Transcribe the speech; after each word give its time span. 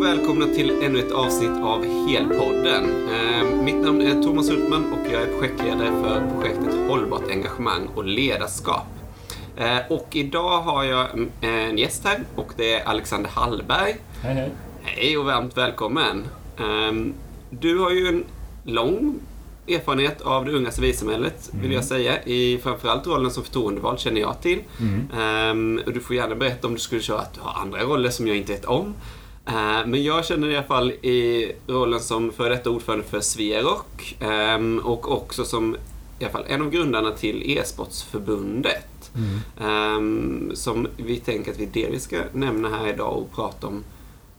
och 0.00 0.06
välkomna 0.06 0.46
till 0.46 0.82
ännu 0.82 0.98
ett 0.98 1.12
avsnitt 1.12 1.62
av 1.62 1.84
Helpodden. 2.08 3.08
Eh, 3.08 3.62
mitt 3.64 3.76
namn 3.76 4.00
är 4.00 4.22
Thomas 4.22 4.50
Hultman 4.50 4.92
och 4.92 5.12
jag 5.12 5.22
är 5.22 5.26
projektledare 5.26 5.90
för 6.02 6.30
projektet 6.34 6.74
Hållbart 6.88 7.30
engagemang 7.30 7.88
och 7.94 8.04
ledarskap. 8.04 8.86
Eh, 9.56 9.78
och 9.88 10.08
idag 10.12 10.62
har 10.62 10.84
jag 10.84 11.10
mm, 11.14 11.30
en 11.40 11.78
gäst 11.78 12.04
här 12.04 12.20
och 12.34 12.52
det 12.56 12.74
är 12.74 12.88
Alexander 12.88 13.30
Hallberg. 13.30 13.96
Hej 14.22 14.34
hej. 14.34 14.50
Hej 14.82 15.18
och 15.18 15.24
varmt 15.24 15.56
välkommen. 15.56 16.24
Eh, 16.58 17.12
du 17.50 17.78
har 17.78 17.90
ju 17.90 18.08
en 18.08 18.24
lång 18.64 19.14
erfarenhet 19.68 20.20
av 20.20 20.44
det 20.44 20.52
unga 20.52 20.70
civilsamhället, 20.70 21.50
vill 21.52 21.72
jag 21.72 21.84
säga. 21.84 22.22
I 22.22 22.58
framförallt 22.58 23.06
rollen 23.06 23.30
som 23.30 23.44
förtroendevald 23.44 23.98
känner 23.98 24.20
jag 24.20 24.42
till. 24.42 24.58
Ehm, 25.20 25.80
och 25.86 25.92
du 25.92 26.00
får 26.00 26.16
gärna 26.16 26.34
berätta 26.34 26.66
om 26.66 26.74
du 26.74 26.80
skulle 26.80 27.02
köra 27.02 27.18
att 27.18 27.34
du 27.34 27.40
har 27.40 27.60
andra 27.60 27.82
roller 27.82 28.10
som 28.10 28.26
jag 28.26 28.36
inte 28.36 28.52
vet 28.52 28.64
om. 28.64 28.94
Ehm, 29.46 29.90
men 29.90 30.02
jag 30.02 30.24
känner 30.24 30.48
i 30.48 30.56
alla 30.56 30.66
fall 30.66 30.90
i 30.90 31.52
rollen 31.66 32.00
som 32.00 32.32
före 32.32 32.48
detta 32.48 32.70
ordförande 32.70 33.04
för 33.04 33.20
Sverok 33.20 34.16
ehm, 34.20 34.78
och 34.78 35.12
också 35.12 35.44
som 35.44 35.76
i 36.18 36.24
alla 36.24 36.32
fall 36.32 36.44
en 36.48 36.62
av 36.62 36.70
grundarna 36.70 37.10
till 37.10 37.58
e-sportsförbundet. 37.58 39.10
Ehm, 39.60 40.50
som 40.54 40.88
vi 40.96 41.16
tänker 41.16 41.50
att 41.50 41.58
vi 41.58 41.66
delvis 41.66 42.02
ska 42.02 42.22
nämna 42.32 42.68
här 42.68 42.88
idag 42.88 43.18
och 43.18 43.32
prata 43.32 43.66
om 43.66 43.84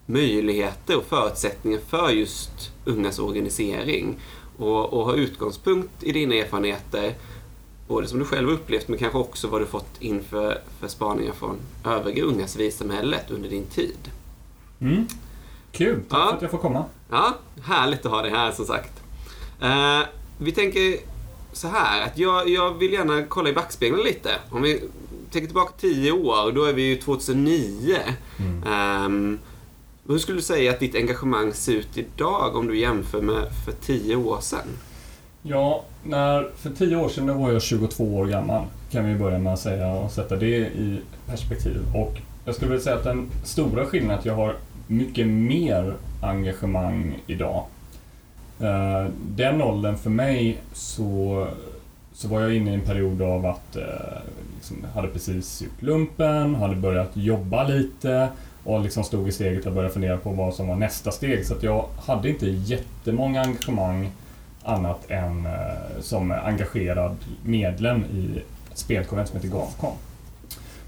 möjligheter 0.05 0.97
och 0.97 1.05
förutsättningar 1.05 1.79
för 1.89 2.09
just 2.09 2.71
ungas 2.85 3.19
organisering. 3.19 4.15
Och, 4.57 4.93
och 4.93 5.05
ha 5.05 5.15
utgångspunkt 5.15 6.03
i 6.03 6.11
dina 6.11 6.35
erfarenheter, 6.35 7.13
både 7.88 8.08
som 8.08 8.19
du 8.19 8.25
själv 8.25 8.49
upplevt 8.49 8.88
men 8.88 8.99
kanske 8.99 9.17
också 9.17 9.47
vad 9.47 9.61
du 9.61 9.65
fått 9.65 9.95
inför 9.99 10.61
för 10.80 10.88
spaningar 10.88 11.33
från 11.33 11.58
övriga 11.86 12.23
unga 12.23 12.47
civilsamhället 12.47 13.31
under 13.31 13.49
din 13.49 13.65
tid. 13.65 13.97
Mm. 14.81 15.07
Kul, 15.71 16.03
tack 16.09 16.19
Ja. 16.19 16.27
för 16.29 16.35
att 16.35 16.41
jag 16.41 16.51
får 16.51 16.57
komma. 16.57 16.85
Ja, 17.11 17.33
härligt 17.63 18.05
att 18.05 18.11
ha 18.11 18.21
dig 18.21 18.31
här 18.31 18.51
som 18.51 18.65
sagt. 18.65 18.91
Eh, 19.61 19.99
vi 20.37 20.51
tänker 20.51 20.95
så 21.53 21.67
här 21.67 22.05
att 22.05 22.17
jag, 22.17 22.49
jag 22.49 22.73
vill 22.73 22.93
gärna 22.93 23.23
kolla 23.23 23.49
i 23.49 23.53
backspegeln 23.53 24.02
lite. 24.03 24.29
Om 24.52 24.61
vi 24.61 24.83
tänker 25.31 25.47
tillbaka 25.47 25.73
tio 25.79 26.11
år, 26.11 26.52
då 26.52 26.63
är 26.63 26.73
vi 26.73 26.81
ju 26.81 26.95
2009. 26.95 27.95
Ehm, 28.67 29.39
hur 30.07 30.17
skulle 30.17 30.37
du 30.37 30.41
säga 30.41 30.71
att 30.71 30.79
ditt 30.79 30.95
engagemang 30.95 31.53
ser 31.53 31.73
ut 31.73 31.97
idag 31.97 32.55
om 32.55 32.67
du 32.67 32.79
jämför 32.79 33.21
med 33.21 33.43
för 33.65 33.71
tio 33.71 34.15
år 34.15 34.37
sedan? 34.41 34.67
Ja, 35.41 35.83
när, 36.03 36.49
för 36.57 36.69
tio 36.69 36.95
år 36.95 37.09
sedan 37.09 37.39
var 37.39 37.52
jag 37.52 37.61
22 37.61 38.15
år 38.17 38.25
gammal, 38.25 38.65
kan 38.91 39.05
vi 39.05 39.15
börja 39.15 39.37
med 39.39 39.53
att 39.53 39.59
säga 39.59 39.87
och 39.87 40.11
sätta 40.11 40.35
det 40.35 40.57
i 40.57 41.02
perspektiv. 41.25 41.77
Och 41.95 42.17
jag 42.45 42.55
skulle 42.55 42.71
vilja 42.71 42.83
säga 42.83 42.95
att 42.95 43.03
den 43.03 43.29
stora 43.43 43.85
skillnaden 43.85 44.19
att 44.19 44.25
jag 44.25 44.35
har 44.35 44.55
mycket 44.92 45.28
mer 45.28 45.94
engagemang 46.22 47.20
idag. 47.28 47.64
Eh, 48.59 49.06
den 49.28 49.61
åldern 49.61 49.98
för 49.98 50.09
mig 50.09 50.58
så, 50.73 51.48
så 52.14 52.28
var 52.28 52.42
jag 52.42 52.56
inne 52.56 52.72
i 52.72 52.73
en 52.73 52.81
period 52.81 53.22
av 53.22 53.45
att 53.45 53.75
eh, 53.75 53.83
liksom, 54.56 54.78
hade 54.94 55.08
precis 55.08 55.61
gjort 55.61 55.81
lumpen, 55.81 56.56
hade 56.56 56.75
börjat 56.75 57.09
jobba 57.14 57.64
lite 57.64 58.30
och 58.64 58.81
liksom 58.81 59.03
stod 59.03 59.28
i 59.28 59.31
steget 59.31 59.67
att 59.67 59.73
börja 59.73 59.89
fundera 59.89 60.17
på 60.17 60.30
vad 60.30 60.53
som 60.53 60.67
var 60.67 60.75
nästa 60.75 61.11
steg. 61.11 61.45
Så 61.45 61.53
att 61.53 61.64
jag 61.64 61.86
hade 62.05 62.30
inte 62.30 62.50
jättemånga 62.50 63.42
engagemang 63.42 64.11
annat 64.64 65.11
än 65.11 65.45
eh, 65.45 66.02
som 66.02 66.31
engagerad 66.31 67.16
medlem 67.44 68.03
i 68.03 68.42
ett 68.72 68.78
spelkonvent 68.78 69.30
som 69.30 69.38
heter 69.39 69.58
Gafcon. 69.58 69.95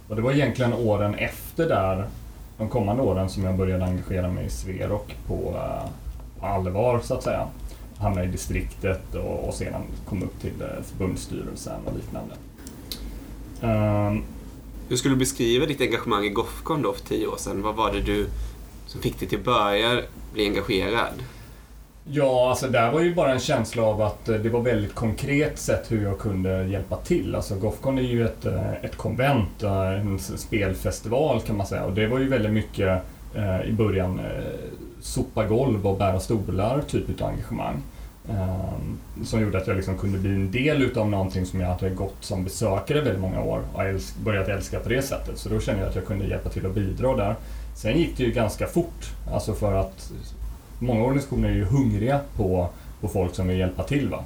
Och 0.08 0.16
det 0.16 0.22
var 0.22 0.32
egentligen 0.32 0.74
åren 0.74 1.16
efter 1.16 1.70
där, 1.70 2.08
de 2.58 2.70
kommande 2.70 3.04
åren, 3.04 3.30
som 3.30 3.44
jag 3.44 3.58
började 3.58 3.86
engagera 3.86 4.30
mig 4.30 4.46
i 4.46 4.50
Sverok 4.50 5.16
på, 5.28 5.60
på 6.40 6.46
allvar 6.46 7.00
så 7.04 7.14
att 7.14 7.24
säga. 7.24 7.48
Hamnade 7.98 8.28
i 8.28 8.32
distriktet 8.32 9.16
och, 9.16 9.48
och 9.48 9.54
sedan 9.54 9.82
kom 10.06 10.24
upp 10.24 10.42
till 10.42 10.62
eh, 10.62 10.84
förbundsstyrelsen 10.84 11.80
och 11.86 11.94
liknande. 11.96 12.36
Um, 13.62 14.24
Hur 14.90 14.96
skulle 14.96 15.16
du 15.16 15.20
beskriva 15.20 15.66
ditt 15.66 15.82
engagemang 15.82 16.26
i 16.26 16.30
Gofcon 16.30 16.82
då 16.82 16.94
för 16.94 17.06
tio 17.06 17.28
år 17.28 17.38
sedan? 17.38 17.62
Vad 17.62 17.76
var 17.76 17.92
det 17.92 18.02
du 18.02 18.28
som 18.86 19.02
fick 19.02 19.20
dig 19.20 19.30
till 19.30 19.40
att 19.40 19.46
börja 19.46 20.02
bli 20.34 20.48
engagerad? 20.48 21.24
Ja, 22.06 22.50
alltså 22.50 22.68
där 22.68 22.92
var 22.92 23.02
ju 23.02 23.16
bara 23.16 23.32
en 23.32 23.40
känsla 23.40 23.84
av 23.84 24.02
att 24.02 24.30
eh, 24.30 24.36
det 24.36 24.50
var 24.50 24.62
väldigt 24.62 24.96
konkret 24.96 25.60
sett 25.60 25.92
hur 25.92 26.04
jag 26.04 26.20
kunde 26.20 26.64
hjälpa 26.64 26.98
till. 26.98 27.36
Alltså 27.36 27.56
Gofcon 27.56 27.98
är 27.98 28.02
ju 28.02 28.26
ett, 28.26 28.46
eh, 28.46 28.74
ett 28.74 28.96
konvent, 28.96 29.64
eh, 29.64 30.02
en 30.02 30.20
spelfestival 30.20 31.42
kan 31.42 31.58
man 31.58 31.68
säga. 31.68 31.84
Och 31.84 31.94
det 31.94 32.08
var 32.08 32.20
ju 32.20 32.30
väldigt 32.30 32.52
mycket 32.52 33.02
eh, 33.36 33.62
i 33.62 33.72
början 33.72 34.20
eh, 34.20 34.44
sopa 35.02 35.46
golv 35.46 35.88
och 35.88 35.98
bära 35.98 36.20
stolar 36.20 36.82
typ 36.88 37.22
av 37.22 37.28
engagemang. 37.28 37.82
Eh, 38.30 39.24
som 39.24 39.42
gjorde 39.42 39.58
att 39.58 39.68
jag 39.68 39.76
liksom 39.76 39.98
kunde 39.98 40.20
bli 40.20 40.30
en 40.30 40.52
del 40.52 40.82
utav 40.82 41.10
någonting 41.10 41.46
som 41.46 41.62
jag 41.62 41.68
hade 41.68 41.90
gått 41.90 42.18
som 42.20 42.44
besökare 42.44 43.02
väldigt 43.02 43.22
många 43.22 43.44
år 43.44 43.62
och 43.74 43.84
älsk, 43.84 44.18
börjat 44.18 44.48
älska 44.48 44.80
på 44.80 44.90
det 44.90 45.02
sättet. 45.02 45.38
Så 45.38 45.50
då 45.50 45.60
kände 45.60 45.82
jag 45.82 45.90
att 45.90 45.96
jag 45.96 46.06
kunde 46.06 46.26
hjälpa 46.26 46.50
till 46.50 46.66
och 46.66 46.74
bidra 46.74 47.16
där. 47.16 47.36
Sen 47.76 47.98
gick 47.98 48.18
det 48.18 48.24
ju 48.24 48.32
ganska 48.32 48.68
fort, 48.68 49.12
alltså 49.32 49.54
för 49.54 49.74
att 49.74 50.12
många 50.84 51.04
organisationer 51.04 51.50
är 51.50 51.54
ju 51.54 51.64
hungriga 51.64 52.20
på, 52.36 52.70
på 53.02 53.08
folk 53.08 53.36
som 53.36 53.48
vill 53.48 53.58
hjälpa 53.58 53.84
till. 53.84 54.10
Va? 54.10 54.24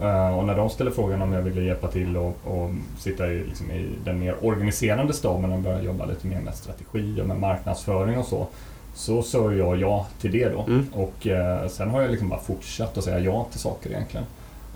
Eh, 0.00 0.38
och 0.38 0.44
när 0.44 0.56
de 0.56 0.70
ställer 0.70 0.90
frågan 0.90 1.22
om 1.22 1.32
jag 1.32 1.42
ville 1.42 1.62
hjälpa 1.62 1.88
till 1.88 2.16
och, 2.16 2.36
och 2.44 2.70
sitta 2.98 3.26
i, 3.26 3.44
liksom, 3.44 3.70
i 3.70 3.88
den 4.04 4.18
mer 4.18 4.36
organiserande 4.42 5.12
staben 5.12 5.52
och 5.52 5.58
börja 5.58 5.82
jobba 5.82 6.06
lite 6.06 6.26
mer 6.26 6.40
med 6.40 6.54
strategi 6.54 7.20
och 7.20 7.26
med 7.26 7.40
marknadsföring 7.40 8.18
och 8.18 8.26
så, 8.26 8.46
så 8.94 9.22
sa 9.22 9.52
jag 9.52 9.76
ja 9.76 10.06
till 10.20 10.32
det 10.32 10.48
då. 10.48 10.62
Mm. 10.62 10.86
Och 10.92 11.26
eh, 11.26 11.68
sen 11.68 11.90
har 11.90 12.02
jag 12.02 12.10
liksom 12.10 12.28
bara 12.28 12.40
fortsatt 12.40 12.98
att 12.98 13.04
säga 13.04 13.18
ja 13.18 13.46
till 13.50 13.60
saker 13.60 13.90
egentligen. 13.90 14.26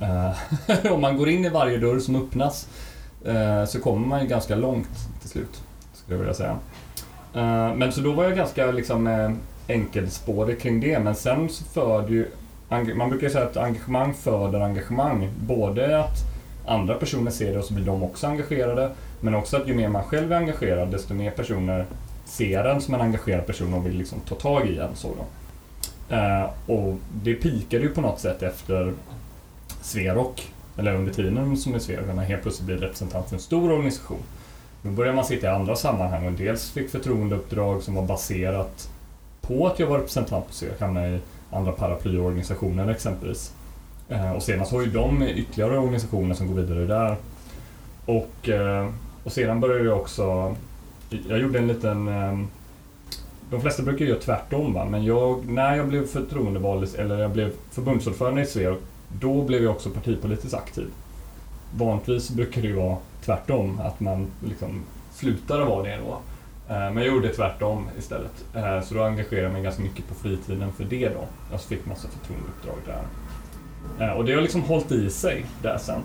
Eh, 0.00 0.92
om 0.92 1.00
man 1.00 1.16
går 1.16 1.28
in 1.28 1.44
i 1.44 1.48
varje 1.48 1.78
dörr 1.78 1.98
som 1.98 2.16
öppnas 2.16 2.69
eh, 3.25 3.64
så 3.64 3.81
kommer 3.81 4.06
man 4.06 4.20
ju 4.20 4.26
ganska 4.26 4.56
långt 4.56 5.08
till 5.20 5.31
slut, 5.31 5.62
skulle 5.92 6.14
jag 6.14 6.19
vilja 6.19 6.34
säga. 6.34 6.56
Eh, 7.34 7.75
men 7.75 7.92
så 7.92 8.00
då 8.00 8.12
var 8.12 8.25
jag 8.25 8.37
ganska 8.37 8.70
liksom, 8.70 9.06
eh, 9.06 9.31
enkelspårig 9.72 10.60
kring 10.60 10.81
det, 10.81 10.98
men 10.98 11.14
sen 11.14 11.48
så 11.48 11.64
föder 11.64 12.10
ju 12.10 12.26
man 12.94 13.08
brukar 13.10 13.26
ju 13.26 13.32
säga 13.32 13.44
att 13.44 13.56
engagemang 13.56 14.14
föder 14.14 14.60
engagemang. 14.60 15.28
Både 15.41 16.04
att 16.04 16.16
andra 16.66 16.94
personer 16.94 17.31
ser 17.31 17.53
det 17.53 17.58
och 17.58 17.64
så 17.64 17.75
blir 17.75 17.86
de 17.86 18.03
också 18.03 18.26
engagerade, 18.26 18.91
men 19.20 19.34
också 19.34 19.56
att 19.56 19.69
ju 19.69 19.75
mer 19.75 19.88
man 19.88 20.04
själv 20.04 20.32
är 20.32 20.36
engagerad, 20.36 20.91
desto 20.91 21.14
mer 21.14 21.31
personer 21.31 21.86
ser 22.25 22.64
en 22.64 22.81
som 22.81 22.94
en 22.94 23.00
engagerad 23.00 23.47
person 23.47 23.75
och 23.75 23.86
vill 23.86 23.97
liksom 23.97 24.20
ta 24.20 24.34
tag 24.34 24.66
i 24.66 24.78
en. 24.78 24.94
Så 24.94 25.08
då. 25.08 25.25
Eh, 26.16 26.50
och 26.66 26.97
det 27.22 27.34
pikade 27.34 27.82
ju 27.82 27.88
på 27.88 28.00
något 28.00 28.20
sätt 28.20 28.42
efter 28.42 28.92
Sverok, 29.82 30.52
eller 30.78 30.94
under 30.94 31.12
tiden 31.12 31.56
som 31.56 31.75
är 31.75 31.78
Sverok, 31.78 32.06
när 32.06 32.14
man 32.14 32.25
helt 32.25 32.42
plötsligt 32.42 32.66
blir 32.66 32.76
representant 32.76 33.28
för 33.28 33.37
en 33.37 33.42
stor 33.42 33.72
organisation. 33.72 34.22
Då 34.82 34.91
började 34.91 35.16
man 35.16 35.25
sitta 35.25 35.47
i 35.47 35.50
andra 35.50 35.76
sammanhang 35.76 36.26
och 36.26 36.32
dels 36.32 36.70
fick 36.70 36.91
förtroendeuppdrag 36.91 37.82
som 37.82 37.94
var 37.94 38.02
baserat 38.02 38.88
på 39.50 39.66
att 39.66 39.78
jag 39.78 39.87
var 39.87 39.99
representant 39.99 40.47
på 40.47 40.53
Svea 40.53 40.72
hamnade 40.81 41.09
i 41.09 41.19
andra 41.50 41.72
paraplyorganisationer 41.72 42.88
exempelvis. 42.91 43.53
Eh, 44.09 44.33
och 44.33 44.43
senast 44.43 44.72
har 44.72 44.81
ju 44.81 44.91
de 44.91 45.22
ytterligare 45.22 45.78
organisationer 45.78 46.34
som 46.34 46.47
går 46.47 46.62
vidare 46.62 46.87
där. 46.87 47.16
Och, 48.06 48.49
eh, 48.49 48.88
och 49.25 49.33
sedan 49.33 49.61
började 49.61 49.84
jag 49.84 49.99
också, 49.99 50.55
jag 51.28 51.38
gjorde 51.38 51.59
en 51.59 51.69
liten 51.69 52.09
eh, 52.09 52.38
de 53.50 53.61
flesta 53.61 53.83
brukar 53.83 54.05
göra 54.05 54.19
tvärtom 54.19 54.75
va? 54.75 54.84
men 54.84 55.05
jag, 55.05 55.49
när 55.49 55.77
jag 55.77 55.88
blev 55.88 56.06
förtroendevald, 56.06 56.94
eller 56.99 57.19
jag 57.19 57.31
blev 57.31 57.53
förbundsordförande 57.71 58.43
i 58.43 58.47
Svea, 58.47 58.77
då 59.20 59.43
blev 59.43 59.62
jag 59.62 59.73
också 59.73 59.91
partipolitiskt 59.91 60.55
aktiv. 60.55 60.87
Vanligtvis 61.76 62.31
brukar 62.31 62.62
det 62.62 62.69
ju 62.69 62.75
vara 62.75 62.96
tvärtom, 63.25 63.81
att 63.81 64.00
man 64.00 64.26
liksom 64.44 64.82
slutar 65.14 65.61
att 65.61 65.69
vara 65.69 65.82
det 65.82 65.99
då. 66.06 66.19
Eh, 66.70 66.76
men 66.76 66.96
jag 66.96 67.06
gjorde 67.06 67.28
tvärtom 67.28 67.88
istället. 67.99 68.44
Eh, 68.55 68.81
så 68.81 68.94
då 68.94 69.02
engagerade 69.02 69.43
jag 69.43 69.52
mig 69.52 69.62
ganska 69.62 69.82
mycket 69.82 70.08
på 70.08 70.14
fritiden 70.14 70.72
för 70.72 70.84
det 70.84 71.08
då. 71.08 71.25
Jag 71.50 71.61
fick 71.61 71.87
massa 71.87 72.08
förtroendeuppdrag 72.08 72.76
där. 72.87 74.06
Eh, 74.06 74.12
och 74.12 74.25
det 74.25 74.34
har 74.34 74.40
liksom 74.40 74.62
hållit 74.62 74.93
i 74.93 75.11
sig 75.11 75.46
där 75.62 75.78
sen. 75.78 76.00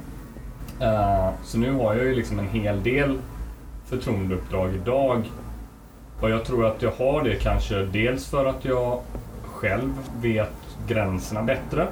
Så 1.44 1.58
nu 1.58 1.74
har 1.74 1.96
jag 1.96 2.06
ju 2.06 2.16
liksom 2.16 2.40
en 2.40 2.48
hel 2.48 2.84
del 2.84 3.20
förtroendeuppdrag 3.86 4.74
idag. 4.74 5.32
Och 6.22 6.30
jag 6.30 6.46
tror 6.46 6.66
att 6.66 6.82
jag 6.82 6.92
har 6.92 7.24
det 7.24 7.36
kanske 7.36 7.76
dels 7.76 8.26
för 8.26 8.46
att 8.46 8.66
jag 8.66 9.02
själv 9.44 9.94
vet 10.22 10.54
gränserna 10.88 11.44
bättre. 11.44 11.88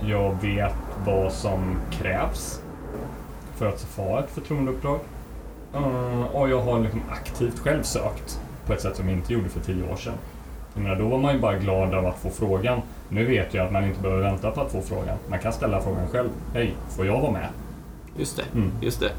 Jag 0.00 0.42
vet 0.42 0.74
vad 1.06 1.32
som 1.32 1.76
krävs 1.90 2.62
för 3.56 3.68
att 3.68 3.80
få 3.80 4.18
ett 4.18 4.30
förtroendeuppdrag. 4.30 5.00
Eh, 5.74 6.22
och 6.22 6.50
jag 6.50 6.60
har 6.60 6.80
liksom 6.80 7.02
aktivt 7.10 7.58
själv 7.58 7.82
sökt 7.82 8.40
på 8.66 8.72
ett 8.72 8.80
sätt 8.80 8.96
som 8.96 9.08
jag 9.08 9.18
inte 9.18 9.32
gjorde 9.32 9.48
för 9.48 9.60
tio 9.60 9.92
år 9.92 9.96
sedan. 9.96 10.14
Jag 10.74 10.82
menar, 10.82 10.96
då 10.96 11.08
var 11.08 11.18
man 11.18 11.34
ju 11.34 11.40
bara 11.40 11.58
glad 11.58 11.94
av 11.94 12.06
att 12.06 12.18
få 12.18 12.30
frågan. 12.30 12.80
Nu 13.08 13.24
vet 13.24 13.54
jag 13.54 13.66
att 13.66 13.72
man 13.72 13.84
inte 13.84 14.00
behöver 14.00 14.22
vänta 14.22 14.50
på 14.50 14.60
att 14.60 14.72
få 14.72 14.82
frågan. 14.82 15.18
Man 15.28 15.38
kan 15.38 15.52
ställa 15.52 15.80
frågan 15.80 16.08
själv. 16.08 16.28
Hej, 16.54 16.74
får 16.96 17.06
jag 17.06 17.20
vara 17.20 17.32
med? 17.32 17.48
Just 18.16 18.36
det. 18.36 18.44
Mm. 18.54 18.70
Just 18.80 19.00
det. 19.00 19.12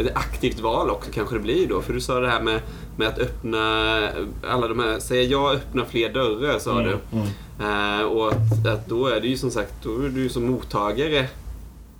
Ett 0.00 0.16
aktivt 0.16 0.60
val 0.60 0.90
också 0.90 1.10
kanske 1.10 1.34
det 1.34 1.40
blir 1.40 1.68
då. 1.68 1.82
För 1.82 1.92
du 1.92 2.00
sa 2.00 2.20
det 2.20 2.28
här 2.28 2.40
med, 2.40 2.60
med 2.96 3.08
att 3.08 3.18
öppna 3.18 3.58
alla 4.50 4.68
de 4.68 4.78
här, 4.78 4.98
säger 4.98 5.30
jag 5.30 5.54
öppna 5.54 5.84
fler 5.84 6.12
dörrar 6.12 6.58
sa 6.58 6.80
du. 6.80 6.98
Mm. 7.12 7.26
Eh, 7.60 8.06
och 8.06 8.28
att, 8.28 8.66
att 8.66 8.86
då 8.88 9.06
är 9.06 9.20
det 9.20 9.28
ju 9.28 9.36
som 9.36 9.50
sagt, 9.50 9.72
då 9.82 10.02
är 10.02 10.08
du 10.08 10.28
som 10.28 10.46
mottagare 10.46 11.26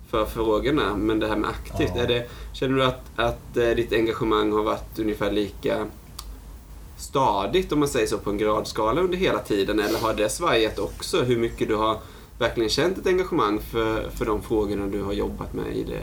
för 0.09 0.25
frågorna. 0.25 0.95
Men 0.95 1.19
det 1.19 1.27
här 1.27 1.35
med 1.35 1.49
aktivt, 1.49 1.91
Ja. 1.95 2.01
är 2.03 2.07
det, 2.07 2.27
känner 2.53 2.75
du 2.75 2.83
att, 2.83 3.01
att 3.15 3.57
eh, 3.57 3.69
ditt 3.69 3.93
engagemang 3.93 4.51
har 4.51 4.63
varit 4.63 4.99
ungefär 4.99 5.31
lika 5.31 5.85
stadigt 6.97 7.71
om 7.71 7.79
man 7.79 7.87
säger 7.87 8.07
så 8.07 8.17
på 8.17 8.29
en 8.29 8.37
gradskala 8.37 9.01
under 9.01 9.17
hela 9.17 9.39
tiden? 9.39 9.79
Eller 9.79 9.99
har 9.99 10.13
det 10.13 10.29
svajat 10.29 10.79
också? 10.79 11.23
Hur 11.23 11.37
mycket 11.37 11.67
du 11.67 11.75
har 11.75 11.97
verkligen 12.39 12.69
känt 12.69 12.97
ett 12.97 13.07
engagemang 13.07 13.59
för, 13.59 14.09
för 14.09 14.25
de 14.25 14.41
frågorna 14.41 14.85
du 14.87 15.01
har 15.03 15.13
jobbat 15.13 15.53
med 15.53 15.75
i 15.75 15.83
det, 15.83 16.01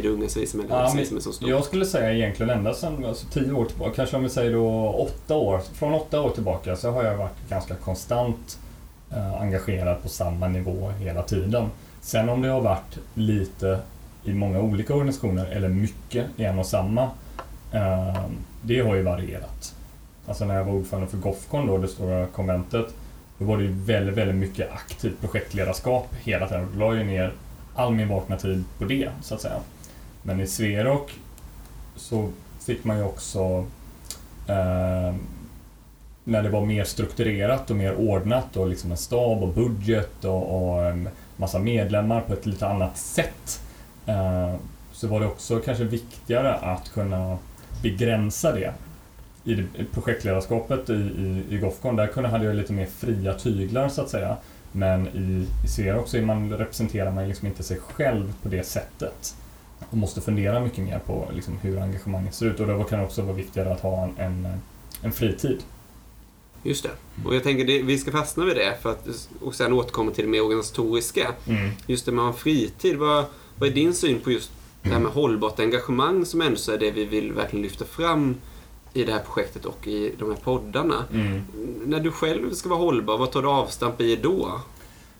i 0.00 0.02
det 0.02 0.08
unga 0.08 0.28
civilsamhället? 0.28 0.76
Ja, 0.76 0.88
som 0.88 1.14
men 1.14 1.22
så 1.22 1.32
stort? 1.32 1.48
jag 1.48 1.64
skulle 1.64 1.86
säga 1.86 2.12
egentligen 2.12 2.50
ända 2.50 2.74
sedan 2.74 3.04
alltså 3.04 3.26
tio 3.32 3.52
år 3.52 3.64
tillbaka, 3.64 3.92
kanske 3.94 4.16
om 4.16 4.22
vi 4.22 4.28
säger 4.28 4.52
då 4.52 4.88
åtta 4.90 5.34
år. 5.34 5.60
Från 5.74 5.94
åtta 5.94 6.20
år 6.20 6.30
tillbaka 6.30 6.76
så 6.76 6.90
har 6.90 7.04
jag 7.04 7.16
varit 7.16 7.48
ganska 7.48 7.74
konstant 7.74 8.58
eh, 9.10 9.40
engagerad 9.40 10.02
på 10.02 10.08
samma 10.08 10.48
nivå 10.48 10.90
hela 11.00 11.22
tiden. 11.22 11.66
Sen 12.06 12.28
om 12.28 12.42
det 12.42 12.48
har 12.48 12.60
varit 12.60 12.98
lite 13.14 13.78
i 14.24 14.32
många 14.32 14.60
olika 14.60 14.94
organisationer 14.94 15.46
eller 15.46 15.68
mycket 15.68 16.26
i 16.36 16.44
en 16.44 16.58
och 16.58 16.66
samma, 16.66 17.02
eh, 17.72 18.24
det 18.62 18.80
har 18.80 18.94
ju 18.94 19.02
varierat. 19.02 19.74
Alltså 20.26 20.44
när 20.44 20.54
jag 20.54 20.64
var 20.64 20.72
ordförande 20.72 21.08
för 21.08 21.16
Gofcon 21.16 21.66
då, 21.66 21.78
det 21.78 21.88
stora 21.88 22.26
konventet, 22.26 22.86
då 23.38 23.44
var 23.44 23.56
det 23.56 23.62
ju 23.62 23.72
väldigt, 23.72 24.14
väldigt 24.14 24.36
mycket 24.36 24.72
aktivt 24.72 25.20
projektledarskap 25.20 26.14
hela 26.22 26.48
tiden. 26.48 26.68
Då 26.72 26.78
la 26.78 26.96
jag 26.96 27.06
ner 27.06 27.32
all 27.74 27.92
min 27.92 28.08
vakna 28.08 28.36
tid 28.36 28.64
på 28.78 28.84
det, 28.84 29.10
så 29.22 29.34
att 29.34 29.40
säga. 29.40 29.60
Men 30.22 30.40
i 30.40 30.46
Sverok 30.46 31.14
så 31.96 32.28
fick 32.60 32.84
man 32.84 32.98
ju 32.98 33.04
också 33.04 33.66
eh, 34.48 35.14
när 36.24 36.42
det 36.42 36.48
var 36.48 36.66
mer 36.66 36.84
strukturerat 36.84 37.70
och 37.70 37.76
mer 37.76 37.94
ordnat 37.94 38.56
och 38.56 38.68
liksom 38.68 38.90
en 38.90 38.96
stab 38.96 39.42
och 39.42 39.54
budget 39.54 40.24
och, 40.24 40.72
och 40.72 40.86
en 40.86 41.08
massa 41.36 41.58
medlemmar 41.58 42.20
på 42.20 42.32
ett 42.32 42.46
lite 42.46 42.66
annat 42.66 42.96
sätt 42.96 43.60
eh, 44.06 44.54
så 44.92 45.06
var 45.06 45.20
det 45.20 45.26
också 45.26 45.60
kanske 45.60 45.84
viktigare 45.84 46.54
att 46.54 46.92
kunna 46.92 47.38
begränsa 47.82 48.52
det. 48.52 48.72
I 49.44 49.66
projektledarskapet 49.92 50.90
i, 50.90 50.92
i, 50.92 51.44
i 51.50 51.58
Gofcon, 51.58 51.96
där 51.96 52.06
kunde, 52.06 52.28
hade 52.28 52.44
jag 52.44 52.56
lite 52.56 52.72
mer 52.72 52.86
fria 52.86 53.34
tyglar 53.34 53.88
så 53.88 54.02
att 54.02 54.08
säga. 54.08 54.36
Men 54.72 55.06
i, 55.06 55.46
i 55.64 55.68
Sverok 55.68 56.02
också 56.02 56.16
man, 56.16 56.52
representerar 56.52 57.10
man 57.10 57.28
liksom 57.28 57.48
inte 57.48 57.62
sig 57.62 57.78
själv 57.80 58.34
på 58.42 58.48
det 58.48 58.66
sättet 58.66 59.36
och 59.90 59.96
måste 59.96 60.20
fundera 60.20 60.60
mycket 60.60 60.84
mer 60.84 60.98
på 60.98 61.28
liksom, 61.34 61.58
hur 61.62 61.78
engagemanget 61.78 62.34
ser 62.34 62.46
ut 62.46 62.60
och 62.60 62.66
då 62.66 62.84
kan 62.84 62.98
det 62.98 63.04
också 63.04 63.22
vara 63.22 63.36
viktigare 63.36 63.72
att 63.72 63.80
ha 63.80 64.04
en, 64.04 64.14
en, 64.18 64.48
en 65.02 65.12
fritid. 65.12 65.58
Just 66.62 66.82
det. 66.82 66.90
Och 67.24 67.34
jag 67.34 67.42
tänker 67.42 67.64
det, 67.64 67.82
vi 67.82 67.98
ska 67.98 68.12
fastna 68.12 68.44
vid 68.44 68.56
det 68.56 68.76
för 68.82 68.90
att, 68.90 69.28
och 69.40 69.54
sen 69.54 69.72
återkomma 69.72 70.10
till 70.10 70.24
det 70.24 70.30
mer 70.30 70.44
organisatoriska. 70.44 71.32
Just 71.86 72.06
det 72.06 72.12
med 72.12 72.24
att 72.24 72.38
fritid. 72.38 72.96
Vad, 72.96 73.24
vad 73.58 73.68
är 73.68 73.74
din 73.74 73.94
syn 73.94 74.20
på 74.20 74.30
just 74.30 74.50
det 74.82 74.88
här 74.88 75.00
med 75.00 75.12
hållbart 75.12 75.60
engagemang 75.60 76.24
som 76.24 76.40
ändå 76.40 76.56
så 76.56 76.72
är 76.72 76.78
det 76.78 76.90
vi 76.90 77.04
vill 77.04 77.32
verkligen 77.32 77.62
lyfta 77.62 77.84
fram 77.84 78.36
i 78.92 79.04
det 79.04 79.12
här 79.12 79.22
projektet 79.34 79.64
och 79.64 79.86
i 79.86 80.12
de 80.18 80.30
här 80.30 80.36
poddarna. 80.36 81.04
Mm. 81.12 81.42
När 81.86 82.00
du 82.00 82.10
själv 82.10 82.52
ska 82.52 82.68
vara 82.68 82.78
hållbar, 82.78 83.18
vad 83.18 83.32
tar 83.32 83.42
du 83.42 83.48
avstamp 83.48 84.00
i 84.00 84.16
då? 84.16 84.60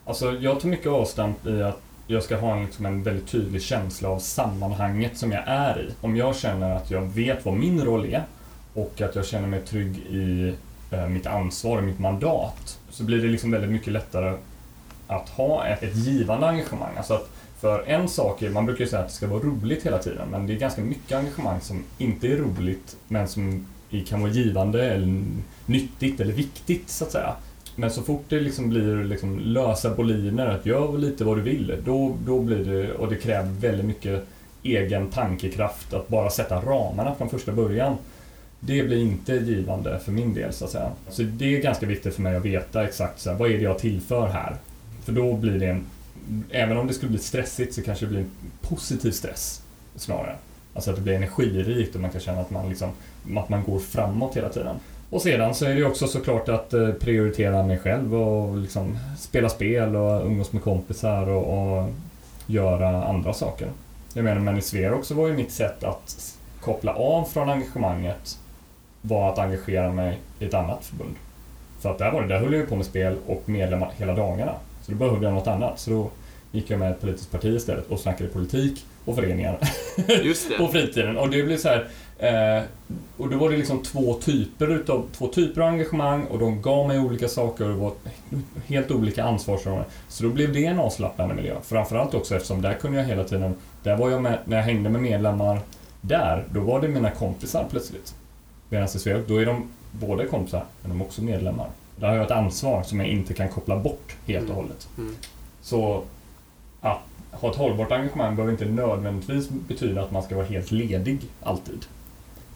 Alltså, 0.05 0.33
jag 0.33 0.61
tar 0.61 0.69
mycket 0.69 0.87
avstamp 0.87 1.47
i 1.47 1.63
att 1.63 1.83
jag 2.07 2.23
ska 2.23 2.37
ha 2.37 2.57
en, 2.57 2.65
liksom, 2.65 2.87
en 2.87 3.03
väldigt 3.03 3.29
tydlig 3.29 3.63
känsla 3.63 4.09
av 4.09 4.19
sammanhanget 4.19 5.19
som 5.19 5.33
jag 5.33 5.43
är 5.47 5.81
i. 5.81 5.95
Om 6.01 6.17
jag 6.17 6.37
känner 6.37 6.77
att 6.77 6.91
jag 6.91 7.03
vet 7.03 7.45
vad 7.45 7.55
min 7.55 7.85
roll 7.85 8.05
är 8.05 8.25
och 8.75 9.01
att 9.01 9.15
jag 9.15 9.27
känner 9.27 9.49
mig 9.49 9.61
trygg 9.61 9.97
i 9.97 10.55
Eh, 10.97 11.09
mitt 11.09 11.27
ansvar 11.27 11.79
och 11.79 11.85
mitt 11.85 11.99
mandat 11.99 12.79
så 12.91 13.05
blir 13.05 13.23
det 13.23 13.29
liksom 13.29 13.51
väldigt 13.51 13.71
mycket 13.71 13.93
lättare 13.93 14.37
att 15.07 15.29
ha 15.29 15.67
ett, 15.67 15.83
ett 15.83 15.97
givande 15.97 16.49
engagemang. 16.49 16.97
Alltså 16.97 17.15
att 17.15 17.31
för 17.61 17.83
en 17.87 18.09
sak 18.09 18.43
är, 18.43 18.51
man 18.51 18.67
brukar 18.67 18.85
ju 18.85 18.91
säga 18.91 19.03
att 19.03 19.09
det 19.09 19.15
ska 19.15 19.27
vara 19.27 19.41
roligt 19.43 19.87
hela 19.87 19.99
tiden, 19.99 20.29
men 20.31 20.47
det 20.47 20.53
är 20.53 20.59
ganska 20.59 20.83
mycket 20.83 21.19
engagemang 21.19 21.61
som 21.61 21.85
inte 21.99 22.29
är 22.29 22.37
roligt, 22.37 22.97
men 23.09 23.29
som 23.29 23.67
kan 24.07 24.21
vara 24.21 24.31
givande 24.31 24.91
eller 24.91 25.25
nyttigt 25.67 26.21
eller 26.21 26.33
viktigt 26.33 26.91
så 26.91 27.05
att 27.05 27.13
säga. 27.13 27.35
Men 27.77 27.91
så 27.91 28.03
fort 28.03 28.25
det 28.29 28.41
liksom 28.41 28.69
blir 28.69 29.05
liksom 29.05 29.39
lösa 29.39 29.95
boliner, 29.95 30.47
att 30.47 30.67
gör 30.67 30.99
lite 30.99 31.25
vad 31.25 31.37
du 31.37 31.43
vill, 31.43 31.83
då, 31.85 32.17
då 32.27 32.41
blir 32.41 32.65
det, 32.65 32.93
och 32.93 33.09
det 33.09 33.17
kräver 33.17 33.51
väldigt 33.51 33.87
mycket 33.87 34.27
egen 34.63 35.11
tankekraft 35.11 35.95
att 35.95 36.09
bara 36.09 36.31
sätta 36.31 36.61
ramarna 36.61 37.15
från 37.15 37.29
första 37.29 37.53
början. 37.53 37.97
Det 38.61 38.83
blir 38.83 39.03
inte 39.03 39.33
givande 39.33 39.99
för 39.99 40.13
min 40.13 40.35
del 40.35 40.53
så 40.53 40.65
att 40.65 40.71
säga. 40.71 40.91
Så 41.09 41.23
det 41.23 41.57
är 41.57 41.63
ganska 41.63 41.87
viktigt 41.87 42.15
för 42.15 42.23
mig 42.23 42.37
att 42.37 42.45
veta 42.45 42.85
exakt 42.85 43.21
så 43.21 43.31
här, 43.31 43.37
vad 43.37 43.51
är 43.51 43.57
det 43.57 43.65
jag 43.65 43.79
tillför 43.79 44.29
här? 44.29 44.57
För 45.05 45.13
då 45.13 45.33
blir 45.33 45.59
det 45.59 45.67
en, 45.67 45.85
även 46.51 46.77
om 46.77 46.87
det 46.87 46.95
skulle 46.95 47.11
bli 47.11 47.19
stressigt 47.19 47.75
så 47.75 47.83
kanske 47.83 48.05
det 48.05 48.11
blir 48.11 48.21
en 48.21 48.31
positiv 48.61 49.11
stress 49.11 49.63
snarare. 49.97 50.37
Alltså 50.75 50.91
att 50.91 50.97
det 50.97 51.03
blir 51.03 51.15
energirikt 51.15 51.95
och 51.95 52.01
man 52.01 52.11
kan 52.11 52.21
känna 52.21 52.41
att 52.41 52.51
man, 52.51 52.69
liksom, 52.69 52.91
att 53.37 53.49
man 53.49 53.65
går 53.65 53.79
framåt 53.79 54.37
hela 54.37 54.49
tiden. 54.49 54.77
Och 55.11 55.23
sedan 55.23 55.55
så 55.55 55.65
är 55.65 55.75
det 55.75 55.85
också 55.85 56.07
såklart 56.07 56.49
att 56.49 56.73
eh, 56.73 56.91
prioritera 56.91 57.63
mig 57.63 57.79
själv 57.79 58.15
och 58.15 58.57
liksom 58.57 58.99
spela 59.19 59.49
spel 59.49 59.97
och 59.97 60.27
umgås 60.27 60.53
med 60.53 60.63
kompisar 60.63 61.29
och, 61.29 61.79
och 61.79 61.91
göra 62.47 63.05
andra 63.05 63.33
saker. 63.33 63.69
Jag 64.15 64.25
menar, 64.25 64.41
men 64.41 64.59
i 64.59 64.63
Sverok 64.63 64.99
också 64.99 65.15
var 65.15 65.29
ju 65.29 65.35
mitt 65.35 65.53
sätt 65.53 65.85
att 65.85 66.35
koppla 66.61 66.95
av 66.95 67.25
från 67.25 67.51
engagemanget 67.51 68.39
var 69.09 69.33
att 69.33 69.39
engagera 69.39 69.93
mig 69.93 70.19
i 70.39 70.45
ett 70.45 70.55
annat 70.55 70.85
förbund. 70.85 71.15
För 71.81 71.91
att 71.91 71.99
där 71.99 72.11
var 72.11 72.23
det, 72.23 72.29
där 72.29 72.39
höll 72.39 72.55
jag 72.55 72.69
på 72.69 72.77
med 72.77 72.87
spel 72.87 73.17
och 73.27 73.43
medlemmar 73.49 73.93
hela 73.97 74.15
dagarna. 74.15 74.53
Så 74.83 74.93
då 74.93 74.99
behövde 74.99 75.27
jag 75.27 75.35
något 75.35 75.47
annat. 75.47 75.79
Så 75.79 75.91
då 75.91 76.11
gick 76.53 76.71
jag 76.71 76.79
med 76.79 76.91
ett 76.93 77.01
politiskt 77.01 77.31
parti 77.31 77.57
istället 77.57 77.91
och 77.91 78.01
snackade 78.01 78.31
politik 78.31 78.85
och 79.05 79.15
föreningar 79.15 79.59
på 80.59 80.69
fritiden. 80.69 81.17
Och 81.17 81.31
det 81.31 81.43
blev 81.43 81.57
så 81.57 81.69
här, 81.69 81.89
eh, 82.19 82.63
och 83.17 83.29
då 83.31 83.39
var 83.39 83.51
det 83.51 83.57
liksom 83.57 83.83
två 83.83 84.15
typer 84.15 84.75
utav, 84.75 85.07
två 85.13 85.29
typer 85.29 85.61
av 85.61 85.69
engagemang 85.69 86.25
och 86.25 86.39
de 86.39 86.63
gav 86.63 86.89
mig 86.89 86.99
olika 86.99 87.29
saker 87.29 87.65
och 87.65 87.71
det 87.71 87.77
var 87.77 87.93
helt 88.67 88.91
olika 88.91 89.25
ansvarsområden. 89.25 89.87
Så 90.09 90.25
då 90.25 90.31
blev 90.31 90.53
det 90.53 90.67
en 90.67 90.79
avslappnande 90.79 91.35
miljö. 91.35 91.55
Framförallt 91.63 92.15
också 92.15 92.37
eftersom 92.37 92.63
där 92.63 92.75
kunde 92.75 92.99
jag 92.99 93.05
hela 93.05 93.25
tiden, 93.25 93.55
där 93.83 93.97
var 93.97 94.11
jag 94.11 94.23
med, 94.23 94.39
när 94.45 94.57
jag 94.57 94.65
hängde 94.65 94.91
med 94.91 95.03
medlemmar 95.03 95.61
där, 96.01 96.45
då 96.51 96.61
var 96.61 96.81
det 96.81 96.89
mina 96.89 97.11
kompisar 97.11 97.65
plötsligt. 97.71 98.15
Medan 98.69 98.87
i 98.87 98.89
Sverige, 98.89 99.23
då 99.29 99.37
är 99.37 99.47
de 99.47 99.69
både 99.91 100.27
kompisar, 100.27 100.65
men 100.83 100.91
de 100.91 101.01
är 101.01 101.05
också 101.05 101.23
medlemmar. 101.23 101.69
Där 101.97 102.09
har 102.09 102.15
jag 102.15 102.25
ett 102.25 102.31
ansvar 102.31 102.83
som 102.83 103.01
jag 103.01 103.09
inte 103.09 103.35
kan 103.35 103.49
koppla 103.49 103.77
bort 103.77 104.17
helt 104.27 104.51
och 104.51 104.57
hållet. 104.57 104.89
Mm. 104.99 105.15
Så 105.63 106.03
att 106.81 106.99
ha 107.31 107.51
ett 107.51 107.57
hållbart 107.57 107.93
engagemang 107.93 108.37
behöver 108.37 108.53
inte 108.53 108.65
nödvändigtvis 108.65 109.49
betyda 109.51 110.03
att 110.03 110.11
man 110.11 110.23
ska 110.23 110.37
vara 110.37 110.47
helt 110.47 110.71
ledig 110.71 111.19
alltid. 111.43 111.87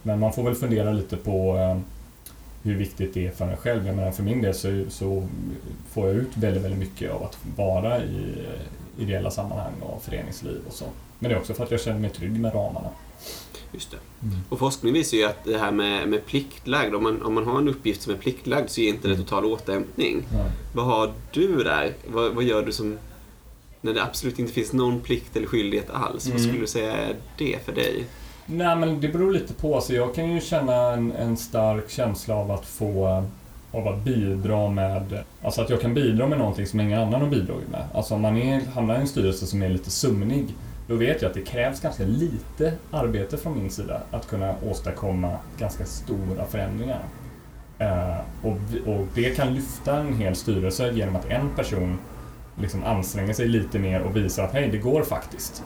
Men 0.03 0.19
man 0.19 0.33
får 0.33 0.43
väl 0.43 0.55
fundera 0.55 0.93
lite 0.93 1.17
på 1.17 1.57
eh, 1.57 1.79
hur 2.63 2.77
viktigt 2.77 3.15
det 3.15 3.27
är 3.27 3.31
för 3.31 3.49
en 3.49 3.57
själv. 3.57 3.87
Jag 3.87 3.97
menar, 3.97 4.11
för 4.11 4.23
min 4.23 4.43
del 4.43 4.55
så, 4.55 4.85
så 4.89 5.27
får 5.91 6.07
jag 6.07 6.17
ut 6.17 6.37
väldigt, 6.37 6.65
väldigt 6.65 6.81
mycket 6.81 7.11
av 7.11 7.23
att 7.23 7.39
vara 7.57 8.03
i 8.03 8.47
ideella 8.99 9.31
sammanhang 9.31 9.73
och 9.81 10.03
föreningsliv 10.03 10.61
och 10.69 10.73
så. 10.75 10.85
Men 11.19 11.29
det 11.31 11.35
är 11.37 11.41
också 11.41 11.55
för 11.55 11.65
att 11.65 11.71
jag 11.71 11.81
känner 11.81 12.01
mig 12.01 12.11
trygg 12.11 12.41
med 12.41 12.55
ramarna. 12.55 12.89
Just 13.73 13.91
det. 13.91 13.97
Och 14.49 14.59
forskning 14.59 14.93
visar 14.93 15.17
ju 15.17 15.25
att 15.25 15.45
det 15.45 15.59
här 15.59 15.71
med, 15.73 16.09
med 16.09 16.27
pliktlagd, 16.27 16.95
om 16.95 17.03
man, 17.03 17.23
om 17.23 17.35
man 17.35 17.47
har 17.47 17.59
en 17.59 17.69
uppgift 17.69 18.03
som 18.03 18.13
är 18.13 18.17
pliktlagd 18.17 18.71
så 18.71 18.81
ger 18.81 18.89
inte 18.89 19.09
det 19.09 19.17
total 19.17 19.45
återhämtning. 19.45 20.23
Vad 20.75 20.85
har 20.87 21.13
du 21.33 21.63
där? 21.65 21.93
Vad, 22.07 22.35
vad 22.35 22.45
gör 22.45 22.63
du 22.67 22.73
som 22.73 22.99
när 23.81 23.95
det 23.95 24.03
absolut 24.03 24.39
inte 24.39 24.53
finns 24.53 24.73
någon 24.73 25.01
plikt 25.01 25.37
eller 25.37 25.47
skyldighet 25.47 25.91
alls? 25.91 26.27
Vad 26.27 26.35
Mm. 26.37 26.49
skulle 26.49 26.61
du 26.61 26.67
säga 26.67 26.93
är 26.97 27.17
det 27.39 27.65
för 27.65 27.73
dig? 27.73 28.05
Nej, 28.47 28.77
men 28.77 29.01
det 29.01 29.09
beror 29.09 29.33
lite 29.33 29.55
på. 29.55 29.75
Alltså, 29.75 29.93
jag 29.95 30.15
kan 30.15 30.33
ju 30.35 30.41
känna 30.41 30.93
en, 30.93 31.13
en 31.13 31.37
stark 31.37 31.91
känsla 31.91 32.35
av 32.35 32.51
att 32.51 32.67
få 32.67 33.25
av 33.73 33.89
att 33.89 34.05
bidra 34.05 34.69
med, 34.69 35.23
alltså 35.43 35.63
att 35.63 35.71
jag 35.71 35.81
kan 35.81 35.95
bidra 35.95 36.27
med 36.27 36.39
någonting 36.39 36.67
som 36.67 36.81
ingen 36.81 37.01
annan 37.01 37.21
har 37.21 37.29
bidragit 37.29 37.69
med. 37.69 37.85
Alltså 37.95 38.15
om 38.15 38.21
man 38.21 38.37
är, 38.37 38.61
hamnar 38.75 38.95
i 38.95 38.99
en 39.01 39.07
styrelse 39.09 39.47
som 39.47 39.63
är 39.63 39.69
lite 39.69 39.91
sömnig, 39.91 40.55
då 40.87 40.95
vet 40.95 41.23
jag 41.23 41.29
att 41.29 41.35
det 41.35 41.43
krävs 41.43 41.81
ganska 41.81 42.05
lite 42.05 42.73
arbete 42.91 43.37
från 43.37 43.59
min 43.59 43.71
sida 43.71 44.01
att 44.11 44.29
kunna 44.29 44.55
åstadkomma 44.71 45.37
ganska 45.59 45.85
stora 45.85 46.45
förändringar. 46.49 47.01
Eh, 47.79 48.17
och, 48.43 48.57
och 48.87 49.07
det 49.15 49.37
kan 49.37 49.55
lyfta 49.55 49.97
en 49.97 50.15
hel 50.15 50.37
styrelse 50.37 50.91
genom 50.93 51.17
att 51.17 51.27
en 51.31 51.51
person 51.57 51.99
liksom 52.61 52.85
anstränger 52.85 53.33
sig 53.35 53.49
lite 53.49 53.79
mer 53.79 54.01
och 54.01 54.17
visar 54.17 54.45
att 54.45 54.53
hej, 54.53 54.69
det 54.73 54.79
går 54.79 55.03
faktiskt. 55.03 55.65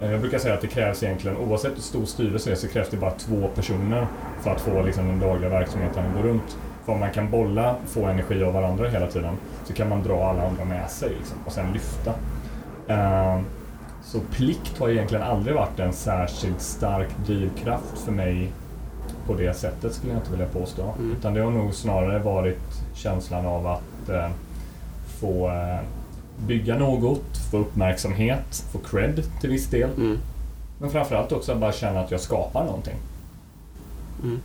Eh, 0.00 0.10
Jag 0.10 0.20
brukar 0.20 0.38
säga 0.38 0.54
att 0.54 0.60
det 0.60 0.66
krävs 0.66 1.02
egentligen, 1.02 1.36
oavsett 1.36 1.76
hur 1.76 1.82
stor 1.82 2.04
styrelse 2.04 2.50
är, 2.50 2.54
så 2.54 2.68
krävs 2.68 2.88
det 2.90 2.96
bara 2.96 3.10
två 3.10 3.48
personer 3.54 4.06
för 4.40 4.50
att 4.50 4.60
få 4.60 4.82
liksom, 4.82 5.06
den 5.08 5.18
dagliga 5.20 5.50
verksamheten 5.50 6.06
att 6.06 6.22
gå 6.22 6.28
runt. 6.28 6.58
Om 6.90 7.00
man 7.00 7.10
kan 7.10 7.30
bolla, 7.30 7.76
få 7.86 8.04
energi 8.04 8.44
av 8.44 8.52
varandra 8.52 8.88
hela 8.88 9.06
tiden, 9.06 9.34
så 9.64 9.72
kan 9.72 9.88
man 9.88 10.02
dra 10.02 10.28
alla 10.30 10.46
andra 10.48 10.64
med 10.64 10.90
sig 10.90 11.08
liksom, 11.08 11.36
och 11.46 11.52
sen 11.52 11.72
lyfta. 11.72 12.12
Eh, 12.88 13.40
Så 14.04 14.20
plikt 14.20 14.78
har 14.78 14.88
egentligen 14.88 15.24
aldrig 15.24 15.54
varit 15.54 15.78
en 15.78 15.92
särskilt 15.92 16.60
stark 16.60 17.08
drivkraft 17.26 17.98
för 18.04 18.12
mig 18.12 18.52
på 19.26 19.34
det 19.34 19.54
sättet 19.56 19.94
skulle 19.94 20.12
jag 20.12 20.20
inte 20.20 20.30
vilja 20.30 20.46
påstå. 20.46 20.82
Mm. 20.98 21.12
Utan 21.18 21.34
det 21.34 21.40
har 21.40 21.50
nog 21.50 21.74
snarare 21.74 22.18
varit 22.18 22.60
känslan 22.94 23.46
av 23.46 23.66
att 23.66 24.08
eh, 24.08 24.28
få 25.20 25.48
eh, 25.48 25.78
bygga 26.46 26.78
något, 26.78 27.36
få 27.50 27.56
uppmärksamhet, 27.58 28.64
få 28.72 28.78
cred 28.78 29.22
till 29.40 29.50
viss 29.50 29.66
del. 29.66 29.90
Mm. 29.96 30.18
Men 30.78 30.90
framförallt 30.90 31.32
också 31.32 31.52
att 31.52 31.58
bara 31.58 31.72
känna 31.72 32.00
att 32.00 32.10
jag 32.10 32.20
skapar 32.20 32.64
någonting. 32.64 32.96
Mm. 34.22 34.40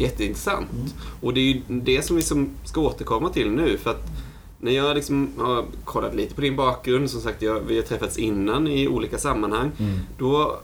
Jätteintressant. 0.00 0.72
Mm. 0.72 0.86
Och 1.20 1.34
det 1.34 1.40
är 1.40 1.44
ju 1.44 1.60
det 1.68 2.02
som 2.02 2.16
vi 2.16 2.22
som 2.22 2.50
ska 2.64 2.80
återkomma 2.80 3.28
till 3.30 3.50
nu. 3.50 3.78
För 3.78 3.90
att 3.90 4.06
när 4.60 4.72
jag 4.72 4.96
liksom 4.96 5.28
har 5.38 5.64
kollat 5.84 6.14
lite 6.14 6.34
på 6.34 6.40
din 6.40 6.56
bakgrund, 6.56 7.10
som 7.10 7.20
sagt 7.20 7.42
jag, 7.42 7.60
vi 7.60 7.76
har 7.76 7.82
träffats 7.82 8.16
innan 8.18 8.68
i 8.68 8.88
olika 8.88 9.18
sammanhang. 9.18 9.70
Då, 10.18 10.58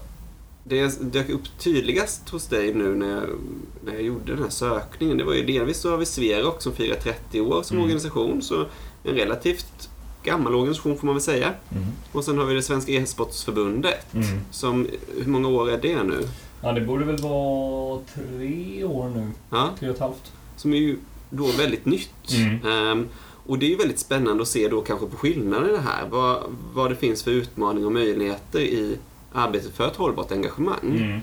det 0.65 1.13
dök 1.13 1.29
upp 1.31 1.59
tydligast 1.59 2.29
hos 2.29 2.47
dig 2.47 2.75
nu 2.75 2.95
när 2.95 3.11
jag, 3.11 3.25
när 3.85 3.93
jag 3.93 4.03
gjorde 4.03 4.33
den 4.35 4.43
här 4.43 4.51
sökningen, 4.51 5.17
det 5.19 5.25
var 5.25 5.35
ju 5.35 5.45
delvis 5.47 5.77
så 5.81 5.91
har 5.91 5.97
vi 5.97 6.07
Sverok 6.07 6.63
som 6.63 6.73
firar 6.73 6.95
30 6.97 7.41
år 7.41 7.63
som 7.63 7.77
Mm. 7.77 7.85
organisation, 7.85 8.43
så 8.43 8.61
en 9.05 9.15
relativt 9.15 9.89
gammal 10.25 10.55
organisation 10.55 10.99
får 10.99 11.07
man 11.07 11.15
väl 11.15 11.23
säga. 11.23 11.47
Mm. 11.71 11.85
Och 12.13 12.25
sen 12.25 12.39
har 12.39 12.45
vi 12.45 12.55
det 12.55 12.63
Svenska 12.63 12.93
e-sportsförbundet, 12.93 14.15
Mm. 14.15 14.27
som, 14.51 14.87
hur 15.19 15.31
många 15.31 15.49
år 15.49 15.71
är 15.71 15.79
det 15.83 16.03
nu? 16.03 16.29
Ja, 16.63 16.73
det 16.73 16.81
borde 16.81 17.05
väl 17.05 17.17
vara 17.17 18.01
tre 18.15 18.85
år 18.85 19.09
nu. 19.09 19.31
Ja, 19.51 19.71
Tre 19.79 19.89
och 19.89 19.95
ett 19.95 20.01
halvt. 20.01 20.33
som 20.57 20.73
är 20.73 20.77
ju 20.77 20.99
då 21.31 21.47
väldigt 21.47 21.87
nytt. 21.87 22.33
Mm. 22.33 22.67
Ehm, 22.67 23.09
och 23.47 23.59
det 23.59 23.67
är 23.67 23.71
ju 23.71 23.77
väldigt 23.77 23.99
spännande 23.99 24.43
att 24.43 24.49
se 24.49 24.69
då 24.69 24.81
kanske 24.81 25.07
på 25.07 25.17
skillnaderna 25.17 25.79
här. 25.79 26.09
Vad, 26.11 26.43
vad 26.75 26.91
det 26.91 26.97
finns 26.97 27.23
för 27.23 27.31
utmaningar 27.31 27.87
och 27.87 27.93
möjligheter 27.93 28.61
i 28.61 28.97
arbetet 29.33 29.73
för 29.77 29.87
ett 29.87 29.97
hållbart 29.97 30.33
engagemang. 30.33 30.79
Mm. 30.83 31.21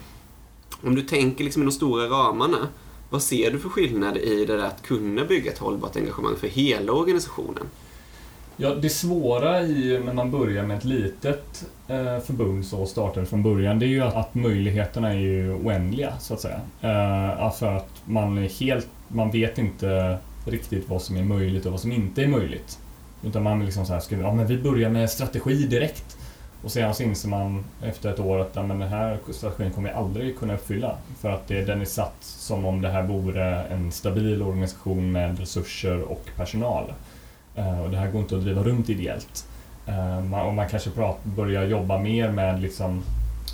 Om 0.83 0.95
du 0.95 1.01
tänker 1.01 1.43
liksom 1.43 1.61
i 1.61 1.65
de 1.65 1.71
stora 1.71 2.05
ramarna, 2.09 2.67
vad 3.09 3.21
ser 3.21 3.51
du 3.51 3.59
för 3.59 3.69
skillnad 3.69 4.17
i 4.17 4.45
det 4.45 4.57
där 4.57 4.63
att 4.63 4.81
kunna 4.83 5.25
bygga 5.25 5.51
ett 5.51 5.57
hållbart 5.57 5.95
engagemang 5.95 6.35
för 6.35 6.47
hela 6.47 6.91
organisationen? 6.91 7.63
Ja, 8.59 8.75
det 8.75 8.89
svåra 8.89 9.61
i 9.61 10.01
när 10.05 10.13
man 10.13 10.31
börjar 10.31 10.63
med 10.63 10.77
ett 10.77 10.83
litet 10.83 11.65
eh, 11.87 12.19
förbund 12.19 12.65
så 12.65 12.79
och 12.81 12.87
startar 12.87 13.25
från 13.25 13.43
början, 13.43 13.79
det 13.79 13.85
är 13.85 13.87
ju 13.87 14.01
att, 14.01 14.15
att 14.15 14.35
möjligheterna 14.35 15.09
är 15.09 15.17
ju 15.17 15.53
oändliga, 15.53 16.13
så 16.19 16.33
att 16.33 16.41
säga. 16.41 16.59
Eh, 16.81 17.51
för 17.51 17.77
att 17.77 17.89
man 18.05 18.37
är 18.37 18.49
helt, 18.59 18.87
man 19.07 19.31
vet 19.31 19.57
inte 19.57 20.17
riktigt 20.45 20.89
vad 20.89 21.01
som 21.01 21.17
är 21.17 21.23
möjligt 21.23 21.65
och 21.65 21.71
vad 21.71 21.81
som 21.81 21.91
inte 21.91 22.23
är 22.23 22.27
möjligt. 22.27 22.79
Utan 23.23 23.43
man 23.43 23.65
liksom 23.65 23.85
så 23.85 23.93
här, 23.93 23.99
ska, 23.99 24.15
ja 24.15 24.33
men 24.33 24.47
vi 24.47 24.57
börjar 24.57 24.89
med 24.89 25.09
strategi 25.09 25.67
direkt. 25.67 26.17
Och 26.63 26.71
sen 26.71 26.93
så 26.93 27.03
inser 27.03 27.29
man 27.29 27.65
efter 27.83 28.09
ett 28.09 28.19
år 28.19 28.39
att 28.39 28.51
ja, 28.53 28.63
men 28.63 28.79
den 28.79 28.89
här 28.89 29.19
strategin 29.31 29.71
kommer 29.71 29.89
vi 29.89 29.95
aldrig 29.95 30.37
kunna 30.37 30.53
uppfylla. 30.53 30.97
För 31.19 31.29
att 31.29 31.47
det, 31.47 31.61
den 31.61 31.81
är 31.81 31.85
satt 31.85 32.15
som 32.19 32.65
om 32.65 32.81
det 32.81 32.89
här 32.89 33.03
vore 33.03 33.63
en 33.63 33.91
stabil 33.91 34.41
organisation 34.41 35.11
med 35.11 35.39
resurser 35.39 36.01
och 36.01 36.25
personal. 36.35 36.93
Eh, 37.57 37.79
och 37.79 37.89
det 37.91 37.97
här 37.97 38.11
går 38.11 38.21
inte 38.21 38.35
att 38.35 38.43
driva 38.43 38.63
runt 38.63 38.89
ideellt. 38.89 39.47
Eh, 39.87 40.23
man, 40.23 40.47
och 40.47 40.53
man 40.53 40.69
kanske 40.69 40.89
prat, 40.89 41.23
börjar 41.23 41.63
jobba 41.63 41.97
mer 41.97 42.31
med 42.31 42.61
liksom 42.61 43.03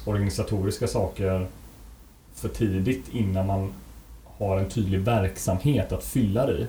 organisatoriska 0.05 0.87
saker 0.87 1.47
för 2.33 2.49
tidigt 2.49 3.09
innan 3.11 3.47
man 3.47 3.73
har 4.37 4.57
en 4.57 4.69
tydlig 4.69 4.99
verksamhet 4.99 5.91
att 5.91 6.03
fylla 6.03 6.45
det 6.45 6.53
i. 6.53 6.67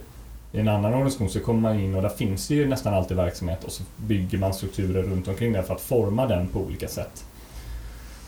I 0.53 0.61
en 0.61 0.69
annan 0.69 0.95
organisation 0.95 1.31
så 1.31 1.41
kommer 1.41 1.61
man 1.61 1.81
in 1.81 1.95
och 1.95 2.03
där 2.03 2.09
finns 2.09 2.49
det 2.49 2.55
ju 2.55 2.69
nästan 2.69 2.95
alltid 2.95 3.17
verksamhet 3.17 3.65
och 3.65 3.73
så 3.73 3.83
bygger 3.97 4.39
man 4.39 4.55
strukturer 4.55 5.03
runt 5.03 5.29
omkring 5.29 5.53
det 5.53 5.63
för 5.63 5.75
att 5.75 5.81
forma 5.81 6.27
den 6.27 6.49
på 6.49 6.61
olika 6.61 6.89
sätt. 6.89 7.25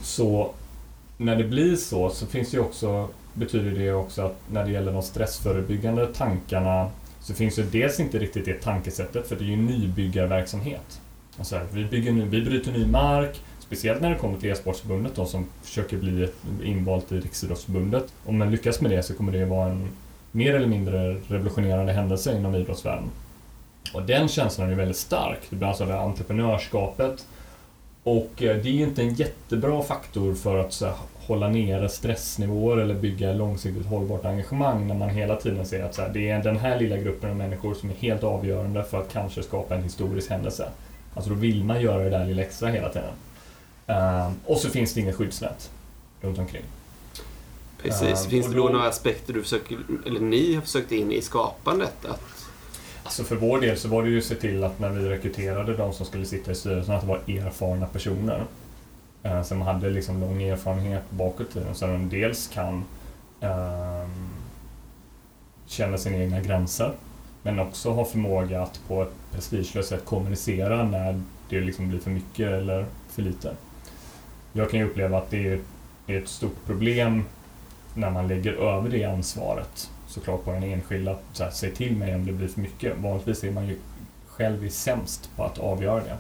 Så 0.01 0.51
när 1.17 1.37
det 1.37 1.45
blir 1.45 1.77
så 1.77 2.11
så 2.11 2.27
finns 2.27 2.51
det 2.51 2.57
ju 2.57 2.63
också, 2.63 3.09
betyder 3.35 3.71
det 3.71 3.93
också 3.93 4.23
att 4.23 4.37
när 4.53 4.65
det 4.65 4.71
gäller 4.71 4.93
de 4.93 5.03
stressförebyggande 5.03 6.07
tankarna 6.07 6.91
så 7.27 7.35
finns 7.35 7.57
det 7.57 7.63
dels 7.63 8.01
inte 8.01 8.19
riktigt 8.19 8.45
det 8.45 8.63
tankesättet 8.63 9.29
för 9.29 9.37
det 9.37 9.45
är 9.45 9.47
ju 9.47 9.57
nybyggarverksamhet. 9.57 11.01
Alltså, 11.39 11.61
vi, 11.73 11.85
bygger 11.85 12.13
nu, 12.13 12.25
vi 12.25 12.43
bryter 12.43 12.73
ny 12.73 12.87
mark, 12.87 13.41
speciellt 13.59 14.01
när 14.01 14.11
det 14.11 14.17
kommer 14.17 14.39
till 14.39 14.51
e-sportsförbundet 14.51 15.17
då, 15.17 15.27
som 15.27 15.47
försöker 15.63 15.97
bli 15.97 16.29
invalt 16.65 17.13
i 17.13 17.21
Riksidrottsförbundet. 17.21 18.13
Om 18.25 18.39
man 18.39 18.51
lyckas 18.51 18.81
med 18.81 18.91
det 18.91 19.03
så 19.03 19.15
kommer 19.15 19.33
det 19.33 19.45
vara 19.45 19.71
en 19.71 19.89
mer 20.33 20.55
eller 20.55 20.67
mindre 20.67 21.15
revolutionerande 21.15 21.93
händelse 21.93 22.37
inom 22.37 22.55
idrottsvärlden. 22.55 23.11
Och 23.95 24.03
den 24.03 24.29
känslan 24.29 24.71
är 24.71 24.75
väldigt 24.75 24.97
stark. 24.97 25.39
Det 25.51 25.57
blir 25.57 25.69
alltså 25.69 25.85
det 25.87 25.93
här 25.93 26.01
entreprenörskapet. 26.01 27.27
Och 28.07 28.43
eh, 28.43 28.57
det 28.57 28.69
är 28.69 28.73
ju 28.73 28.83
inte 28.83 29.03
en 29.03 29.15
jättebra 29.15 29.83
faktor 29.83 30.35
för 30.35 30.59
att 30.59 30.81
här, 30.81 30.93
hålla 31.15 31.49
nere 31.49 31.89
stressnivåer 31.89 32.77
eller 32.77 32.95
bygga 32.95 33.33
långsiktigt 33.33 33.87
hållbart 33.87 34.25
engagemang 34.25 34.87
när 34.87 34.95
man 34.95 35.09
hela 35.11 35.37
tiden 35.37 35.67
ser 35.67 35.85
att 35.85 35.97
här, 35.99 36.09
det 36.09 36.31
är 36.31 36.43
den 36.43 36.57
här 36.57 36.81
lilla 36.81 36.97
gruppen 36.97 37.31
av 37.31 37.37
människor 37.37 37.75
som 37.75 37.91
är 37.91 37.95
helt 37.95 38.25
avgörande 38.25 38.85
för 38.85 39.01
att 39.01 39.13
kanske 39.13 39.43
skapa 39.43 39.75
en 39.75 39.83
historisk 39.83 40.31
händelse. 40.31 40.69
Alltså 41.15 41.31
då 41.31 41.37
vill 41.37 41.65
man 41.65 41.81
göra 41.81 42.05
det 42.05 42.11
där 42.11 42.27
lilla 42.27 42.43
extra 42.43 42.69
hela 42.69 42.89
tiden. 42.89 43.11
Ehm, 43.87 44.33
och 44.45 44.59
så 44.59 44.69
finns 44.71 44.95
det 44.95 45.01
inget 45.01 45.15
skyddsnät 45.17 45.71
runt 46.21 46.39
omkring. 46.39 46.63
Precis. 47.83 48.25
Ehm, 48.25 48.31
Finns 48.31 48.47
det 48.47 48.57
då- 48.57 48.69
några 48.69 48.89
aspekter 48.89 49.33
du 49.33 49.43
försöker, 49.43 49.79
eller 50.07 50.21
ni 50.21 50.55
har 50.55 50.63
försökt 50.63 50.93
in 50.93 51.13
i 51.13 51.21
skapandet? 51.23 52.05
Att, 52.09 52.46
Alltså 53.07 53.25
för 53.25 53.37
vår 53.37 53.61
del 53.61 53.77
så 53.77 53.89
var 53.89 54.03
det 54.03 54.09
ju 54.09 54.19
att 54.19 54.25
se 54.25 54.35
till 54.35 54.65
att 54.65 54.79
när 54.79 54.91
vi 54.91 55.09
rekryterade 55.09 55.77
de 55.77 55.93
som 55.93 56.07
skulle 56.07 56.27
sitta 56.27 56.51
i 56.51 56.55
styrelsen 56.55 56.95
att 56.95 57.01
det 57.01 57.07
var 57.07 57.21
erfarna 57.27 57.87
personer. 57.87 58.45
Eh, 59.23 59.43
som 59.43 59.61
hade 59.63 59.91
liksom 59.91 60.21
lång 60.21 60.43
erfarenhet 60.43 61.11
bakåt 61.11 61.51
i 61.51 61.53
tiden. 61.53 61.75
Så 61.75 61.87
de 61.87 62.09
dels 62.09 62.49
kan 62.49 62.85
eh, 63.41 64.09
känna 65.67 65.99
sina 65.99 66.17
egna 66.17 66.41
gränser. 66.41 66.93
Men 67.43 67.59
också 67.59 67.91
ha 67.91 68.05
förmåga 68.05 68.63
att 68.63 68.81
på 68.89 69.03
ett 69.03 69.15
prestigelöst 69.33 69.89
sätt 69.89 70.05
kommunicera 70.05 70.85
när 70.85 71.23
det 71.49 71.61
liksom 71.61 71.89
blir 71.89 71.99
för 71.99 72.11
mycket 72.11 72.49
eller 72.49 72.87
för 73.09 73.23
lite. 73.23 73.55
Jag 74.53 74.71
kan 74.71 74.81
ju 74.81 74.87
uppleva 74.87 75.19
att 75.19 75.31
det 75.31 75.61
är 76.07 76.19
ett 76.19 76.29
stort 76.29 76.67
problem 76.67 77.25
när 77.95 78.11
man 78.11 78.29
lägger 78.29 78.53
över 78.53 78.91
det 78.91 79.05
ansvaret 79.05 79.91
såklart 80.17 80.45
på 80.45 80.53
den 80.53 80.63
enskilda 80.63 81.13
att 81.13 81.23
så 81.33 81.45
här, 81.45 81.51
säg 81.51 81.75
till 81.75 81.97
mig 81.97 82.15
om 82.15 82.27
det 82.27 82.33
blir 82.33 82.49
för 82.49 82.61
mycket. 82.61 82.99
Vanligtvis 82.99 83.45
är 83.45 83.51
man 83.51 83.67
ju 83.67 83.79
själv 84.27 84.65
är 84.65 84.69
sämst 84.69 85.31
på 85.37 85.45
att 85.45 85.59
avgöra 85.59 86.01
det. 86.05 86.17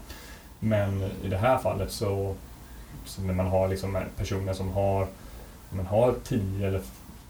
Men 0.61 1.03
i 1.25 1.29
det 1.29 1.37
här 1.37 1.59
fallet 1.59 1.93
så, 1.93 2.35
så 3.05 3.23
när 3.23 3.35
man 3.35 3.47
har 3.47 3.69
liksom 3.69 3.99
personer 4.17 4.53
som 4.53 4.73
har, 4.73 5.07
man 5.71 5.87
har 5.87 6.15
10 6.25 6.67
eller 6.67 6.81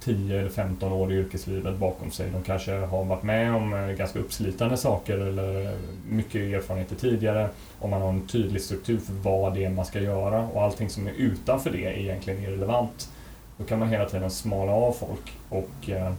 10 0.01 0.41
eller 0.41 0.51
15 0.51 0.93
år 0.93 1.13
i 1.13 1.17
yrkeslivet 1.17 1.79
bakom 1.79 2.11
sig. 2.11 2.31
De 2.31 2.43
kanske 2.43 2.73
har 2.73 3.05
varit 3.05 3.23
med 3.23 3.55
om 3.55 3.75
eh, 3.75 3.87
ganska 3.87 4.19
uppslitande 4.19 4.77
saker 4.77 5.19
eller 5.19 5.77
mycket 6.09 6.41
erfarenheter 6.41 6.97
tidigare. 6.97 7.49
Om 7.79 7.91
man 7.91 8.03
har 8.03 8.09
en 8.09 8.27
tydlig 8.27 8.63
struktur 8.63 8.99
för 8.99 9.13
vad 9.13 9.55
det 9.55 9.65
är 9.65 9.71
man 9.71 9.85
ska 9.85 10.01
göra 10.01 10.49
och 10.49 10.63
allting 10.63 10.91
som 10.91 11.07
är 11.07 11.13
utanför 11.13 11.71
det 11.71 11.85
är 11.85 11.93
egentligen 11.93 12.43
irrelevant. 12.43 13.09
Då 13.57 13.65
kan 13.65 13.79
man 13.79 13.89
hela 13.89 14.09
tiden 14.09 14.31
smala 14.31 14.73
av 14.73 14.93
folk 14.93 15.33
och 15.49 15.91
eh, 15.91 16.13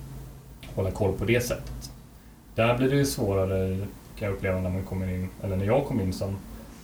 hålla 0.78 0.92
koll 0.92 1.14
på 1.14 1.26
det 1.26 1.42
sättet. 1.42 1.92
Där 2.56 2.78
blir 2.78 2.90
det 2.90 2.96
ju 2.96 3.06
svårare, 3.06 3.78
kan 4.20 4.28
jag 4.28 4.36
uppleva, 4.36 4.60
när 4.62 4.70
man 4.70 4.84
kommer 4.84 5.08
in, 5.10 5.30
eller 5.44 5.56
när 5.56 5.66
jag 5.66 5.86
kom 5.86 6.02
in 6.02 6.14
som, 6.14 6.36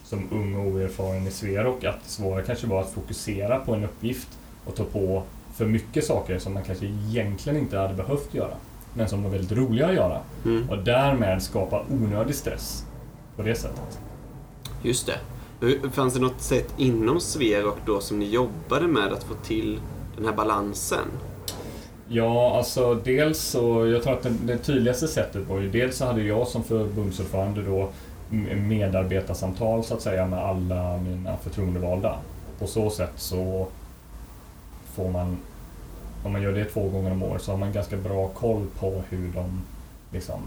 som 0.03 0.27
ung 0.31 0.55
och 0.55 0.65
oerfaren 0.67 1.27
i 1.27 1.31
Sverok, 1.31 1.83
att 1.83 2.03
det 2.03 2.09
svåra 2.09 2.41
kanske 2.41 2.67
var 2.67 2.81
att 2.81 2.91
fokusera 2.91 3.59
på 3.59 3.73
en 3.73 3.83
uppgift 3.83 4.27
och 4.65 4.75
ta 4.75 4.83
på 4.83 5.23
för 5.55 5.65
mycket 5.65 6.05
saker 6.05 6.39
som 6.39 6.53
man 6.53 6.63
kanske 6.63 6.85
egentligen 6.85 7.59
inte 7.59 7.77
hade 7.77 7.93
behövt 7.93 8.33
göra, 8.33 8.53
men 8.93 9.09
som 9.09 9.23
var 9.23 9.29
väldigt 9.29 9.51
roliga 9.57 9.87
att 9.87 9.93
göra. 9.93 10.19
mm, 10.45 10.69
Och 10.69 10.77
därmed 10.77 11.43
skapa 11.43 11.83
onödig 11.91 12.35
stress 12.35 12.85
på 13.35 13.41
det 13.41 13.55
sättet. 13.55 13.99
just 14.83 15.07
det. 15.07 15.17
Fanns 15.91 16.13
det 16.13 16.19
något 16.19 16.41
sätt 16.41 16.73
inom 16.77 17.19
Sverok 17.19 17.77
då 17.85 17.99
som 17.99 18.19
ni 18.19 18.29
jobbade 18.29 18.87
med 18.87 19.13
att 19.13 19.23
få 19.23 19.33
till 19.33 19.79
den 20.17 20.25
här 20.25 20.33
balansen? 20.33 21.05
Ja, 22.07 22.57
alltså 22.57 22.95
dels 22.95 23.39
så, 23.39 23.87
jag 23.87 24.03
tror 24.03 24.13
att 24.13 24.23
det, 24.23 24.29
det 24.29 24.57
tydligaste 24.57 25.07
sättet 25.07 25.47
var 25.47 25.59
ju 25.59 25.69
dels 25.69 25.97
så 25.97 26.05
hade 26.05 26.21
jag 26.23 26.47
som 26.47 26.63
förbundsordförande 26.63 27.61
då 27.61 27.89
medarbetarsamtal 28.55 29.83
så 29.83 29.93
att 29.93 30.01
säga 30.01 30.25
med 30.25 30.39
alla 30.39 30.97
mina 30.97 31.37
förtroendevalda. 31.37 32.17
På 32.59 32.67
så 32.67 32.89
sätt 32.89 33.11
så 33.15 33.67
får 34.93 35.09
man, 35.09 35.37
om 36.23 36.31
man 36.31 36.41
gör 36.41 36.53
det 36.53 36.65
två 36.65 36.89
gånger 36.89 37.11
om 37.11 37.23
året 37.23 37.41
så 37.41 37.51
har 37.51 37.57
man 37.57 37.73
ganska 37.73 37.97
bra 37.97 38.27
koll 38.27 38.67
på 38.79 39.01
hur 39.09 39.31
de, 39.33 39.61
liksom, 40.11 40.41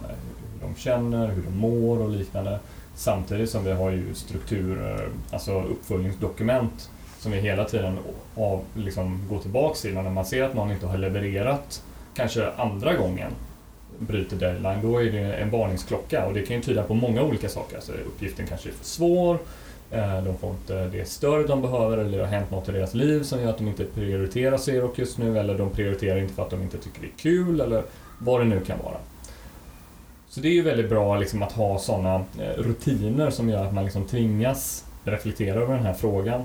hur 0.52 0.68
de 0.68 0.75
känner, 0.75 1.28
hur 1.28 1.42
de 1.42 1.56
mår 1.58 1.98
och 1.98 2.10
liknande. 2.10 2.58
Samtidigt 2.94 3.50
som 3.50 3.64
vi 3.64 3.72
har 3.72 3.90
ju 3.90 4.14
strukturer, 4.14 5.02
eh, 5.02 5.10
alltså 5.32 5.62
uppföljningsdokument 5.62 6.90
som 7.18 7.32
vi 7.32 7.40
hela 7.40 7.64
tiden 7.64 7.99
av, 8.35 8.64
liksom, 8.75 9.26
går 9.30 9.38
tillbaks 9.38 9.82
till. 9.82 9.94
När 9.94 10.11
man 10.11 10.25
ser 10.25 10.42
att 10.42 10.54
någon 10.54 10.73
inte 10.73 10.87
har 10.87 10.99
levererat, 10.99 11.82
kanske 12.14 12.50
andra 12.56 12.94
gången, 12.94 13.30
bryter 13.99 14.37
deadline, 14.37 14.78
då 14.82 15.02
är 15.02 15.12
det 15.12 15.35
en 15.35 15.50
varningsklocka 15.50 16.26
och 16.26 16.35
det 16.35 16.42
kan 16.42 16.56
ju 16.56 16.62
tyda 16.62 16.82
på 16.82 16.94
många 16.94 17.23
olika 17.23 17.49
saker. 17.49 17.76
Alltså, 17.76 17.92
uppgiften 17.92 18.46
kanske 18.46 18.68
är 18.68 18.73
för 18.73 18.85
svår, 18.85 19.38
eh, 19.90 20.23
de 20.25 20.38
får 20.38 20.50
inte 20.50 20.87
det 20.87 21.08
stöd 21.08 21.49
de 21.49 21.62
behöver 21.62 21.99
eller 21.99 22.18
det 22.18 22.25
har 22.25 22.32
hänt 22.32 22.50
något 22.50 22.68
i 22.68 22.73
deras 22.73 22.94
liv 22.94 23.23
som 23.23 23.40
gör 23.40 23.50
att 23.50 23.58
de 23.58 23.68
inte 23.68 23.85
prioriterar 23.85 24.58
Xerox 24.58 24.99
just 24.99 25.18
nu 25.18 25.38
eller 25.38 25.58
de 25.58 25.70
prioriterar 25.70 26.18
inte 26.18 26.35
för 26.35 26.42
att 26.42 26.50
de 26.50 26.62
inte 26.62 26.78
tycker 26.78 27.00
det 27.00 27.06
är 27.06 27.18
kul 27.18 27.61
eller 27.61 27.82
vad 28.18 28.40
det 28.40 28.44
nu 28.44 28.61
kan 28.61 28.78
vara. 28.85 28.96
Så 30.28 30.40
det 30.40 30.49
är 30.49 30.52
ju 30.52 30.62
väldigt 30.62 30.88
bra 30.88 31.18
liksom 31.18 31.42
att 31.42 31.52
ha 31.52 31.78
sådana 31.78 32.14
eh, 32.14 32.62
rutiner 32.62 33.30
som 33.30 33.49
gör 33.49 33.64
att 33.64 33.75
man 33.75 33.85
liksom 33.85 34.04
tvingas 34.04 34.85
reflektera 35.04 35.61
över 35.61 35.75
den 35.75 35.85
här 35.85 35.94
frågan. 35.94 36.44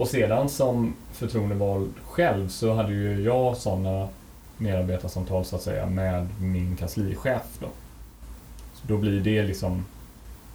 Och 0.00 0.08
sedan 0.08 0.48
som 0.48 0.94
förtroendevald 1.12 1.92
själv 2.04 2.48
så 2.48 2.74
hade 2.74 2.92
ju 2.92 3.22
jag 3.22 3.56
sådana 3.56 4.08
medarbetarsamtal 4.56 5.44
så 5.44 5.56
att 5.56 5.62
säga 5.62 5.86
med 5.86 6.28
min 6.40 6.76
kanslichef. 6.76 7.42
Då. 7.60 7.66
Så 8.74 8.86
då 8.86 8.96
blir 8.96 9.20
det 9.20 9.42
liksom 9.42 9.84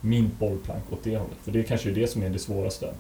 min 0.02 0.32
bollplank 0.40 0.84
åt 0.92 1.04
det 1.04 1.18
hållet. 1.18 1.38
För 1.44 1.52
det 1.52 1.60
är 1.60 1.64
kanske 1.64 1.90
är 1.90 1.94
det 1.94 2.08
som 2.08 2.24
är 2.24 2.30
det 2.30 2.40
svåraste. 2.40 2.94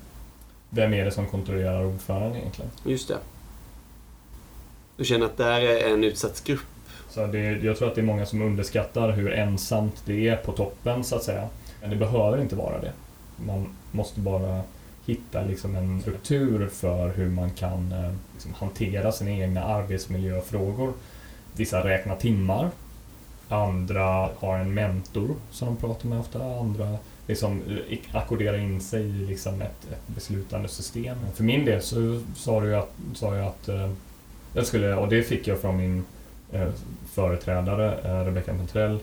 Vem 0.69 0.93
är 0.93 1.05
det 1.05 1.11
som 1.11 1.27
kontrollerar 1.27 1.85
ordföranden 1.85 2.37
egentligen? 2.37 2.71
Just 2.85 3.07
det. 3.07 3.17
Du 4.97 5.05
känner 5.05 5.25
att 5.25 5.37
det 5.37 5.43
här 5.43 5.61
är 5.61 5.93
en 5.93 6.03
utsatt 6.03 6.43
grupp? 6.43 6.59
Så 7.09 7.27
det, 7.27 7.39
jag 7.39 7.77
tror 7.77 7.87
att 7.87 7.95
det 7.95 8.01
är 8.01 8.05
många 8.05 8.25
som 8.25 8.41
underskattar 8.41 9.11
hur 9.11 9.33
ensamt 9.33 10.03
det 10.05 10.27
är 10.27 10.37
på 10.37 10.51
toppen 10.51 11.03
så 11.03 11.15
att 11.15 11.23
säga. 11.23 11.49
Men 11.81 11.89
det 11.89 11.95
behöver 11.95 12.41
inte 12.41 12.55
vara 12.55 12.81
det. 12.81 12.91
Man 13.45 13.67
måste 13.91 14.19
bara 14.19 14.61
hitta 15.05 15.41
liksom 15.41 15.75
en 15.75 16.01
struktur 16.01 16.67
för 16.67 17.09
hur 17.09 17.29
man 17.29 17.49
kan 17.49 17.91
eh, 17.91 18.13
liksom 18.33 18.53
hantera 18.53 19.11
sina 19.11 19.31
egna 19.31 19.63
arbetsmiljöfrågor. 19.63 20.93
Vissa 21.53 21.83
räknar 21.83 22.15
timmar. 22.15 22.69
Andra 23.49 24.29
har 24.39 24.57
en 24.57 24.73
mentor 24.73 25.35
som 25.51 25.67
de 25.67 25.77
pratar 25.77 26.09
med 26.09 26.19
ofta. 26.19 26.43
Andra 26.43 26.97
liksom 27.27 27.61
eh, 27.89 27.97
ackorderar 28.11 28.57
in 28.57 28.81
sig 28.81 29.01
i 29.01 29.25
liksom 29.25 29.61
ett, 29.61 29.91
ett 29.91 30.07
beslutande 30.07 30.67
system. 30.67 31.17
För 31.33 31.43
min 31.43 31.65
del 31.65 31.81
så 31.81 32.21
sa 32.35 32.61
du 32.61 32.75
att, 32.75 32.91
sa 33.13 33.35
jag 33.35 33.47
att 33.47 33.67
eh, 33.67 33.91
jag 34.53 34.65
skulle, 34.65 34.95
och 34.95 35.09
det 35.09 35.23
fick 35.23 35.47
jag 35.47 35.59
från 35.59 35.77
min 35.77 36.03
företrädare 37.13 38.23
Rebecca 38.25 38.53
Petrell 38.53 38.99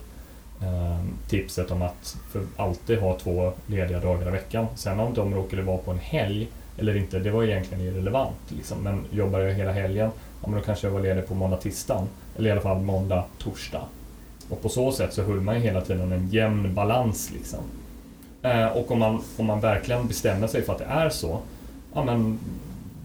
Ehm, 0.63 1.19
tipset 1.29 1.71
om 1.71 1.83
att 1.83 2.17
för 2.31 2.43
alltid 2.57 2.99
ha 2.99 3.19
två 3.19 3.53
lediga 3.67 4.01
dagar 4.01 4.29
i 4.29 4.31
veckan. 4.31 4.67
Sen 4.75 5.01
om 5.01 5.15
de 5.15 5.35
råkade 5.35 5.63
vara 5.63 5.79
på 5.79 5.91
en 5.91 5.99
helg 5.99 6.49
eller 6.79 6.97
inte, 6.97 7.19
det 7.19 7.31
var 7.31 7.45
egentligen 7.45 7.85
irrelevant. 7.85 8.37
Liksom. 8.49 8.79
Men 8.79 9.05
jobbar 9.11 9.41
jag 9.41 9.55
hela 9.55 9.73
helgen, 9.73 10.11
ja, 10.43 10.49
men 10.49 10.59
då 10.59 10.65
kanske 10.65 10.87
jag 10.87 10.93
var 10.93 11.01
ledig 11.01 11.27
på 11.27 11.35
måndag, 11.35 11.57
tisdag. 11.57 12.07
Eller 12.37 12.49
i 12.49 12.53
alla 12.53 12.61
fall 12.61 12.81
måndag, 12.81 13.25
torsdag. 13.39 13.83
Och 14.49 14.63
på 14.63 14.69
så 14.69 14.93
sätt 14.93 15.13
så 15.13 15.23
höll 15.23 15.41
man 15.41 15.55
ju 15.55 15.61
hela 15.61 15.81
tiden 15.81 16.13
en 16.13 16.29
jämn 16.29 16.75
balans. 16.75 17.31
Liksom. 17.33 17.61
Eh, 18.43 18.67
och 18.67 18.91
om 18.91 18.99
man, 18.99 19.23
om 19.37 19.47
man 19.47 19.61
verkligen 19.61 20.09
bestämmer 20.09 20.47
sig 20.47 20.63
för 20.63 20.73
att 20.73 20.79
det 20.79 20.85
är 20.85 21.11
så, 21.11 21.41
ja 21.95 22.05
men 22.05 22.39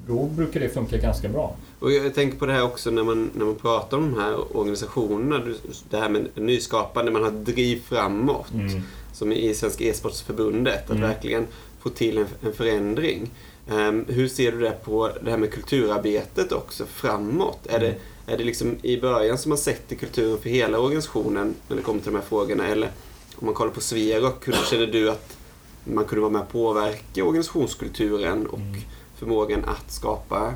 då 0.08 0.26
brukar 0.26 0.60
det 0.60 0.70
funka 0.70 0.98
ganska 0.98 1.30
bra. 1.30 1.56
Och 1.80 1.92
jag 1.92 2.16
tänker 2.16 2.38
på 2.38 2.46
det 2.46 2.54
här 2.54 2.64
också 2.64 2.92
när 2.92 3.04
man, 3.04 3.30
när 3.34 3.46
man 3.46 3.56
pratar 3.56 3.98
om 3.98 4.12
de 4.12 4.22
här 4.22 4.58
organisationerna. 4.58 5.56
Det 5.90 5.98
här 5.98 6.10
med 6.10 6.28
nyskapande, 6.36 7.12
man 7.12 7.24
har 7.24 7.32
driv 7.32 7.82
framåt. 7.90 8.54
Mm. 8.54 8.82
Som 9.14 9.32
i 9.32 9.54
Svenska 9.54 9.84
e-sportsförbundet. 9.84 10.84
Att 10.84 10.90
mm. 10.90 11.02
verkligen 11.02 11.48
få 11.82 11.90
till 11.90 12.18
en, 12.18 12.28
en 12.42 12.54
förändring. 12.54 13.32
Um, 13.72 14.06
hur 14.08 14.28
ser 14.28 14.52
du 14.52 14.60
det 14.60 14.84
på 14.84 15.12
det 15.22 15.32
här 15.32 15.38
med 15.38 15.54
kulturarbetet 15.54 16.52
också 16.52 16.86
framåt? 16.86 17.68
Mm. 17.70 17.76
Är, 17.76 17.86
det, 17.86 17.96
är 18.34 18.38
det 18.38 18.44
liksom 18.44 18.76
i 18.82 19.02
början 19.02 19.38
som 19.38 19.50
man 19.50 19.58
sätter 19.58 19.96
kulturen 19.96 20.38
för 20.38 20.50
hela 20.50 20.80
organisationen 20.80 21.56
när 21.68 21.76
det 21.76 21.82
kommer 21.82 22.00
till 22.00 22.12
de 22.12 22.18
här 22.18 22.26
frågorna? 22.26 22.68
Eller 22.68 22.92
om 23.36 23.46
man 23.46 23.54
kollar 23.54 23.72
på 23.72 23.82
Sverok, 23.82 24.48
hur 24.48 24.54
känner 24.54 24.88
du 24.88 25.10
att 25.10 25.38
man 25.84 26.06
kunde 26.06 26.22
vara 26.22 26.32
med 26.32 26.42
och 26.42 26.50
påverka 26.50 27.24
organisationskulturen 27.24 28.48
och 28.48 28.60
mm. 28.60 28.82
förmågan 29.16 29.66
att 29.66 29.92
skapa 29.92 30.54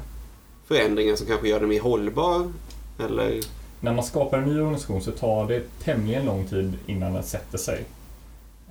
förändringar 0.71 1.15
som 1.15 1.27
kanske 1.27 1.47
gör 1.47 1.59
den 1.59 1.69
mer 1.69 1.81
hållbar? 1.81 2.51
Eller? 2.99 3.39
När 3.79 3.93
man 3.93 4.03
skapar 4.03 4.37
en 4.37 4.43
ny 4.43 4.59
organisation 4.59 5.01
så 5.01 5.11
tar 5.11 5.47
det 5.47 5.63
tämligen 5.83 6.25
lång 6.25 6.45
tid 6.45 6.73
innan 6.87 7.13
den 7.13 7.23
sätter 7.23 7.57
sig. 7.57 7.83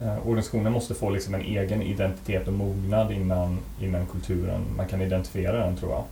Eh, 0.01 0.27
organisationen 0.27 0.73
måste 0.73 0.95
få 0.95 1.11
liksom 1.11 1.35
en 1.35 1.41
egen 1.41 1.83
identitet 1.83 2.47
och 2.47 2.53
mognad 2.53 3.13
innan, 3.13 3.59
innan 3.81 4.07
kulturen, 4.07 4.65
man 4.77 4.89
kan 4.89 5.03
identifiera 5.03 5.67
den 5.67 5.77
tror 5.77 5.93
jag. 5.93 6.05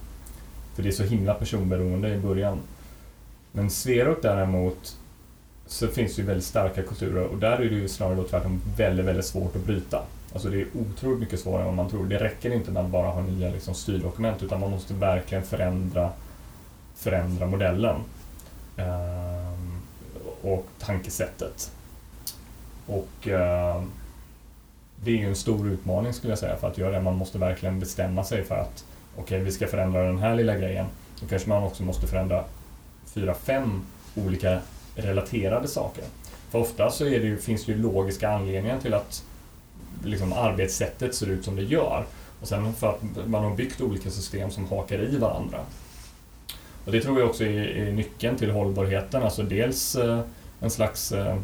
För 0.74 0.82
det 0.82 0.88
är 0.88 0.92
så 0.92 1.02
himla 1.02 1.34
personberoende 1.34 2.14
i 2.14 2.18
början. 2.18 2.58
Men 3.52 3.70
Sverok 3.70 4.22
däremot 4.22 4.96
så 5.66 5.86
finns 5.86 6.16
det 6.16 6.22
ju 6.22 6.26
väldigt 6.26 6.44
starka 6.44 6.82
kulturer 6.82 7.24
och 7.24 7.38
där 7.38 7.52
är 7.52 7.70
det 7.70 7.76
ju 7.76 7.88
snarare 7.88 8.14
då 8.14 8.22
tvärtom 8.22 8.60
väldigt, 8.76 9.06
väldigt 9.06 9.26
svårt 9.26 9.56
att 9.56 9.64
bryta. 9.64 10.02
Alltså 10.32 10.48
det 10.48 10.60
är 10.60 10.66
otroligt 10.74 11.20
mycket 11.20 11.40
svårare 11.40 11.60
än 11.60 11.66
vad 11.66 11.76
man 11.76 11.90
tror. 11.90 12.06
Det 12.06 12.18
räcker 12.18 12.52
inte 12.52 12.70
med 12.70 12.84
att 12.84 12.90
bara 12.90 13.08
ha 13.08 13.22
nya 13.22 13.50
liksom, 13.50 13.74
styrdokument 13.74 14.42
utan 14.42 14.60
man 14.60 14.70
måste 14.70 14.94
verkligen 14.94 15.44
förändra, 15.44 16.10
förändra 16.94 17.46
modellen 17.46 17.96
ehm, 18.76 19.80
och 20.42 20.66
tankesättet. 20.78 21.72
Och 22.86 23.28
eh, 23.28 23.82
det 25.04 25.10
är 25.10 25.16
ju 25.16 25.28
en 25.28 25.36
stor 25.36 25.68
utmaning 25.68 26.12
skulle 26.12 26.30
jag 26.30 26.38
säga 26.38 26.56
för 26.56 26.68
att 26.68 26.78
göra 26.78 26.90
det. 26.90 27.00
Man 27.00 27.16
måste 27.16 27.38
verkligen 27.38 27.80
bestämma 27.80 28.24
sig 28.24 28.44
för 28.44 28.54
att 28.54 28.84
okej, 29.12 29.22
okay, 29.22 29.40
vi 29.40 29.52
ska 29.52 29.66
förändra 29.66 30.02
den 30.02 30.18
här 30.18 30.34
lilla 30.34 30.56
grejen. 30.56 30.86
Då 31.20 31.26
kanske 31.26 31.48
man 31.48 31.62
också 31.62 31.82
måste 31.82 32.06
förändra 32.06 32.44
fyra, 33.06 33.34
fem 33.34 33.82
olika 34.14 34.60
relaterade 34.94 35.68
saker. 35.68 36.04
För 36.50 36.58
ofta 36.58 36.90
så 36.90 37.04
är 37.04 37.20
det 37.20 37.26
ju, 37.26 37.38
finns 37.38 37.64
det 37.64 37.72
ju 37.72 37.78
logiska 37.78 38.30
anledningar 38.30 38.80
till 38.80 38.94
att 38.94 39.24
liksom 40.04 40.32
arbetssättet 40.32 41.14
ser 41.14 41.26
ut 41.26 41.44
som 41.44 41.56
det 41.56 41.62
gör. 41.62 42.04
Och 42.40 42.48
sen 42.48 42.74
för 42.74 42.88
att 42.90 43.26
man 43.26 43.44
har 43.44 43.56
byggt 43.56 43.80
olika 43.80 44.10
system 44.10 44.50
som 44.50 44.68
hakar 44.68 44.98
i 44.98 45.16
varandra. 45.16 45.58
Och 46.84 46.92
det 46.92 47.00
tror 47.00 47.20
jag 47.20 47.28
också 47.28 47.44
är, 47.44 47.66
är 47.66 47.92
nyckeln 47.92 48.36
till 48.36 48.50
hållbarheten, 48.50 49.22
alltså 49.22 49.42
dels 49.42 49.96
eh, 49.96 50.20
en 50.60 50.70
slags 50.70 51.12
eh, 51.12 51.36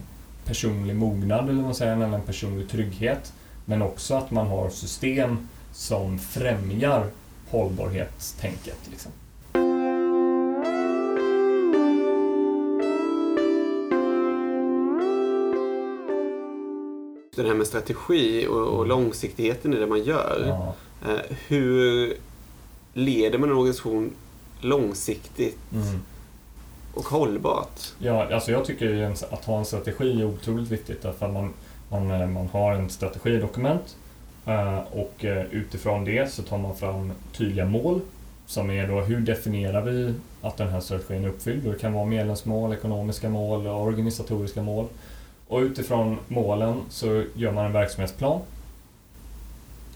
personlig 0.45 0.97
mognad, 0.97 1.49
eller 1.49 1.63
man 1.63 1.75
säger, 1.75 1.93
en 1.93 2.23
personlig 2.23 2.69
trygghet, 2.69 3.33
men 3.65 3.83
också 3.83 4.15
att 4.15 4.31
man 4.31 4.47
har 4.47 4.71
system 4.71 5.49
som 5.73 6.19
främjar 6.19 7.07
hållbarhetstänket. 7.51 8.79
Liksom. 8.91 9.13
Det 17.43 17.49
här 17.49 17.57
med 17.57 17.67
strategi 17.67 18.47
och, 18.47 18.67
och 18.67 18.85
mm. 18.85 18.89
långsiktigheten 18.89 19.75
i 19.75 19.77
det 19.77 19.87
man 19.87 20.05
gör. 20.05 20.45
Ja. 20.49 20.75
Eh, 21.11 21.37
hur 21.49 22.15
leder 22.93 23.39
man 23.39 23.49
en 23.49 23.57
organisation 23.57 24.13
långsiktigt 24.61 25.59
mm. 25.73 26.01
och 26.95 27.05
hållbart? 27.05 27.81
Ja, 27.99 28.35
alltså 28.35 28.51
jag 28.51 28.65
tycker 28.65 29.15
att 29.31 29.45
ha 29.45 29.59
en 29.59 29.65
strategi 29.65 30.21
är 30.21 30.25
otroligt 30.25 30.71
viktigt 30.71 31.03
därför 31.03 31.27
att 31.27 31.33
man, 31.33 31.53
man, 31.89 32.11
eh, 32.11 32.29
man 32.29 32.49
har 32.49 32.73
en 32.73 32.91
strategidokument 32.91 33.97
eh, 34.47 34.79
och 34.79 35.25
utifrån 35.51 36.05
det 36.05 36.33
så 36.33 36.43
tar 36.43 36.59
man 36.59 36.77
fram 36.77 37.13
tydliga 37.33 37.67
mål 37.67 38.01
som 38.47 38.71
är 38.71 38.89
då 38.89 39.01
hur 39.01 39.21
definierar 39.21 39.83
vi 39.83 40.15
att 40.43 40.57
den 40.57 40.69
här 40.69 40.81
strategin 40.81 41.25
är 41.25 41.29
uppfylld? 41.29 41.65
Det 41.65 41.79
kan 41.79 41.93
vara 41.93 42.05
medlemsmål, 42.05 42.73
ekonomiska 42.73 43.29
mål, 43.29 43.67
organisatoriska 43.67 44.63
mål. 44.63 44.87
Och 45.49 45.59
utifrån 45.59 46.19
målen 46.29 46.83
så 46.89 47.25
gör 47.35 47.53
man 47.53 47.67
en 47.67 47.73
verksamhetsplan. 47.73 48.41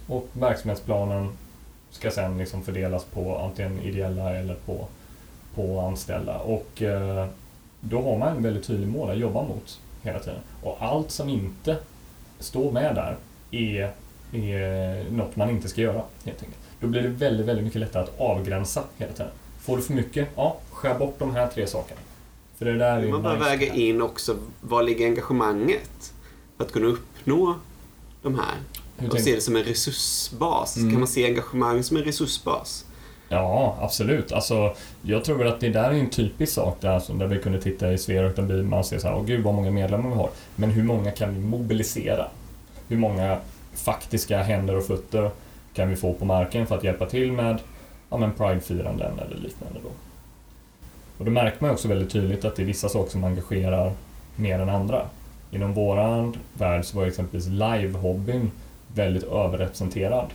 Och 0.06 0.28
verksamhetsplanen 0.32 1.28
ska 1.90 2.10
sen 2.10 2.38
liksom 2.38 2.62
fördelas 2.62 3.04
på 3.04 3.38
antingen 3.38 3.80
ideella 3.80 4.34
eller 4.34 4.54
på, 4.54 4.86
på 5.54 5.80
anställda. 5.80 6.38
Och 6.38 6.82
eh, 6.82 7.26
då 7.80 8.02
har 8.02 8.18
man 8.18 8.36
en 8.36 8.42
väldigt 8.42 8.66
tydlig 8.66 8.88
mål 8.88 9.10
att 9.10 9.18
jobba 9.18 9.42
mot 9.42 9.80
hela 10.02 10.18
tiden. 10.18 10.40
Och 10.62 10.76
allt 10.80 11.10
som 11.10 11.28
inte 11.28 11.76
står 12.38 12.72
med 12.72 12.94
där 12.94 13.16
är, 13.50 13.92
är 14.32 15.10
något 15.10 15.36
man 15.36 15.50
inte 15.50 15.68
ska 15.68 15.80
göra 15.80 16.02
helt 16.24 16.42
enkelt. 16.42 16.58
Då 16.80 16.86
blir 16.86 17.02
det 17.02 17.08
väldigt, 17.08 17.46
väldigt 17.46 17.64
mycket 17.64 17.80
lättare 17.80 18.02
att 18.02 18.20
avgränsa 18.20 18.82
hela 18.98 19.12
tiden. 19.12 19.32
Får 19.60 19.76
du 19.76 19.82
för 19.82 19.92
mycket? 19.92 20.28
Ja, 20.36 20.56
skär 20.70 20.98
bort 20.98 21.18
de 21.18 21.34
här 21.34 21.48
tre 21.48 21.66
sakerna. 21.66 22.00
För 22.58 22.64
det 22.64 22.78
där 22.78 22.98
är 22.98 23.08
man 23.08 23.22
bör 23.22 23.36
väga 23.36 23.74
in 23.74 24.02
också, 24.02 24.36
var 24.60 24.82
ligger 24.82 25.06
engagemanget? 25.06 26.12
För 26.56 26.64
att 26.64 26.72
kunna 26.72 26.86
uppnå 26.86 27.54
de 28.22 28.34
här. 28.34 28.54
Hur 28.96 29.10
och 29.10 29.20
se 29.20 29.34
det 29.34 29.40
som 29.40 29.56
en 29.56 29.62
resursbas. 29.62 30.76
Mm. 30.76 30.90
Kan 30.90 31.00
man 31.00 31.08
se 31.08 31.24
engagemang 31.24 31.82
som 31.82 31.96
en 31.96 32.04
resursbas? 32.04 32.84
Ja, 33.28 33.78
absolut. 33.80 34.32
Alltså, 34.32 34.74
jag 35.02 35.24
tror 35.24 35.46
att 35.46 35.60
det 35.60 35.68
där 35.68 35.90
är 35.90 35.94
en 35.94 36.10
typisk 36.10 36.52
sak 36.52 36.76
där, 36.80 36.98
som 36.98 37.18
där 37.18 37.26
vi 37.26 37.38
kunde 37.38 37.60
titta 37.60 37.92
i 37.92 37.98
Sverok, 37.98 38.36
där 38.36 38.62
man 38.62 38.84
ser 38.84 38.98
så 38.98 39.08
här, 39.08 39.16
åh 39.16 39.24
gud 39.24 39.44
vad 39.44 39.54
många 39.54 39.70
medlemmar 39.70 40.10
vi 40.10 40.16
har. 40.16 40.30
Men 40.56 40.70
hur 40.70 40.82
många 40.82 41.10
kan 41.10 41.34
vi 41.34 41.40
mobilisera? 41.40 42.26
Hur 42.88 42.96
många 42.96 43.38
faktiska 43.74 44.42
händer 44.42 44.76
och 44.76 44.86
fötter 44.86 45.30
kan 45.74 45.88
vi 45.88 45.96
få 45.96 46.12
på 46.12 46.24
marken 46.24 46.66
för 46.66 46.76
att 46.76 46.84
hjälpa 46.84 47.06
till 47.06 47.32
med 47.32 47.58
ja, 48.10 48.30
Pride-firanden 48.36 49.18
eller 49.18 49.36
liknande 49.36 49.80
då? 49.82 49.90
Och 51.18 51.24
då 51.24 51.30
märker 51.30 51.56
man 51.60 51.70
också 51.70 51.88
väldigt 51.88 52.10
tydligt 52.10 52.44
att 52.44 52.56
det 52.56 52.62
är 52.62 52.66
vissa 52.66 52.88
saker 52.88 53.10
som 53.10 53.24
engagerar 53.24 53.92
mer 54.36 54.58
än 54.58 54.68
andra. 54.68 55.02
Inom 55.50 55.74
våran 55.74 56.36
värld 56.54 56.84
så 56.84 56.96
var 56.96 57.06
exempelvis 57.06 57.46
live-hobbyn 57.48 58.50
väldigt 58.94 59.24
överrepresenterad. 59.24 60.26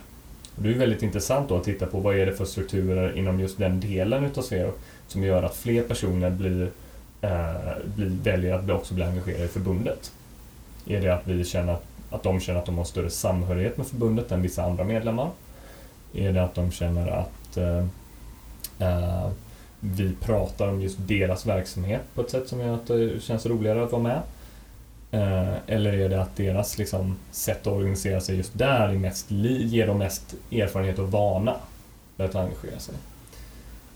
Och 0.56 0.62
det 0.62 0.68
är 0.68 0.78
väldigt 0.78 1.02
intressant 1.02 1.48
då 1.48 1.56
att 1.56 1.64
titta 1.64 1.86
på 1.86 2.00
vad 2.00 2.16
är 2.16 2.26
det 2.26 2.32
för 2.32 2.44
strukturer 2.44 3.18
inom 3.18 3.40
just 3.40 3.58
den 3.58 3.80
delen 3.80 4.24
utav 4.24 4.42
Sverige 4.42 4.70
som 5.06 5.22
gör 5.22 5.42
att 5.42 5.56
fler 5.56 5.82
personer 5.82 6.30
blir, 6.30 6.70
eh, 7.20 7.54
blir, 7.96 8.10
väljer 8.22 8.54
att 8.54 8.70
också 8.70 8.94
bli 8.94 9.04
engagerade 9.04 9.44
i 9.44 9.48
förbundet. 9.48 10.12
Är 10.86 11.00
det 11.00 11.14
att 11.14 11.26
vi 11.26 11.44
känner 11.44 11.76
att 12.10 12.22
de 12.22 12.40
känner 12.40 12.58
att 12.58 12.66
de 12.66 12.78
har 12.78 12.84
större 12.84 13.10
samhörighet 13.10 13.76
med 13.76 13.86
förbundet 13.86 14.32
än 14.32 14.42
vissa 14.42 14.64
andra 14.64 14.84
medlemmar? 14.84 15.30
Är 16.14 16.32
det 16.32 16.42
att 16.42 16.54
de 16.54 16.70
känner 16.70 17.08
att 17.08 17.56
eh, 17.56 17.84
eh, 18.78 19.28
vi 19.84 20.14
pratar 20.20 20.68
om 20.68 20.80
just 20.80 20.98
deras 20.98 21.46
verksamhet 21.46 22.02
på 22.14 22.20
ett 22.20 22.30
sätt 22.30 22.48
som 22.48 22.60
gör 22.60 22.74
att 22.74 22.86
det 22.86 23.22
känns 23.22 23.46
roligare 23.46 23.84
att 23.84 23.92
vara 23.92 24.02
med? 24.02 24.20
Eh, 25.10 25.54
eller 25.66 25.92
är 25.92 26.08
det 26.08 26.22
att 26.22 26.36
deras 26.36 26.78
liksom, 26.78 27.16
sätt 27.30 27.66
att 27.66 27.72
organisera 27.72 28.20
sig 28.20 28.36
just 28.36 28.58
där 28.58 28.88
är 28.88 28.98
mest, 28.98 29.30
ger 29.30 29.86
dem 29.86 29.98
mest 29.98 30.34
erfarenhet 30.52 30.98
och 30.98 31.10
vana 31.10 31.56
för 32.16 32.24
att 32.24 32.34
engagera 32.34 32.78
sig? 32.78 32.94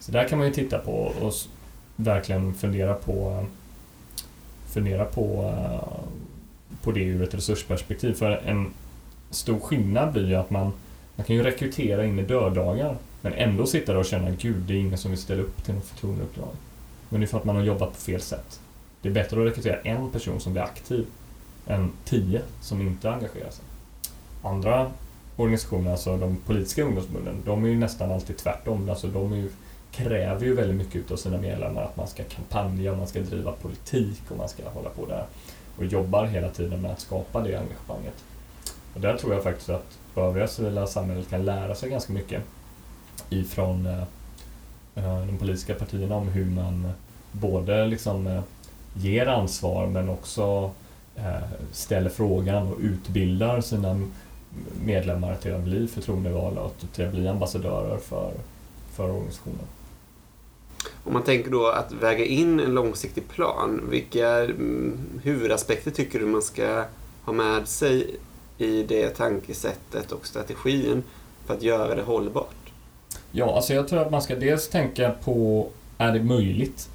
Så 0.01 0.13
där 0.13 0.29
kan 0.29 0.39
man 0.39 0.47
ju 0.47 0.53
titta 0.53 0.79
på 0.79 1.13
och 1.21 1.33
verkligen 1.97 2.55
fundera 2.55 2.95
på 2.95 3.47
fundera 4.69 5.05
på, 5.05 5.55
eh, 5.57 5.99
på 6.83 6.93
det 6.93 7.01
ur 7.01 7.23
ett 7.23 7.35
resursperspektiv. 7.35 8.15
För 8.15 8.31
en 8.31 8.71
stor 9.31 9.61
skillnad 9.61 10.13
blir 10.13 10.29
ju 10.29 10.35
att 10.35 10.51
man, 10.51 10.73
man 11.17 11.27
kan 11.27 11.37
ju 11.37 11.43
rekrytera 11.43 12.05
in 12.05 12.19
i 12.19 12.23
döddagar 12.23 12.97
men 13.21 13.33
ändå 13.33 13.67
sitta 13.67 13.93
där 13.93 13.99
och 13.99 14.07
känna 14.07 14.31
gud, 14.31 14.63
det 14.63 14.75
är 14.75 14.79
ingen 14.79 14.99
som 14.99 15.11
vill 15.11 15.21
ställa 15.21 15.43
upp 15.43 15.65
till 15.65 15.75
något 15.75 15.85
förtroendeuppdrag. 15.85 16.55
Men 17.09 17.21
det 17.21 17.25
är 17.25 17.29
för 17.29 17.39
att 17.39 17.45
man 17.45 17.57
har 17.57 17.63
jobbat 17.63 17.93
på 17.93 18.01
fel 18.01 18.21
sätt. 18.21 18.61
Det 19.03 19.09
är 19.09 19.13
bättre 19.13 19.41
att 19.41 19.47
rekrytera 19.47 19.81
en 19.81 20.11
person 20.11 20.41
som 20.41 20.53
blir 20.53 20.63
aktiv 20.63 21.07
än 21.67 21.93
tio 22.05 22.43
som 22.61 22.81
inte 22.81 23.11
engagerar 23.11 23.51
sig. 23.51 23.65
Andra 24.43 24.91
organisationer, 25.37 25.91
alltså 25.91 26.17
de 26.17 26.37
politiska 26.37 26.83
ungdomsförbunden, 26.83 27.43
de 27.45 27.65
är 27.65 27.69
ju 27.69 27.79
nästan 27.79 28.13
alltid 28.13 28.37
tvärtom. 28.37 28.91
Alltså 28.91 29.07
de 29.07 29.37
ju, 29.37 29.51
kräver 29.93 30.47
ju 30.47 30.55
väldigt 30.55 30.77
mycket 30.77 31.11
av 31.11 31.17
sina 31.17 31.39
medlemmar 31.39 31.83
att 31.83 31.97
man 31.97 32.09
ska 32.09 32.23
kampanja, 32.25 32.97
man 32.97 33.07
ska 33.07 33.21
driva 33.21 33.53
politik 33.53 34.23
och 34.29 34.37
man 34.37 34.49
ska 34.49 34.69
hålla 34.69 34.89
på 34.91 35.07
där 35.07 35.27
och 35.79 35.85
jobbar 35.85 36.25
hela 36.25 36.49
tiden 36.49 36.83
med 36.83 36.91
att 36.91 37.01
skapa 37.01 37.41
det 37.41 37.55
engagemanget. 37.55 38.25
Och 38.95 39.01
där 39.01 39.17
tror 39.17 39.35
jag 39.35 39.43
faktiskt 39.43 39.69
att 39.69 39.99
övriga 40.17 40.49
civila 40.49 40.87
samhället 40.87 41.31
kan 41.31 41.45
lära 41.45 41.75
sig 41.75 41.91
ganska 41.91 42.13
mycket 42.13 42.43
ifrån 43.31 43.87
eh, 43.87 44.03
eh, 44.95 45.27
de 45.27 45.39
politiska 45.39 45.75
partierna 45.75 46.17
om 46.17 46.29
hur 46.29 46.45
man 46.45 46.85
eh, 46.85 46.91
både 47.33 47.87
liksom 47.87 48.27
eh, 48.27 48.43
ger 48.95 49.27
ansvar 49.27 49.87
men 49.87 50.09
också 50.09 50.71
ställer 51.73 52.11
frågan 52.11 52.73
och 52.73 52.79
utbildar 52.81 53.61
sina 53.61 54.01
medlemmar 54.85 55.35
till 55.35 55.55
att 55.55 55.65
bli 55.65 55.89
förtroendevalda 55.89 56.61
och 56.61 56.75
till 56.93 57.07
att 57.07 57.13
bli 57.13 57.29
ambassadörer 57.29 57.99
för, 57.99 58.33
för 58.93 59.11
organisationen. 59.11 59.67
Om 61.05 61.13
man 61.13 61.23
tänker 61.23 61.51
då 61.51 61.67
att 61.67 61.93
väga 61.93 62.25
in 62.25 62.61
en 62.61 62.75
långsiktig 62.75 63.29
plan, 63.29 63.81
vilka 63.91 64.29
mm, 64.45 64.99
huvudaspekter 65.23 65.91
tycker 65.91 66.19
du 66.19 66.27
man 66.27 66.43
ska 66.43 66.85
ha 67.25 67.33
med 67.33 67.69
sig 67.69 68.17
i 68.59 68.83
det 68.83 69.09
tankesättet 69.09 70.13
och 70.13 70.27
strategin 70.27 71.03
för 71.47 71.55
att 71.55 71.63
göra 71.63 71.95
det 71.95 72.03
hållbart? 72.03 72.68
Ja, 73.33 73.57
alltså 73.57 73.75
jag 73.75 73.89
tror 73.89 74.03
att 74.03 74.11
man 74.11 74.23
ska 74.23 74.37
dels 74.37 74.69
tänka 74.69 75.15
på, 75.25 75.67
är 75.99 76.13
det 76.13 76.23
möjligt? 76.23 76.89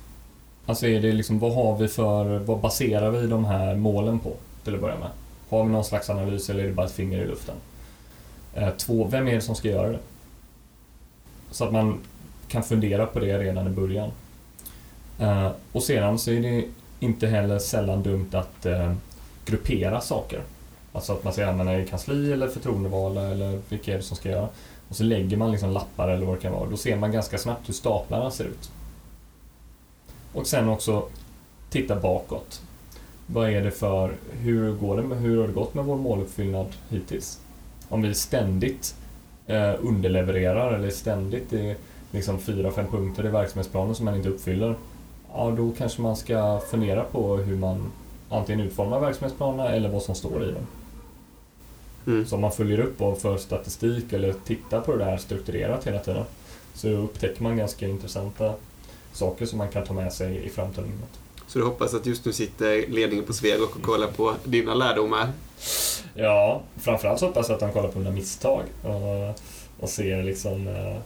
Alltså 0.66 0.88
är 0.88 1.02
det 1.02 1.12
liksom, 1.12 1.40
vad 1.40 1.56
har 1.56 1.78
vi 1.78 1.88
för, 1.88 2.40
vad 2.40 2.60
baserar 2.60 3.12
vi 3.12 3.28
de 3.28 3.46
här 3.46 3.76
målen 3.76 4.20
på 4.20 4.34
till 4.64 4.76
att 4.76 4.82
börja 4.82 5.00
med? 5.00 5.10
Har 5.50 5.64
vi 5.64 5.72
någon 5.72 5.86
slags 5.86 6.10
analys 6.10 6.50
eller 6.50 6.64
är 6.64 6.68
det 6.68 6.74
bara 6.74 6.86
ett 6.86 6.92
finger 6.92 7.20
i 7.20 7.28
luften? 7.28 7.56
Eh, 8.56 8.70
två, 8.70 9.08
vem 9.08 9.28
är 9.28 9.36
det 9.36 9.42
som 9.42 9.56
ska 9.56 9.68
göra 9.68 9.90
det? 9.90 10.00
Så 11.52 11.64
att 11.64 11.74
man 11.74 12.00
kan 12.48 12.64
fundera 12.64 13.06
på 13.06 13.20
det 13.20 13.38
redan 13.38 13.68
i 13.68 13.70
början. 13.70 14.12
Eh, 15.20 15.52
och 15.72 15.84
sedan 15.84 16.20
så 16.20 16.32
är 16.32 16.42
det 16.42 16.66
inte 17.00 17.28
heller 17.28 17.60
sällan 17.60 18.04
dumt 18.04 18.30
att 18.32 18.66
eh, 18.66 18.94
gruppera 19.46 20.02
saker. 20.02 20.42
Alltså 20.94 21.14
att 21.14 21.24
man 21.24 21.34
säger 21.34 21.70
är 21.70 21.80
det 21.80 21.86
kansli 21.86 22.32
eller 22.32 22.48
förtroendevalda 22.48 23.22
eller 23.22 23.62
vilka 23.70 23.94
är 23.94 23.98
det 23.98 24.04
som 24.04 24.18
ska 24.18 24.30
göra. 24.30 24.48
Och 24.90 24.96
så 24.96 25.04
lägger 25.04 25.38
man 25.38 25.52
liksom 25.52 25.72
lappar 25.72 26.10
eller 26.10 26.26
vad 26.26 26.38
det 26.38 26.42
kan 26.42 26.54
vara. 26.54 26.70
Då 26.70 26.78
ser 26.78 26.96
man 26.96 27.12
ganska 27.12 27.38
snabbt 27.38 27.70
hur 27.70 27.74
staplarna 27.74 28.32
ser 28.32 28.46
ut. 28.46 28.72
Och 30.34 30.48
sen 30.48 30.70
också 30.70 31.06
titta 31.70 31.96
bakåt. 31.96 32.62
Vad 33.26 33.50
är 33.50 33.62
det 33.62 33.72
för, 33.72 34.14
hur, 34.32 34.72
går 34.74 34.98
det 34.98 35.04
med, 35.04 35.18
hur 35.18 35.40
har 35.42 35.48
det 35.48 35.54
gått 35.54 35.74
med 35.74 35.86
vår 35.86 35.98
måluppfyllnad 35.98 36.68
hittills? 36.90 37.40
Om 37.90 38.02
vi 38.02 38.14
ständigt 38.14 38.96
eh, 39.48 39.74
underlevererar 39.82 40.74
eller 40.74 40.90
ständigt 40.90 41.54
är 41.54 41.76
liksom 42.12 42.40
fyra, 42.40 42.72
fem 42.72 42.88
punkter 42.88 43.26
i 43.26 43.30
verksamhetsplanen 43.30 43.96
som 43.96 44.06
man 44.06 44.16
inte 44.16 44.30
uppfyller, 44.30 44.76
ja 45.34 45.52
då 45.58 45.72
kanske 45.78 46.02
man 46.02 46.16
ska 46.16 46.60
fundera 46.72 47.04
på 47.04 47.38
hur 47.38 47.58
man 47.58 47.92
antingen 48.30 48.66
utformar 48.66 49.00
verksamhetsplanerna 49.00 49.70
eller 49.70 49.90
vad 49.90 50.02
som 50.02 50.16
står 50.16 50.44
i 50.44 50.52
dem. 50.52 50.68
Mm. 52.08 52.26
Så 52.26 52.36
om 52.36 52.42
man 52.42 52.52
följer 52.52 52.80
upp 52.80 53.02
och 53.02 53.22
för 53.22 53.38
statistik 53.38 54.14
eller 54.14 54.34
tittar 54.34 54.82
på 54.82 54.96
det 54.96 55.06
här 55.06 55.18
strukturerat 55.18 55.88
hela 55.88 56.00
tiden 56.00 56.24
så 56.74 56.88
upptäcker 56.88 57.44
man 57.44 57.58
ganska 57.58 57.88
intressanta 57.88 58.54
saker 59.14 59.46
som 59.46 59.58
man 59.58 59.70
kan 59.70 59.86
ta 59.86 59.94
med 59.94 60.14
sig 60.14 60.46
i 60.46 60.50
framtiden. 60.50 60.92
Så 61.48 61.60
du 61.60 61.66
hoppas 61.66 61.94
att 61.94 62.06
just 62.06 62.26
nu 62.26 62.34
sitter 62.34 62.88
ledningen 62.88 63.26
på 63.26 63.34
Sverok 63.34 63.76
och 63.76 63.82
kollar 63.82 64.08
på 64.08 64.34
dina 64.44 64.74
lärdomar? 64.74 65.28
Ja, 66.14 66.62
framförallt 66.78 67.20
så 67.20 67.26
hoppas 67.26 67.50
jag 67.50 67.54
att 67.54 67.60
de 67.60 67.72
kollar 67.72 67.90
på 67.90 68.00
mina 68.00 68.12
misstag 68.12 68.64
och, 68.84 69.40
och 69.80 69.90
ser 69.90 70.24
liksom 70.24 70.68
eh, 70.68 70.98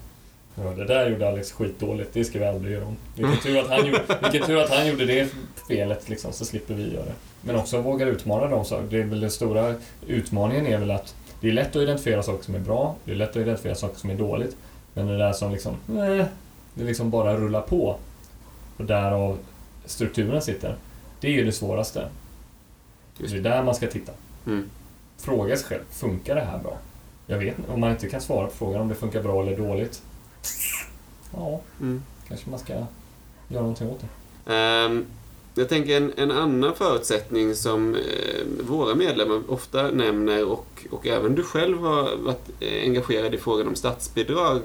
Ja, 0.64 0.64
det 0.64 0.86
där 0.86 1.10
gjorde 1.10 1.28
Alex 1.28 1.52
skitdåligt, 1.52 2.14
det 2.14 2.26
ska 2.26 2.40
vi 2.40 2.46
aldrig 2.46 2.74
göra 2.74 2.86
om. 2.86 2.98
Vilken 3.16 3.38
tur 3.38 3.60
att 3.60 3.68
han 3.68 3.86
gjorde, 3.86 4.04
vilken 4.22 4.48
tur 4.48 4.58
att 4.58 4.70
han 4.70 4.88
gjorde 4.88 5.06
det 5.06 5.30
felet, 5.68 6.10
liksom, 6.10 6.34
så 6.34 6.46
slipper 6.46 6.74
vi 6.74 6.94
göra 6.94 7.06
det. 7.06 7.14
Men 7.42 7.56
också 7.56 7.82
våga 7.82 8.06
utmana 8.06 8.48
dem. 8.48 8.66
Så 8.66 8.82
det 8.90 9.00
är 9.00 9.04
väl 9.04 9.22
den 9.22 9.32
stora 9.32 9.76
utmaningen 10.08 10.68
är 10.68 10.78
väl 10.78 10.92
att 10.92 11.16
det 11.42 11.48
är 11.48 11.52
lätt 11.52 11.70
att 11.70 11.82
identifiera 11.82 12.24
saker 12.24 12.44
som 12.44 12.56
är 12.56 12.60
bra, 12.60 12.96
det 13.06 13.12
är 13.12 13.16
lätt 13.16 13.30
att 13.30 13.36
identifiera 13.36 13.76
saker 13.76 14.00
som 14.00 14.10
är 14.10 14.16
dåligt. 14.16 14.58
Men 14.94 15.08
det 15.08 15.18
där 15.18 15.34
som 15.34 15.52
liksom, 15.52 15.76
nej, 15.86 16.26
det 16.74 16.84
liksom 16.84 17.10
bara 17.10 17.38
rullar 17.38 17.62
på. 17.62 17.96
Och 18.78 18.86
därav 18.86 19.38
strukturen 19.86 20.42
sitter. 20.42 20.76
Det 21.20 21.28
är 21.28 21.32
ju 21.32 21.46
det 21.46 21.52
svåraste. 21.52 22.10
Just. 23.18 23.34
Det 23.34 23.40
är 23.40 23.44
där 23.44 23.64
man 23.64 23.76
ska 23.76 23.88
titta. 23.88 24.12
Mm. 24.46 24.70
Fråga 25.18 25.58
sig 25.58 25.66
själv, 25.66 25.84
funkar 25.92 26.36
det 26.36 26.42
här 26.42 26.58
bra? 26.58 26.78
Jag 27.28 27.38
vet 27.38 27.56
om 27.74 27.80
man 27.80 27.92
inte 27.92 28.10
kan 28.10 28.22
svara 28.22 28.48
på 28.48 28.54
frågan 28.54 28.82
om 28.82 28.88
det 28.88 28.96
funkar 28.96 29.24
bra 29.24 29.42
eller 29.42 29.58
dåligt. 29.58 30.02
Ja, 31.34 31.60
mm. 31.82 32.04
kanske 32.28 32.50
man 32.50 32.60
ska 32.60 32.74
göra 33.48 33.62
någonting 33.62 33.90
åt 33.90 34.00
det. 34.46 34.86
Um, 34.86 35.06
jag 35.62 35.70
tänker 35.70 35.98
en, 35.98 36.14
en 36.16 36.32
annan 36.32 36.76
förutsättning 36.76 37.56
som 37.56 37.96
eh, 37.96 38.02
våra 38.68 38.96
medlemmar 38.96 39.42
ofta 39.48 39.92
nämner 39.92 40.46
och, 40.46 40.86
och 40.90 41.08
även 41.08 41.36
du 41.36 41.44
själv 41.44 41.80
har 41.80 42.16
varit 42.16 42.50
engagerad 42.62 43.36
i 43.36 43.38
frågan 43.38 43.68
om 43.68 43.76
statsbidrag 43.76 44.62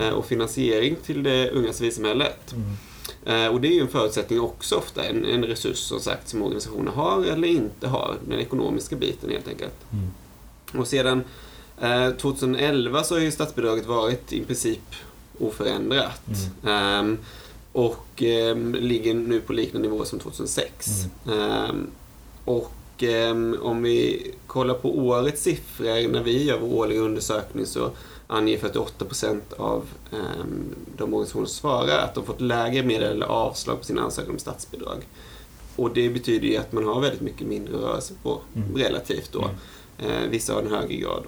Eh, 0.00 0.08
och 0.08 0.26
finansiering 0.26 0.96
till 1.04 1.22
det 1.22 1.50
unga 1.50 1.72
civilsamhället. 1.72 2.52
Mm. 2.52 2.76
Eh, 3.24 3.54
och 3.54 3.60
det 3.60 3.68
är 3.68 3.72
ju 3.72 3.80
en 3.80 3.88
förutsättning 3.88 4.40
också 4.40 4.76
ofta, 4.76 5.04
en, 5.04 5.24
en 5.24 5.44
resurs 5.44 5.78
som 5.78 6.00
sagt 6.00 6.28
som 6.28 6.42
organisationer 6.42 6.92
har 6.92 7.24
eller 7.24 7.48
inte 7.48 7.88
har, 7.88 8.16
den 8.28 8.38
ekonomiska 8.40 8.96
biten 8.96 9.30
helt 9.30 9.48
enkelt. 9.48 9.74
Mm. 9.92 10.10
Och 10.80 10.88
sedan 10.88 11.24
2011 12.20 12.98
eh, 12.98 13.04
så 13.04 13.14
har 13.14 13.20
ju 13.20 13.30
statsbidraget 13.30 13.86
varit 13.86 14.32
i 14.32 14.44
princip 14.44 14.94
oförändrat. 15.38 16.22
Mm. 16.62 17.06
Um, 17.06 17.18
och 17.72 18.22
um, 18.52 18.74
ligger 18.74 19.14
nu 19.14 19.40
på 19.40 19.52
liknande 19.52 19.88
nivå 19.88 20.04
som 20.04 20.18
2006. 20.18 20.88
Mm. 21.26 21.70
Um, 21.70 21.90
och 22.44 22.72
om 23.60 23.82
vi 23.82 24.30
kollar 24.46 24.74
på 24.74 24.98
årets 24.98 25.42
siffror 25.42 26.08
när 26.08 26.22
vi 26.22 26.44
gör 26.44 26.58
vår 26.58 26.78
årliga 26.78 27.00
undersökning 27.00 27.66
så 27.66 27.90
anger 28.26 28.58
48 28.58 29.04
procent 29.04 29.52
av 29.52 29.86
um, 30.10 30.74
de 30.96 31.14
organisationer 31.14 31.46
som 31.46 31.54
svarar 31.54 31.98
att 31.98 32.14
de 32.14 32.24
fått 32.24 32.40
lägre 32.40 32.82
medel 32.82 33.12
eller 33.12 33.26
avslag 33.26 33.78
på 33.78 33.84
sin 33.84 33.98
ansökan 33.98 34.30
om 34.30 34.38
statsbidrag. 34.38 35.06
Och 35.76 35.94
det 35.94 36.08
betyder 36.08 36.48
ju 36.48 36.56
att 36.56 36.72
man 36.72 36.84
har 36.84 37.00
väldigt 37.00 37.20
mycket 37.20 37.46
mindre 37.46 37.76
rörelse 37.76 38.14
på 38.22 38.40
mm. 38.54 38.76
relativt 38.76 39.32
då. 39.32 39.42
Mm. 39.42 39.54
Eh, 39.98 40.28
vissa 40.30 40.54
har 40.54 40.62
en 40.62 40.70
högre 40.70 40.96
grad 40.96 41.22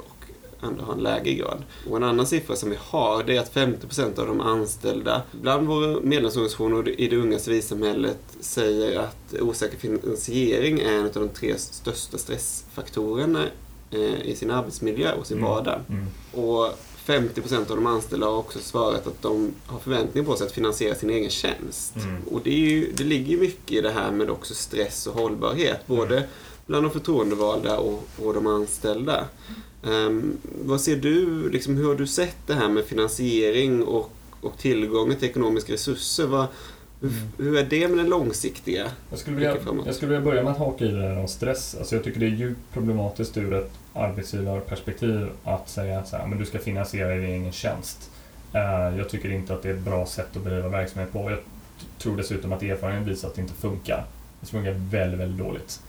och 0.65 0.71
andra 0.71 0.85
har 0.85 0.93
en 0.93 1.03
lägre 1.03 1.35
grad. 1.35 1.63
Och 1.91 1.97
en 1.97 2.03
annan 2.03 2.27
siffra 2.27 2.57
som 2.57 2.71
vi 2.71 2.77
har 2.81 3.23
det 3.23 3.37
är 3.37 3.41
att 3.41 3.53
50 3.53 3.87
procent 3.87 4.19
av 4.19 4.27
de 4.27 4.41
anställda 4.41 5.23
bland 5.33 5.67
våra 5.67 6.01
medlemsorganisationer 6.01 7.01
i 7.01 7.09
det 7.09 7.17
unga 7.17 7.39
civilsamhället 7.39 8.19
säger 8.41 8.99
att 8.99 9.35
osäker 9.41 9.79
finansiering 9.79 10.81
är 10.81 10.93
en 10.93 11.05
av 11.05 11.13
de 11.13 11.29
tre 11.29 11.59
största 11.59 12.19
stressfaktorerna 12.19 13.45
eh, 13.91 14.21
i 14.23 14.37
sin 14.37 14.51
arbetsmiljö 14.51 15.13
och 15.13 15.27
sin 15.27 15.39
mm. 15.39 15.51
vardag. 15.51 15.81
Mm. 15.89 16.07
Och 16.47 16.79
50 17.05 17.41
procent 17.41 17.71
av 17.71 17.77
de 17.77 17.87
anställda 17.87 18.27
har 18.27 18.39
också 18.39 18.59
svarat 18.59 19.07
att 19.07 19.23
de 19.23 19.55
har 19.67 19.79
förväntningar 19.79 20.27
på 20.27 20.37
sig 20.37 20.47
att 20.47 20.53
finansiera 20.53 20.95
sin 20.95 21.11
egen 21.11 21.31
tjänst. 21.31 21.97
Mm. 21.97 22.23
Och 22.31 22.41
det, 22.45 22.51
ju, 22.51 22.93
det 22.93 23.05
ligger 23.05 23.39
mycket 23.39 23.73
i 23.73 23.81
det 23.81 23.91
här 23.91 24.11
med 24.11 24.31
också 24.31 24.55
stress 24.55 25.07
och 25.07 25.15
hållbarhet, 25.15 25.87
både 25.87 26.17
mm. 26.17 26.29
bland 26.67 26.85
de 26.85 26.91
förtroendevalda 26.91 27.79
och, 27.79 28.05
och 28.23 28.35
de 28.35 28.47
anställda. 28.47 29.25
Um, 29.87 30.39
vad 30.65 30.81
ser 30.81 30.97
du, 30.97 31.49
liksom, 31.51 31.77
hur 31.77 31.89
har 31.89 31.95
du 31.95 32.07
sett 32.07 32.37
det 32.47 32.55
här 32.55 32.69
med 32.69 32.85
finansiering 32.85 33.83
och, 33.83 34.11
och 34.41 34.59
tillgången 34.59 35.17
till 35.17 35.29
ekonomiska 35.29 35.73
resurser? 35.73 36.27
Vad, 36.27 36.47
hur, 37.01 37.09
mm. 37.09 37.29
hur, 37.39 37.59
är 37.59 37.65
det 37.65 37.89
med 37.89 37.99
det 37.99 38.11
långsiktiga? 38.11 38.91
Jag 39.11 39.19
skulle, 39.19 39.37
vilja, 39.37 39.57
jag 39.87 39.95
skulle 39.95 40.11
vilja 40.11 40.25
börja 40.25 40.43
med 40.43 40.53
att 40.53 40.59
haka 40.59 40.85
i 40.85 40.89
det 40.89 41.03
här 41.03 41.19
om 41.19 41.29
stress. 41.29 41.77
Alltså 41.79 41.95
jag 41.95 42.05
tycker 42.05 42.21
det 42.21 42.27
är 42.27 42.31
djupt 42.31 42.73
problematiskt 42.73 43.37
ur 43.37 43.55
ett 43.55 43.73
arbetsgivarperspektiv 43.95 45.29
att 45.45 45.69
säga 45.69 46.05
men 46.29 46.39
du 46.39 46.45
ska 46.45 46.59
finansiera 46.59 47.15
din 47.15 47.25
egen 47.25 47.53
tjänst. 47.53 48.11
Uh, 48.55 48.99
jag 48.99 49.09
tycker 49.09 49.31
inte 49.31 49.55
att 49.55 49.63
det 49.63 49.69
är 49.69 49.75
ett 49.75 49.85
bra 49.85 50.07
sätt 50.07 50.37
att 50.37 50.45
bedriva 50.45 50.69
verksamhet 50.69 51.13
på. 51.13 51.31
Jag 51.31 51.39
tror 51.99 52.17
dessutom 52.17 52.53
att 52.53 52.63
erfarenheten 52.63 53.09
visar 53.09 53.29
att 53.29 53.35
det 53.35 53.41
inte 53.41 53.55
funkar. 53.55 54.05
Det 54.41 54.47
funkar 54.47 54.73
väldigt, 54.73 55.21
väldigt 55.21 55.47
dåligt. 55.47 55.81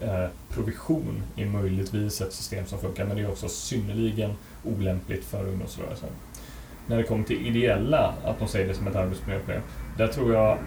Eh, 0.00 0.26
provision 0.50 1.22
är 1.36 1.46
möjligtvis 1.46 2.20
ett 2.20 2.32
system 2.32 2.66
som 2.66 2.78
funkar, 2.78 3.04
men 3.04 3.16
det 3.16 3.22
är 3.22 3.30
också 3.30 3.48
synnerligen 3.48 4.30
olämpligt 4.64 5.24
för 5.24 5.48
ungdomsrörelsen. 5.48 6.08
När 6.86 6.96
det 6.96 7.02
kommer 7.02 7.24
till 7.24 7.46
ideella, 7.46 8.14
att 8.24 8.38
de 8.38 8.48
säger 8.48 8.68
det 8.68 8.74
som 8.74 8.86
ett 8.86 8.96
arbetsmiljöproblem, 8.96 9.62
där 9.96 10.08
tror 10.08 10.32
jag 10.32 10.58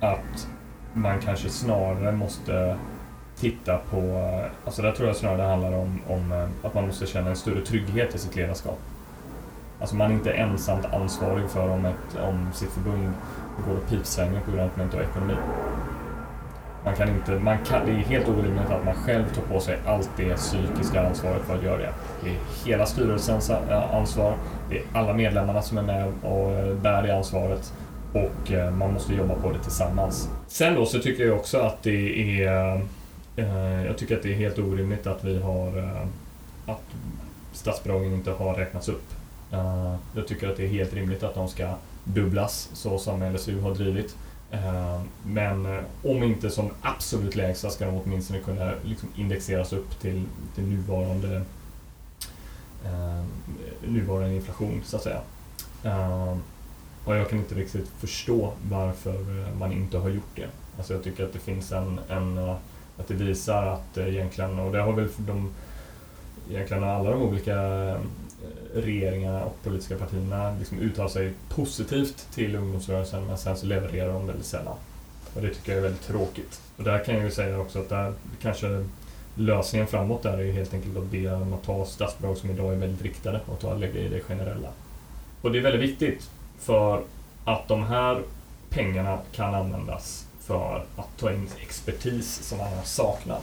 att 0.00 0.48
man 0.92 1.20
kanske 1.20 1.48
snarare 1.48 2.12
måste 2.12 2.78
titta 3.36 3.78
på, 3.90 3.96
eh, 3.96 4.50
alltså 4.64 4.82
där 4.82 4.92
tror 4.92 5.08
jag 5.08 5.16
snarare 5.16 5.36
det 5.36 5.48
handlar 5.48 5.72
om, 5.72 6.00
om 6.08 6.32
eh, 6.32 6.48
att 6.66 6.74
man 6.74 6.86
måste 6.86 7.06
känna 7.06 7.30
en 7.30 7.36
större 7.36 7.60
trygghet 7.60 8.14
i 8.14 8.18
sitt 8.18 8.36
ledarskap. 8.36 8.78
Alltså 9.80 9.96
man 9.96 10.10
är 10.10 10.14
inte 10.14 10.32
ensamt 10.32 10.84
ansvarig 10.84 11.50
för 11.50 11.68
om, 11.68 11.84
ett, 11.84 12.18
om 12.20 12.48
sitt 12.54 12.70
förbund 12.70 13.12
går 13.66 13.76
och 13.76 13.88
pipsvänger 13.88 14.40
på 14.40 14.50
grund 14.50 14.60
av 14.62 14.66
att 14.66 14.76
man 14.76 14.86
inte 14.86 14.96
har 14.96 15.04
ekonomi. 15.04 15.34
Man 16.84 16.96
kan 16.96 17.08
inte, 17.08 17.30
man 17.38 17.58
kan, 17.64 17.86
det 17.86 17.92
är 17.92 17.96
helt 17.96 18.28
orimligt 18.28 18.70
att 18.70 18.84
man 18.84 18.94
själv 18.94 19.34
tar 19.34 19.42
på 19.42 19.60
sig 19.60 19.78
allt 19.86 20.10
det 20.16 20.34
psykiska 20.34 21.06
ansvaret 21.06 21.42
för 21.42 21.56
att 21.56 21.62
göra 21.62 21.78
det. 21.78 21.92
Det 22.24 22.30
är 22.30 22.36
hela 22.64 22.86
styrelsens 22.86 23.50
ansvar, 23.92 24.36
det 24.70 24.78
är 24.78 24.82
alla 24.92 25.12
medlemmarna 25.12 25.62
som 25.62 25.78
är 25.78 25.82
med 25.82 26.12
och 26.22 26.52
eh, 26.52 26.74
bär 26.74 27.02
det 27.02 27.16
ansvaret 27.16 27.72
och 28.12 28.52
eh, 28.52 28.70
man 28.70 28.92
måste 28.92 29.14
jobba 29.14 29.34
på 29.34 29.52
det 29.52 29.58
tillsammans. 29.58 30.28
Sen 30.48 30.74
då 30.74 30.86
så 30.86 30.98
tycker 30.98 31.26
jag 31.26 31.36
också 31.36 31.58
att 31.58 31.82
det 31.82 32.42
är 32.42 32.74
eh, 33.36 33.86
jag 33.86 33.98
tycker 33.98 34.16
att 34.16 34.22
det 34.22 34.32
är 34.32 34.36
helt 34.36 34.58
orimligt 34.58 35.06
att 35.06 35.24
vi 35.24 35.42
har 35.42 35.90
att 36.66 36.82
statsbidragen 37.52 38.14
inte 38.14 38.30
har 38.30 38.54
räknats 38.54 38.88
upp. 38.88 39.04
Jag 40.14 40.26
tycker 40.28 40.50
att 40.50 40.56
det 40.56 40.64
är 40.64 40.68
helt 40.68 40.94
rimligt 40.94 41.22
att 41.22 41.34
de 41.34 41.48
ska 41.48 41.74
dubblas 42.04 42.70
så 42.72 42.98
som 42.98 43.32
LSU 43.32 43.60
har 43.60 43.74
drivit. 43.74 44.16
Eh, 44.50 45.00
men 45.22 45.66
eh, 45.66 45.82
om 46.02 46.22
inte 46.22 46.50
som 46.50 46.70
absolut 46.80 47.36
lägsta 47.36 47.70
ska 47.70 47.86
de 47.86 48.00
åtminstone 48.04 48.40
kunna 48.40 48.72
liksom 48.84 49.08
indexeras 49.16 49.72
upp 49.72 50.00
till, 50.00 50.24
till 50.54 50.64
nuvarande, 50.64 51.42
eh, 52.84 53.24
nuvarande 53.88 54.34
inflation, 54.34 54.80
så 54.84 54.96
att 54.96 55.02
säga. 55.02 55.20
Eh, 55.84 56.36
och 57.04 57.16
jag 57.16 57.30
kan 57.30 57.38
inte 57.38 57.54
riktigt 57.54 57.88
förstå 57.88 58.52
varför 58.70 59.52
man 59.58 59.72
inte 59.72 59.98
har 59.98 60.08
gjort 60.08 60.36
det. 60.36 60.48
Alltså 60.76 60.92
jag 60.92 61.04
tycker 61.04 61.24
att 61.24 61.32
det 61.32 61.38
finns 61.38 61.72
en, 61.72 62.00
en 62.08 62.38
att 62.98 63.08
det 63.08 63.14
visar 63.14 63.66
att 63.66 63.98
egentligen, 63.98 64.58
och 64.58 64.72
det 64.72 64.80
har 64.80 64.92
väl 64.92 65.08
de, 65.16 65.50
egentligen 66.50 66.84
alla 66.84 67.10
de 67.10 67.22
olika 67.22 67.56
regeringarna 68.74 69.44
och 69.44 69.62
politiska 69.62 69.96
partierna 69.96 70.56
liksom 70.58 70.78
uttalar 70.78 71.08
sig 71.08 71.32
positivt 71.48 72.28
till 72.34 72.56
ungdomsrörelsen 72.56 73.26
men 73.26 73.38
sen 73.38 73.56
så 73.56 73.66
levererar 73.66 74.12
de 74.12 74.26
väldigt 74.26 74.46
sällan. 74.46 74.76
Och 75.34 75.42
det 75.42 75.54
tycker 75.54 75.72
jag 75.72 75.78
är 75.78 75.82
väldigt 75.82 76.06
tråkigt. 76.06 76.60
Och 76.76 76.84
där 76.84 77.04
kan 77.04 77.14
jag 77.14 77.24
ju 77.24 77.30
säga 77.30 77.58
också 77.58 77.78
att 77.78 77.88
där 77.88 78.12
kanske 78.42 78.84
lösningen 79.34 79.86
framåt 79.86 80.22
där 80.22 80.38
är 80.38 80.52
helt 80.52 80.74
enkelt 80.74 80.96
att 80.96 81.04
be 81.04 81.30
dem 81.30 81.52
att 81.52 81.62
ta 81.62 81.86
statsbidrag 81.86 82.36
som 82.36 82.50
idag 82.50 82.72
är 82.72 82.76
väldigt 82.76 83.02
riktade 83.02 83.40
och 83.46 83.60
ta 83.60 83.72
och 83.72 83.80
lägga 83.80 84.00
i 84.00 84.08
det 84.08 84.20
generella. 84.20 84.68
Och 85.42 85.52
det 85.52 85.58
är 85.58 85.62
väldigt 85.62 85.90
viktigt 85.90 86.30
för 86.58 87.02
att 87.44 87.68
de 87.68 87.82
här 87.82 88.22
pengarna 88.70 89.18
kan 89.32 89.54
användas 89.54 90.26
för 90.40 90.84
att 90.96 91.18
ta 91.18 91.32
in 91.32 91.48
expertis 91.62 92.42
som 92.42 92.60
annars 92.60 92.86
saknar. 92.86 93.38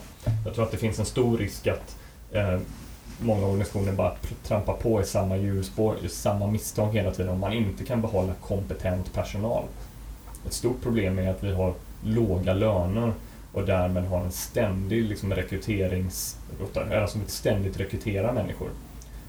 Jag 0.46 0.54
tror 0.54 0.66
att 0.66 0.72
det 0.72 0.78
finns 0.78 1.00
en 1.00 1.06
stor 1.06 1.38
risk 1.38 1.68
att 1.68 1.98
eh, 2.32 2.60
många 3.20 3.46
organisationer 3.46 3.92
bara 3.92 4.16
trampar 4.44 4.74
på 4.74 5.02
i 5.02 5.06
samma 5.06 5.38
hjulspår, 5.38 5.96
samma 6.08 6.48
misstag 6.48 6.94
hela 6.94 7.12
tiden 7.12 7.32
om 7.32 7.40
man 7.40 7.54
inte 7.54 7.84
kan 7.84 8.02
behålla 8.02 8.34
kompetent 8.34 9.14
personal. 9.14 9.64
Ett 10.46 10.54
stort 10.54 10.82
problem 10.82 11.20
är 11.20 11.30
att 11.30 11.44
vi 11.44 11.54
har 11.54 11.74
låga 12.04 12.54
löner 12.54 13.12
och 13.54 13.66
därmed 13.66 14.08
har 14.08 14.20
en 14.20 14.32
ständig 14.32 15.04
liksom, 15.04 15.34
rekryterings... 15.34 16.38
Alltså 16.92 17.20
ständigt 17.28 17.80
rekrytera 17.80 18.34
människor. 18.34 18.70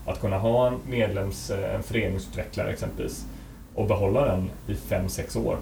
Att 0.07 0.21
kunna 0.21 0.39
ha 0.39 0.67
en 0.67 0.79
medlems... 0.89 1.51
Eh, 1.51 1.75
en 1.75 1.83
föreningsutvecklare 1.83 2.73
exempelvis 2.73 3.27
och 3.75 3.87
behålla 3.87 4.25
den 4.25 4.51
i 4.67 4.75
5-6 4.75 5.47
år. 5.47 5.57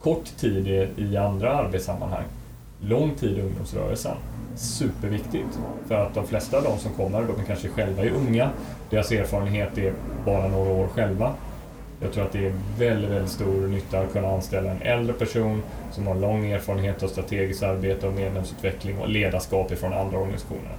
Kort 0.00 0.36
tid 0.36 0.68
i 0.96 1.16
andra 1.16 1.52
arbetssammanhang, 1.52 2.24
lång 2.80 3.14
tid 3.14 3.38
i 3.38 3.40
ungdomsrörelsen 3.40 4.16
superviktigt. 4.58 5.58
För 5.88 5.94
att 5.94 6.14
de 6.14 6.26
flesta 6.26 6.56
av 6.56 6.64
de 6.64 6.78
som 6.78 6.92
kommer, 6.92 7.22
de 7.22 7.44
kanske 7.46 7.68
själva 7.68 8.02
är 8.02 8.10
unga, 8.10 8.50
deras 8.90 9.12
erfarenhet 9.12 9.78
är 9.78 9.92
bara 10.24 10.48
några 10.48 10.70
år 10.70 10.86
själva. 10.86 11.32
Jag 12.00 12.12
tror 12.12 12.24
att 12.24 12.32
det 12.32 12.46
är 12.46 12.52
väldigt, 12.78 13.10
väldigt 13.10 13.30
stor 13.30 13.66
nytta 13.68 14.00
att 14.00 14.12
kunna 14.12 14.28
anställa 14.28 14.70
en 14.70 14.82
äldre 14.82 15.12
person 15.12 15.62
som 15.92 16.06
har 16.06 16.14
lång 16.14 16.50
erfarenhet 16.50 17.02
av 17.02 17.08
strategiskt 17.08 17.62
arbete 17.62 18.06
och 18.06 18.12
medlemsutveckling 18.12 18.98
och 18.98 19.08
ledarskap 19.08 19.72
ifrån 19.72 19.92
andra 19.92 20.18
organisationer. 20.18 20.72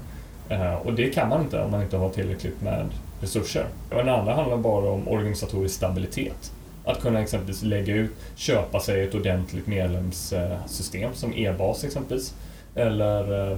Eh, 0.49 0.73
och 0.73 0.93
det 0.93 1.09
kan 1.09 1.29
man 1.29 1.41
inte 1.41 1.62
om 1.62 1.71
man 1.71 1.81
inte 1.81 1.97
har 1.97 2.09
tillräckligt 2.09 2.62
med 2.62 2.85
resurser. 3.21 3.65
Och 3.89 3.97
den 3.97 4.09
andra 4.09 4.33
handlar 4.33 4.57
bara 4.57 4.89
om 4.89 5.07
organisatorisk 5.07 5.75
stabilitet. 5.75 6.53
Att 6.85 7.01
kunna 7.01 7.21
exempelvis 7.21 7.63
lägga 7.63 7.95
ut, 7.95 8.11
köpa 8.35 8.79
sig 8.79 9.03
ett 9.03 9.15
ordentligt 9.15 9.67
medlemssystem 9.67 11.13
som 11.13 11.33
e-bas 11.33 11.83
exempelvis 11.83 12.33
eller 12.75 13.51
eh, 13.51 13.57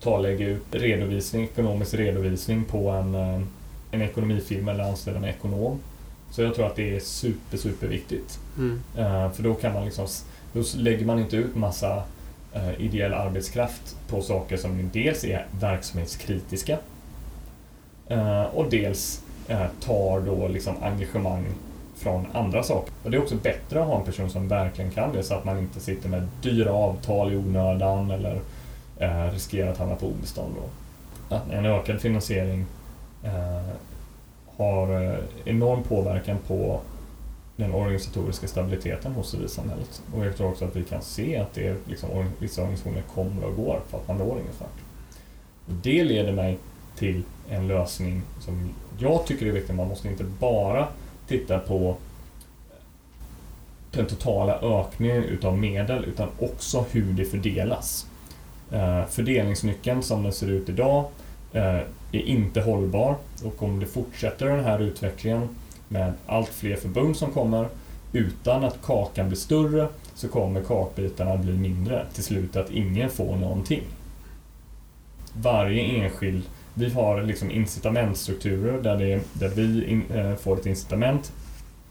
ta 0.00 0.10
och 0.10 0.22
lägga 0.22 0.46
ut 0.46 0.64
redovisning, 0.70 1.44
ekonomisk 1.44 1.94
redovisning 1.94 2.64
på 2.64 2.90
en, 2.90 3.14
eh, 3.14 3.40
en 3.90 4.02
ekonomifirma 4.02 4.70
eller 4.70 4.84
anställa 4.84 5.18
en 5.18 5.24
ekonom. 5.24 5.78
Så 6.30 6.42
jag 6.42 6.54
tror 6.54 6.66
att 6.66 6.76
det 6.76 6.96
är 6.96 7.00
super, 7.00 7.56
super 7.56 7.86
viktigt. 7.86 8.38
Mm. 8.58 8.80
Uh, 8.98 9.32
för 9.32 9.42
då 9.42 9.54
kan 9.54 9.72
man 9.72 9.84
liksom, 9.84 10.06
då 10.52 10.62
lägger 10.76 11.06
man 11.06 11.18
inte 11.18 11.36
ut 11.36 11.56
massa 11.56 12.02
ideell 12.78 13.14
arbetskraft 13.14 13.96
på 14.08 14.22
saker 14.22 14.56
som 14.56 14.90
dels 14.92 15.24
är 15.24 15.46
verksamhetskritiska 15.60 16.78
och 18.52 18.70
dels 18.70 19.22
tar 19.80 20.20
då 20.20 20.48
liksom 20.48 20.74
engagemang 20.82 21.46
från 22.00 22.26
andra 22.32 22.62
saker. 22.62 22.92
Och 23.02 23.10
det 23.10 23.16
är 23.16 23.22
också 23.22 23.34
bättre 23.34 23.80
att 23.80 23.86
ha 23.86 23.98
en 23.98 24.04
person 24.04 24.30
som 24.30 24.48
verkligen 24.48 24.90
kan 24.90 25.12
det 25.12 25.22
så 25.22 25.34
att 25.34 25.44
man 25.44 25.58
inte 25.58 25.80
sitter 25.80 26.08
med 26.08 26.28
dyra 26.42 26.72
avtal 26.72 27.32
i 27.32 27.36
onödan 27.36 28.10
eller 28.10 28.40
eh, 28.98 29.32
riskerar 29.32 29.70
att 29.70 29.78
hamna 29.78 29.94
på 29.94 30.06
obestånd. 30.06 30.54
Då. 30.56 31.36
Att 31.36 31.50
en 31.50 31.66
ökad 31.66 32.00
finansiering 32.00 32.66
eh, 33.24 33.74
har 34.56 35.02
eh, 35.02 35.18
enorm 35.44 35.82
påverkan 35.82 36.38
på 36.46 36.80
den 37.56 37.74
organisatoriska 37.74 38.48
stabiliteten 38.48 39.12
hos 39.12 39.30
civilsamhället. 39.30 40.02
Och 40.14 40.26
jag 40.26 40.36
tror 40.36 40.48
också 40.48 40.64
att 40.64 40.76
vi 40.76 40.84
kan 40.84 41.02
se 41.02 41.36
att 41.36 41.54
det 41.54 41.66
är 41.66 41.76
liksom, 41.86 42.08
vissa 42.38 42.62
organisationer 42.62 43.02
kommer 43.14 43.44
och 43.44 43.56
går 43.56 43.80
för 43.88 43.98
att 43.98 44.08
man 44.08 44.16
når 44.16 44.38
ingen 44.40 44.52
fart. 44.52 44.78
Det 45.66 46.04
leder 46.04 46.32
mig 46.32 46.58
till 46.96 47.22
en 47.50 47.68
lösning 47.68 48.22
som 48.40 48.70
jag 48.98 49.26
tycker 49.26 49.46
är 49.46 49.52
viktig. 49.52 49.74
Man 49.74 49.88
måste 49.88 50.08
inte 50.08 50.24
bara 50.24 50.88
titta 51.30 51.58
på 51.58 51.96
den 53.90 54.06
totala 54.06 54.58
ökningen 54.60 55.24
utav 55.24 55.58
medel 55.58 56.04
utan 56.04 56.28
också 56.38 56.84
hur 56.90 57.12
det 57.12 57.24
fördelas. 57.24 58.06
Eh, 58.72 59.06
fördelningsnyckeln 59.06 60.02
som 60.02 60.22
den 60.22 60.32
ser 60.32 60.50
ut 60.50 60.68
idag 60.68 61.04
eh, 61.52 61.80
är 62.12 62.22
inte 62.26 62.60
hållbar 62.60 63.16
och 63.44 63.62
om 63.62 63.80
det 63.80 63.86
fortsätter 63.86 64.46
den 64.46 64.64
här 64.64 64.78
utvecklingen 64.78 65.48
med 65.88 66.12
allt 66.26 66.48
fler 66.48 66.76
förbund 66.76 67.16
som 67.16 67.32
kommer 67.32 67.68
utan 68.12 68.64
att 68.64 68.82
kakan 68.82 69.28
blir 69.28 69.38
större 69.38 69.88
så 70.14 70.28
kommer 70.28 70.62
kakbitarna 70.62 71.36
bli 71.36 71.52
mindre. 71.52 72.06
Till 72.14 72.24
slut 72.24 72.56
att 72.56 72.70
ingen 72.70 73.10
får 73.10 73.36
någonting. 73.36 73.82
Varje 75.32 75.82
enskild 75.82 76.44
vi 76.74 76.90
har 76.90 77.22
liksom 77.22 77.50
incitamentstrukturer 77.50 78.82
där, 78.82 78.96
det, 78.96 79.20
där 79.32 79.48
vi 79.48 79.84
in, 79.84 80.02
eh, 80.14 80.34
får 80.34 80.56
ett 80.56 80.66
incitament 80.66 81.32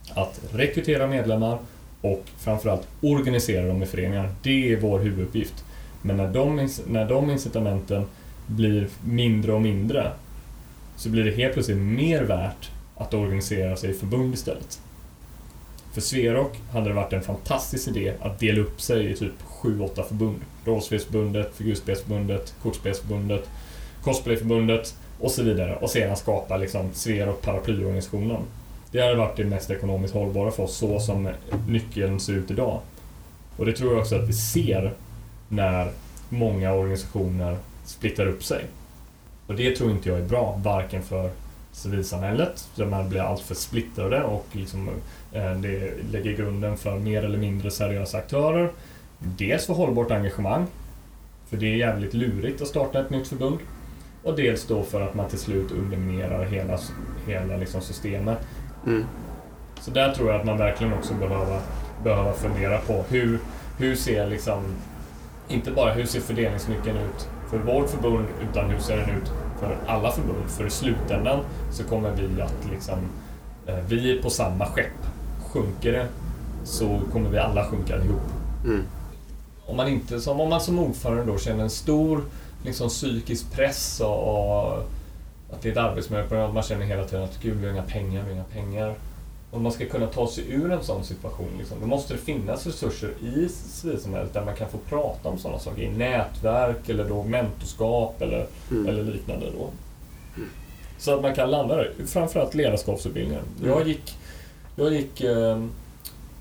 att 0.10 0.42
rekrytera 0.52 1.08
medlemmar 1.08 1.58
och 2.02 2.24
framförallt 2.38 2.88
organisera 3.02 3.68
dem 3.68 3.84
i 3.84 3.86
föreningar. 3.86 4.30
Det 4.42 4.74
är 4.74 4.78
vår 4.78 5.00
huvuduppgift. 5.00 5.64
Men 6.02 6.18
när 6.18 6.28
de, 6.28 6.70
när 6.88 7.10
de 7.10 7.30
incitamenten 7.30 8.06
blir 8.48 8.88
mindre 9.06 9.54
och 9.54 9.62
mindre 9.62 10.12
så 10.96 11.10
blir 11.10 11.24
det 11.24 11.32
helt 11.32 11.54
plötsligt 11.54 11.78
mer 11.78 12.24
värt 12.24 12.72
att 12.96 13.14
organisera 13.14 13.76
sig 13.76 13.90
i 13.90 13.94
förbund 13.94 14.34
istället. 14.34 14.82
För 15.94 16.02
Sverok 16.02 16.60
hade 16.72 16.90
det 16.90 16.94
varit 16.94 17.14
en 17.14 17.22
fantastisk 17.22 17.88
idé 17.88 18.14
att 18.22 18.40
dela 18.40 18.62
upp 18.62 18.82
sig 18.82 19.12
i 19.12 19.16
typ 19.16 19.34
7-8 19.62 20.04
förbund. 20.04 20.40
Rollspelsförbundet, 20.66 21.56
Figurspelsförbundet, 21.56 22.54
Kortspelsförbundet, 22.62 23.50
Cosplayförbundet 24.04 24.96
och 25.20 25.32
så 25.32 25.44
vidare. 25.44 25.76
Och 25.76 25.90
sedan 25.90 26.18
skapa 26.18 26.58
liksom 26.58 26.90
Sver 26.94 27.30
och 27.30 27.42
paraplyorganisationen. 27.42 28.42
Det 28.92 29.02
hade 29.02 29.16
varit 29.16 29.38
det 29.38 29.46
mest 29.46 29.70
ekonomiskt 29.72 30.14
hållbara 30.14 30.52
för 30.52 30.64
oss 30.64 30.76
så 30.76 31.00
som 31.00 31.30
nyckeln 31.68 32.20
ser 32.20 32.34
ut 32.34 32.52
idag. 32.52 32.80
Och 33.58 33.66
det 33.66 33.74
tror 33.74 33.92
jag 33.92 34.02
också 34.02 34.16
att 34.16 34.30
vi 34.30 34.34
ser 34.34 34.94
när 35.48 35.92
många 36.30 36.74
organisationer 36.74 37.58
splittrar 37.86 38.28
upp 38.28 38.44
sig. 38.44 38.66
Och 39.48 39.56
det 39.56 39.76
tror 39.76 39.92
inte 39.92 40.10
jag 40.10 40.20
är 40.20 40.26
bra, 40.26 40.60
varken 40.64 41.04
för 41.04 41.30
civilsamhället, 41.72 42.68
där 42.76 42.86
man 42.86 43.10
blir 43.10 43.22
alltför 43.22 43.56
splittrade 43.56 44.24
och 44.24 44.46
liksom, 44.52 44.90
eh, 45.34 45.54
det 45.54 45.94
lägger 46.12 46.34
grunden 46.34 46.78
för 46.78 47.00
mer 47.00 47.26
eller 47.26 47.38
mindre 47.38 47.72
seriösa 47.72 48.18
aktörer. 48.18 48.72
Dels 49.20 49.66
för 49.66 49.74
hållbart 49.74 50.12
engagemang, 50.12 50.68
för 51.50 51.58
det 51.58 51.66
är 51.66 51.76
jävligt 51.76 52.14
lurigt 52.14 52.62
att 52.62 52.68
starta 52.68 53.00
ett 53.00 53.10
nytt 53.10 53.28
förbund. 53.28 53.60
Och 54.24 54.36
dels 54.36 54.68
då 54.68 54.84
för 54.84 55.02
att 55.02 55.16
man 55.16 55.30
till 55.30 55.40
slut 55.40 55.72
underminerar 55.72 56.46
hela, 56.46 56.80
hela 57.28 57.58
liksom 57.58 57.82
systemet. 57.82 58.38
Mm. 58.86 59.06
Så 59.82 59.92
där 59.92 60.14
tror 60.14 60.32
jag 60.32 60.40
att 60.40 60.46
man 60.46 60.58
verkligen 60.58 60.94
också 60.94 61.14
behöver, 61.14 61.60
behöver 62.04 62.34
fundera 62.34 62.78
på 62.78 63.04
hur, 63.10 63.40
hur 63.78 63.96
ser 63.96 64.28
liksom, 64.28 64.64
inte 65.48 65.72
bara 65.72 65.94
hur 65.94 66.06
ser 66.06 66.20
fördelningsnyckeln 66.20 66.98
ut 66.98 67.30
för 67.50 67.58
vårt 67.58 67.90
förbund, 67.90 68.28
utan 68.52 68.70
hur 68.70 68.80
ser 68.80 68.98
den 68.98 69.10
ut 69.10 69.32
för 69.60 69.78
alla 69.88 70.12
förbund? 70.12 70.50
För 70.50 70.68
i 70.68 70.70
slutändan 70.70 71.40
så 71.72 71.84
kommer 71.84 72.12
vi 72.12 72.42
att 72.42 72.72
liksom, 72.72 72.98
eh, 73.66 73.80
vi 73.88 74.18
är 74.18 74.22
på 74.22 74.30
samma 74.30 74.66
skepp. 74.66 75.06
Sjunker 75.54 75.92
det 75.92 76.08
så 76.64 77.00
kommer 77.12 77.30
vi 77.30 77.38
alla 77.38 77.66
sjunka 77.66 77.96
ihop. 77.96 78.22
Mm. 78.66 78.84
Om 79.66 79.78
man 79.78 79.88
inte, 79.88 80.20
som 80.20 80.40
om 80.40 80.50
man 80.50 80.62
som 80.62 80.80
ordförande 80.80 81.24
då 81.24 81.38
känner 81.38 81.64
en 81.64 81.70
stor 81.70 82.22
liksom, 82.66 82.90
psykisk 82.90 83.52
press 83.52 84.00
och, 84.02 84.28
och 84.28 84.78
att 85.54 85.62
det 85.62 85.68
är 85.70 85.72
ett 85.72 85.78
arbetsmiljöproblem, 85.78 86.54
man 86.54 86.64
känner 86.64 86.86
hela 86.86 87.06
tiden 87.06 87.24
att 87.24 87.40
gud, 87.42 87.58
vi 87.58 87.66
har 87.66 87.74
inga 87.74 87.84
pengar, 87.84 88.22
vi 88.24 88.28
har 88.28 88.34
inga 88.36 88.44
pengar. 88.44 88.94
Om 89.52 89.64
man 89.64 89.72
ska 89.72 89.86
kunna 89.86 90.08
ta 90.08 90.28
sig 90.28 90.44
ur 90.52 90.72
en 90.72 90.84
sån 90.84 91.04
situation, 91.04 91.48
liksom, 91.58 91.78
då 91.82 91.88
måste 91.88 92.14
det 92.14 92.20
finnas 92.20 92.66
resurser 92.66 93.10
i 93.22 93.50
civilsamhället 93.50 94.34
där 94.34 94.46
man 94.46 94.56
kan 94.56 94.70
få 94.70 94.78
prata 94.78 95.30
om 95.30 95.38
sådana 95.38 95.60
saker, 95.60 95.82
i 95.82 95.90
nätverk 95.90 96.90
eller 96.90 97.06
då 97.10 97.24
mentorskap 97.24 98.22
eller, 98.22 98.48
Mm. 98.72 98.88
eller 98.88 99.04
liknande. 99.04 99.46
Då. 99.58 99.70
Så 100.98 101.16
att 101.16 101.22
man 101.22 101.36
kan 101.36 101.52
landa 101.52 101.76
där, 101.76 101.94
framförallt 102.06 102.54
ledarskapsutbildningen. 102.54 103.44
Jag 103.64 103.76
Mm. 103.76 103.88
gick, 103.88 104.18
jag 104.76 104.94
gick 104.94 105.22
eh, 105.22 105.58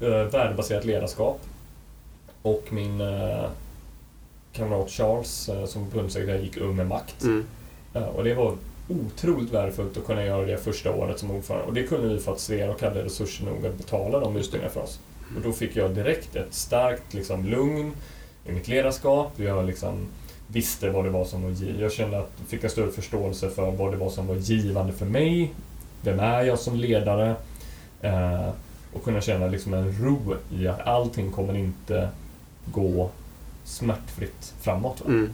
eh, 0.01 0.09
värdebaserat 0.31 0.85
ledarskap 0.85 1.41
och 2.43 2.65
min 2.71 3.01
eh, 3.01 3.45
kamrat 4.59 4.91
Charles 4.91 5.49
eh, 5.49 5.65
som 5.65 5.91
förbundssekreterare 5.91 6.43
gick 6.43 6.57
Ung 6.57 6.77
med 6.77 6.87
makt. 6.87 7.23
Mm. 7.23 7.45
Ja, 7.93 8.07
och 8.07 8.25
det 8.25 8.35
var 8.35 8.57
otroligt 8.89 9.53
värdefullt 9.53 9.97
att 9.97 10.07
kunna 10.07 10.25
göra 10.25 10.47
det 10.47 10.59
första 10.59 10.93
året 10.93 11.19
som 11.19 11.31
ordförande. 11.31 11.67
Och 11.67 11.75
det 11.75 11.83
kunde 11.83 12.09
vi 12.09 12.19
för 12.19 12.33
att 12.33 12.41
Sverok 12.41 12.83
hade 12.83 13.05
resurser 13.05 13.45
nog 13.45 13.67
att 13.67 13.79
betala 13.79 14.21
de 14.21 14.37
utbildningarna 14.37 14.73
för 14.73 14.83
oss. 14.83 15.01
Och 15.37 15.43
då 15.43 15.53
fick 15.53 15.77
jag 15.77 15.91
direkt 15.91 16.37
ett 16.37 16.55
starkt 16.55 17.15
liksom, 17.15 17.47
lugn 17.47 17.93
i 18.47 18.53
mitt 18.53 18.69
ledarskap. 18.69 19.33
Jag 19.37 19.67
liksom 19.67 20.09
visste 20.47 20.91
vad 20.91 21.05
det 21.05 21.11
var 21.11 21.25
som 21.25 21.43
var 21.43 21.51
givande. 21.51 21.83
Jag 21.83 21.93
kände 21.93 22.19
att 22.19 22.31
jag 22.39 22.49
fick 22.49 22.65
en 22.65 22.71
större 22.71 22.91
förståelse 22.91 23.51
för 23.51 23.71
vad 23.71 23.93
det 23.93 23.97
var 23.97 24.11
som 24.11 24.27
var 24.27 24.35
givande 24.35 24.93
för 24.93 25.07
mig. 25.07 25.55
Vem 26.03 26.21
är 26.21 26.43
jag 26.43 26.59
som 26.59 26.77
ledare? 26.77 27.35
Eh, 28.01 28.49
och 28.93 29.05
kunna 29.05 29.21
känna 29.21 29.47
liksom 29.47 29.75
en 29.75 30.05
ro 30.05 30.35
i 30.51 30.69
att 30.69 30.81
allting 30.81 31.33
kommer 31.33 31.57
inte 31.57 32.09
gå 32.65 33.11
smärtfritt 33.69 34.55
framåt. 34.61 35.07
Mm. 35.07 35.31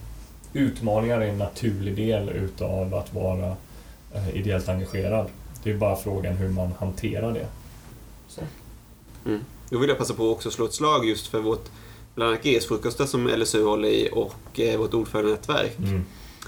Utmaningar 0.53 1.20
är 1.20 1.27
en 1.27 1.38
naturlig 1.38 1.97
del 1.97 2.29
utav 2.29 2.94
att 2.94 3.14
vara 3.14 3.57
eh, 4.14 4.37
ideellt 4.37 4.68
engagerad. 4.68 5.27
Det 5.62 5.70
är 5.70 5.77
bara 5.77 5.97
frågan 5.97 6.37
hur 6.37 6.49
man 6.49 6.73
hanterar 6.79 7.33
det. 7.33 7.47
Så. 8.29 8.40
Då 9.70 9.79
vill 9.79 9.88
jag 9.88 9.99
passa 9.99 10.14
på 10.14 10.31
också 10.31 10.49
att 10.49 10.55
slå 10.55 10.64
ett 10.64 10.75
slag 10.75 11.09
just 11.09 11.27
för 11.27 11.40
vårt 11.40 11.68
bland 12.14 12.31
annat 12.31 12.44
GS-frukostar 12.44 13.07
som 13.07 13.27
LSU 13.27 13.64
håller 13.64 13.88
i 13.88 14.09
och 14.12 14.61
eh, 14.61 14.79
vårt 14.79 14.94
ordförandenätverk. 14.94 15.79
Mm. 15.79 16.05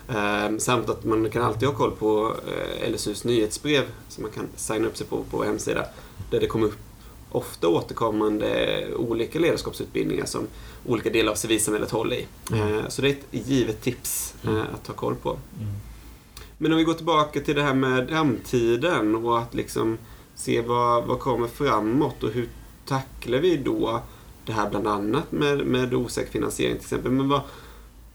Ehm, 0.09 0.61
samt 0.61 0.88
att 0.88 1.05
man 1.05 1.31
kan 1.31 1.42
alltid 1.42 1.68
ha 1.68 1.75
koll 1.75 1.90
på 1.90 2.35
eh, 2.46 2.92
LSUs 2.92 3.25
nyhetsbrev 3.25 3.85
som 4.09 4.22
man 4.22 4.33
kan 4.33 4.49
signa 4.57 4.87
upp 4.87 4.96
sig 4.96 5.07
på 5.07 5.16
på 5.16 5.37
vår 5.37 5.44
hemsida. 5.44 5.85
Där 6.31 6.40
det 6.40 6.46
kommer 6.46 6.66
upp 6.66 6.79
ofta 7.37 7.68
återkommande 7.68 8.79
olika 8.96 9.38
ledarskapsutbildningar 9.38 10.25
som 10.25 10.46
olika 10.87 11.11
delar 11.11 11.33
av 11.33 11.37
civilsamhället 11.37 11.90
håller 11.90 12.16
i. 12.16 12.27
Mm. 12.53 12.79
Eh, 12.79 12.88
så 12.88 13.03
det 13.03 13.09
är 13.09 13.12
ett 13.12 13.27
givet 13.49 13.83
tips 13.83 14.35
eh, 14.44 14.51
Mm. 14.51 14.62
att 14.75 14.85
ta 14.85 14.92
koll 14.92 15.14
på. 15.14 15.31
Mm. 15.31 15.72
Men 16.59 16.72
om 16.72 16.79
vi 16.79 16.85
går 16.85 16.94
tillbaka 16.94 17.40
till 17.40 17.55
det 17.55 17.62
här 17.62 17.75
med 17.75 18.09
framtiden 18.09 19.14
och 19.14 19.38
att 19.38 19.55
liksom 19.55 19.99
se 20.35 20.61
vad, 20.61 21.05
vad 21.05 21.18
kommer 21.18 21.49
framåt 21.49 22.22
och 22.22 22.31
hur 22.31 22.49
tacklar 22.87 23.38
vi 23.38 23.57
då 23.57 24.01
det 24.46 24.53
här 24.53 24.70
bland 24.70 24.87
annat 24.87 25.33
med, 25.33 25.59
med 25.66 25.94
osäker 25.94 26.31
finansiering 26.33 26.75
till 26.77 26.85
exempel. 26.85 27.12
Men 27.12 27.29
vad, 27.29 27.40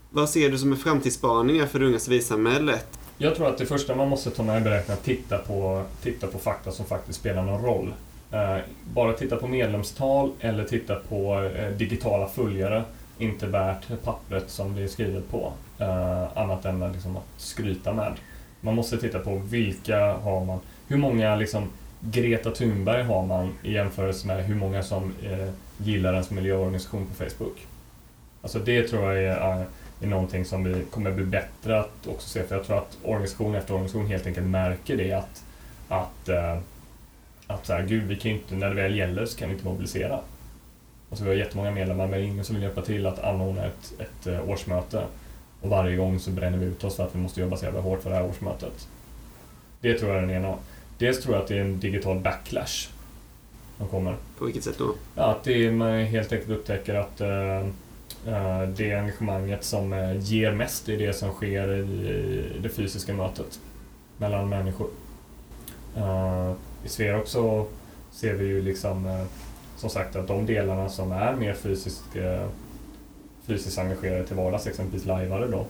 vad 0.09 0.29
ser 0.29 0.49
du 0.49 0.57
som 0.57 0.71
är 0.71 0.75
framtidsspaningar 0.75 1.65
för 1.65 1.79
det 1.79 1.85
unga 1.85 1.99
civilsamhället? 1.99 2.99
Jag 3.17 3.35
tror 3.35 3.47
att 3.47 3.57
det 3.57 3.65
första 3.65 3.95
man 3.95 4.09
måste 4.09 4.29
ta 4.29 4.43
med 4.43 4.61
i 4.61 4.63
beräkningen 4.63 4.91
är 4.91 4.93
att 4.93 5.03
titta 5.03 5.37
på, 5.37 5.83
titta 6.03 6.27
på 6.27 6.39
fakta 6.39 6.71
som 6.71 6.85
faktiskt 6.85 7.19
spelar 7.19 7.43
någon 7.43 7.61
roll. 7.65 7.93
Eh, 8.31 8.57
bara 8.93 9.13
titta 9.13 9.35
på 9.35 9.47
medlemstal 9.47 10.31
eller 10.39 10.63
titta 10.63 10.95
på 10.95 11.51
eh, 11.55 11.69
digitala 11.69 12.27
följare 12.27 12.83
inte 13.17 13.47
värt 13.47 14.03
pappret 14.03 14.49
som 14.49 14.75
det 14.75 14.81
är 14.81 14.87
skrivet 14.87 15.29
på. 15.29 15.53
Eh, 15.79 16.37
annat 16.37 16.65
än 16.65 16.83
att, 16.83 16.93
liksom, 16.93 17.17
att 17.17 17.23
skryta 17.37 17.93
med. 17.93 18.13
Man 18.61 18.75
måste 18.75 18.97
titta 18.97 19.19
på 19.19 19.35
vilka 19.35 20.13
har 20.13 20.45
man, 20.45 20.59
hur 20.87 20.97
många 20.97 21.35
liksom, 21.35 21.69
Greta 21.99 22.51
Thunberg 22.51 23.03
har 23.03 23.25
man 23.25 23.53
i 23.63 23.73
jämförelse 23.73 24.27
med 24.27 24.45
hur 24.45 24.55
många 24.55 24.83
som 24.83 25.13
gillar 25.77 26.13
ens 26.13 26.31
miljöorganisation 26.31 27.07
på 27.07 27.13
Facebook. 27.13 27.67
Alltså 28.41 28.59
det 28.59 28.87
tror 28.87 29.13
jag 29.13 29.23
är, 29.23 29.65
är 30.01 30.07
någonting 30.07 30.45
som 30.45 30.63
vi 30.63 30.85
kommer 30.91 31.11
bli 31.11 31.25
bättre 31.25 31.79
att 31.79 32.07
också 32.07 32.29
se. 32.29 32.43
För 32.43 32.55
jag 32.55 32.65
tror 32.65 32.77
att 32.77 32.97
organisation 33.03 33.55
efter 33.55 33.73
organisation 33.73 34.07
helt 34.07 34.27
enkelt 34.27 34.47
märker 34.47 34.97
det 34.97 35.11
att, 35.11 35.43
att, 35.87 36.29
att 37.53 37.65
så 37.65 37.73
här, 37.73 37.83
gud, 37.83 38.03
vi 38.03 38.15
kan 38.15 38.31
inte, 38.31 38.55
när 38.55 38.69
det 38.69 38.75
väl 38.75 38.95
gäller 38.95 39.25
så 39.25 39.37
kan 39.37 39.49
vi 39.49 39.55
inte 39.55 39.67
mobilisera. 39.67 40.19
Alltså 41.09 41.23
vi 41.23 41.29
har 41.29 41.37
jättemånga 41.37 41.71
medlemmar 41.71 42.07
men 42.07 42.21
ingen 42.21 42.45
som 42.45 42.55
vill 42.55 42.63
hjälpa 42.63 42.81
till 42.81 43.05
att 43.05 43.19
anordna 43.19 43.65
ett, 43.65 43.93
ett 43.99 44.27
eh, 44.27 44.49
årsmöte. 44.49 45.03
Och 45.61 45.69
varje 45.69 45.95
gång 45.95 46.19
så 46.19 46.31
bränner 46.31 46.57
vi 46.57 46.65
ut 46.65 46.83
oss 46.83 46.95
för 46.95 47.03
att 47.03 47.15
vi 47.15 47.19
måste 47.19 47.41
jobba 47.41 47.57
så 47.57 47.65
jävla 47.65 47.81
hårt 47.81 48.03
för 48.03 48.09
det 48.09 48.15
här 48.15 48.25
årsmötet. 48.25 48.87
Det 49.81 49.99
tror 49.99 50.11
jag 50.11 50.17
är 50.17 50.27
den 50.27 50.35
ena. 50.35 50.55
Dels 50.97 51.21
tror 51.21 51.35
jag 51.35 51.41
att 51.41 51.47
det 51.47 51.57
är 51.57 51.61
en 51.61 51.79
digital 51.79 52.19
backlash 52.19 52.89
som 53.77 53.87
kommer. 53.87 54.15
På 54.37 54.45
vilket 54.45 54.63
sätt 54.63 54.77
då? 54.77 54.95
Ja, 55.15 55.23
att 55.23 55.43
det 55.43 55.65
är, 55.65 55.71
man 55.71 56.05
helt 56.05 56.31
enkelt 56.31 56.51
upptäcker 56.51 56.95
att 56.95 57.21
eh, 57.21 58.67
det 58.67 58.93
engagemanget 58.93 59.63
som 59.63 60.15
ger 60.19 60.51
mest 60.51 60.89
är 60.89 60.97
det 60.97 61.13
som 61.13 61.31
sker 61.31 61.73
i, 61.73 62.43
det 62.61 62.69
fysiska 62.69 63.13
mötet 63.13 63.59
mellan 64.17 64.49
människor. 64.49 64.87
Eh, 65.97 66.53
i 66.85 66.89
Sverok 66.89 67.27
så 67.27 67.65
ser 68.11 68.33
vi 68.33 68.45
ju 68.45 68.61
liksom 68.61 69.05
eh, 69.05 69.25
som 69.77 69.89
sagt 69.89 70.15
att 70.15 70.27
de 70.27 70.45
delarna 70.45 70.89
som 70.89 71.11
är 71.11 71.35
mer 71.35 71.53
fysiskt, 71.53 72.15
eh, 72.15 72.47
fysiskt 73.45 73.77
engagerade 73.77 74.27
till 74.27 74.35
vardags, 74.35 74.67
exempelvis 74.67 75.05
lajvare 75.05 75.47
då, 75.47 75.65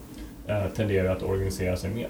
eh, 0.48 0.68
tenderar 0.68 1.16
att 1.16 1.24
organisera 1.24 1.78
sig 1.78 1.90
mer. 1.90 2.10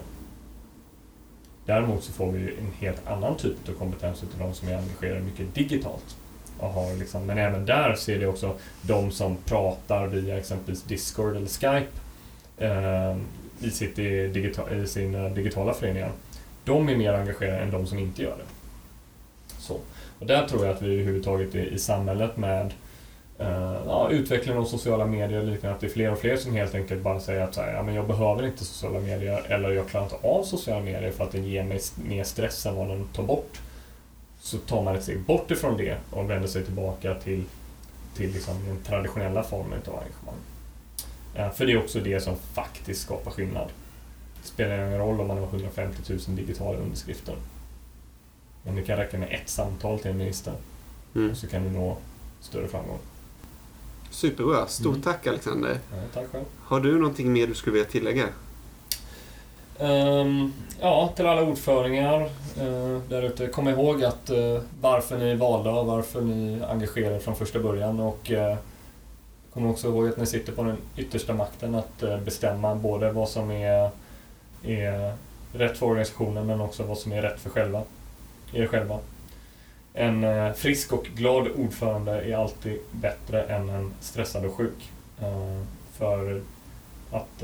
Däremot 1.66 2.04
så 2.04 2.12
får 2.12 2.32
vi 2.32 2.40
ju 2.40 2.58
en 2.58 2.72
helt 2.80 3.08
annan 3.08 3.38
typ 3.38 3.70
av 3.70 3.74
kompetens 3.74 4.24
utav 4.24 4.40
de 4.40 4.54
som 4.54 4.68
är 4.68 4.78
engagerade 4.78 5.22
mycket 5.22 5.56
digitalt. 5.56 6.18
Och 6.60 6.70
har 6.70 6.96
liksom, 6.96 7.26
men 7.26 7.38
även 7.38 7.66
där 7.66 7.96
ser 7.96 8.20
det 8.20 8.28
också 8.28 8.56
de 8.82 9.12
som 9.12 9.38
pratar 9.46 10.08
via 10.08 10.38
exempelvis 10.38 10.84
Discord 10.84 11.36
eller 11.36 11.48
Skype 11.48 11.92
eh, 12.58 13.18
i, 13.60 13.72
sitt, 13.72 14.00
i, 14.00 14.54
i 14.72 14.88
sina 14.88 15.30
digitala 15.30 15.74
föreningar. 15.74 16.12
De 16.64 16.90
är 16.90 16.96
mer 16.96 17.14
engagerade 17.14 17.60
än 17.60 17.72
de 17.72 17.88
som 17.88 18.00
inte 18.00 18.22
gör 18.22 18.38
det. 18.38 18.51
Så. 19.62 19.78
Och 20.20 20.26
där 20.26 20.48
tror 20.48 20.66
jag 20.66 20.76
att 20.76 20.82
vi 20.82 20.94
överhuvudtaget 20.94 21.56
i, 21.56 21.60
i 21.60 21.80
samhället 21.80 22.38
med 22.38 22.74
Uh, 23.42 23.82
ja, 23.86 24.10
utvecklingen 24.12 24.62
av 24.62 24.66
sociala 24.66 25.06
medier 25.06 25.40
och 25.40 25.46
liknande, 25.46 25.76
att 25.76 25.82
det 25.82 25.88
är 25.88 25.92
fler 25.92 26.12
och 26.12 26.20
fler 26.20 26.38
som 26.38 26.54
helt 26.54 26.76
enkelt 26.76 27.02
bara 27.02 27.20
säger 27.20 27.42
att 27.42 27.54
så 27.54 27.62
här, 27.62 27.74
ja, 27.74 27.84
men 27.84 27.96
jag 27.96 28.08
behöver 28.08 28.46
inte 28.46 28.66
sociala 28.66 29.00
medier 29.00 29.52
eller 29.52 29.72
jag 29.72 29.88
klarar 29.88 30.06
inte 30.06 30.28
av 30.28 30.44
sociala 30.44 30.82
medier 30.82 31.12
för 31.12 31.24
att 31.24 31.32
det 31.32 31.40
ger 31.40 31.64
mig 31.64 31.80
mer 31.96 32.24
stress 32.24 32.66
än 32.66 32.76
vad 32.76 32.88
den 32.88 33.08
tar 33.08 33.24
bort. 33.24 33.62
Så 34.40 34.58
tar 34.58 34.84
man 34.84 34.96
ett 34.96 35.04
steg 35.04 35.22
bort 35.22 35.52
ifrån 35.52 35.78
det 35.78 35.98
och 36.12 36.30
vänder 36.30 36.48
sig 36.48 36.64
tillbaka 36.64 37.14
till, 37.14 37.44
till 38.16 38.32
liksom 38.32 38.66
den 38.68 38.78
traditionella 38.84 39.44
formen 39.44 39.80
av 39.88 39.94
engagemang. 39.94 40.36
Uh, 41.36 41.42
eh, 41.42 41.52
för 41.52 41.66
det 41.66 41.72
är 41.72 41.84
också 41.84 42.00
det 42.00 42.20
som 42.20 42.36
faktiskt 42.36 43.02
skapar 43.02 43.32
skillnad. 43.32 43.68
Det 44.42 44.48
spelar 44.48 44.88
ingen 44.88 45.00
roll 45.00 45.20
om 45.20 45.28
man 45.28 45.38
har 45.38 45.48
150 45.48 45.98
000 46.10 46.20
digitala 46.28 46.78
underskrifter. 46.78 47.36
Men 48.64 48.76
det 48.76 48.82
kan 48.84 48.98
räcka 48.98 49.18
med 49.18 49.32
ett 49.32 49.50
samtal 49.50 50.00
till 50.00 50.12
en 50.12 50.18
minister 50.18 50.54
Mm. 51.16 51.36
så 51.36 51.48
kan 51.48 51.64
du 51.64 51.70
nå 51.70 51.98
större 52.42 52.68
framgång. 52.68 52.98
Superbra. 54.10 54.68
Stort 54.68 54.88
Mm. 54.96 55.02
tack 55.02 55.28
Alexander. 55.28 55.80
Ja, 55.92 55.98
tack 56.14 56.32
själv. 56.32 56.44
Har 56.64 56.80
du 56.80 57.00
någonting 57.00 57.34
mer 57.34 57.48
du 57.48 57.54
skulle 57.56 57.74
vilja 57.74 57.90
tillägga? 57.90 58.26
Um, 59.80 60.54
ja, 60.82 61.14
till 61.16 61.26
alla 61.26 61.42
ordföringar 61.42 62.22
uh, 62.62 63.00
där 63.10 63.22
ute. 63.22 63.48
Kom 63.48 63.68
ihåg 63.68 64.04
att 64.04 64.30
uh, 64.30 64.62
varför 64.82 65.18
ni 65.18 65.30
är 65.30 65.36
valda 65.36 65.72
och 65.72 65.86
varför 65.86 66.22
ni 66.22 66.62
engagerar 66.70 67.16
er 67.16 67.20
från 67.20 67.36
första 67.36 67.60
början. 67.60 68.00
Och 68.00 68.32
uh, 68.32 68.56
kom 69.54 69.66
också 69.66 69.88
ihåg 69.88 70.08
att 70.08 70.18
ni 70.18 70.26
sitter 70.26 70.54
på 70.54 70.64
den 70.64 70.78
yttersta 70.98 71.34
makten 71.34 71.76
att 71.76 72.04
uh, 72.04 72.18
bestämma 72.20 72.76
både 72.76 73.12
vad 73.12 73.30
som 73.30 73.52
är, 73.52 73.90
är 74.64 75.14
rätt 75.54 75.78
för 75.78 75.86
organisationen 75.86 76.48
men 76.48 76.62
också 76.62 76.84
vad 76.84 76.98
som 76.98 77.12
är 77.12 77.22
rätt 77.22 77.40
för 77.40 77.50
själva, 77.50 77.84
er 78.54 78.68
själva. 78.68 79.00
En 79.94 80.24
uh, 80.24 80.54
frisk 80.54 80.94
och 80.94 81.06
glad 81.16 81.48
ordförande 81.48 82.12
är 82.12 82.38
alltid 82.38 82.80
bättre 82.92 83.44
än 83.44 83.70
en 83.70 83.94
stressad 84.00 84.46
och 84.46 84.54
sjuk. 84.54 84.90
för 85.98 86.42
att 87.12 87.44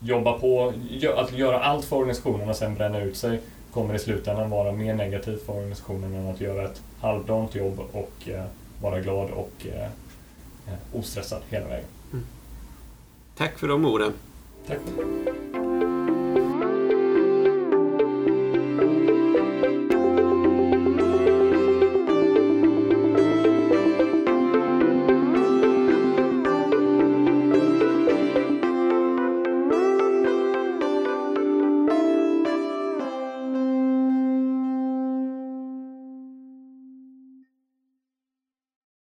jobba 0.00 0.38
på, 0.38 0.72
att 1.16 1.32
göra 1.32 1.60
allt 1.60 1.84
för 1.84 1.96
organisationen 1.96 2.48
och 2.48 2.56
sen 2.56 2.74
bränna 2.74 3.00
ut 3.00 3.16
sig 3.16 3.40
kommer 3.72 3.94
i 3.94 3.98
slutändan 3.98 4.50
vara 4.50 4.72
mer 4.72 4.94
negativt 4.94 5.46
för 5.46 5.52
organisationen 5.52 6.14
än 6.14 6.28
att 6.28 6.40
göra 6.40 6.64
ett 6.64 6.82
halvdant 7.00 7.54
jobb 7.54 7.80
och 7.92 8.28
eh, 8.28 8.44
vara 8.82 9.00
glad 9.00 9.30
och 9.30 9.66
eh, 9.66 9.82
eh 10.66 10.78
ostressad 10.92 11.42
hela 11.48 11.68
vägen. 11.68 11.88
Mm. 12.12 12.24
Tack 13.36 13.58
för 13.58 13.68
de 13.68 13.84
orden. 13.84 14.12
Tack. 14.66 14.78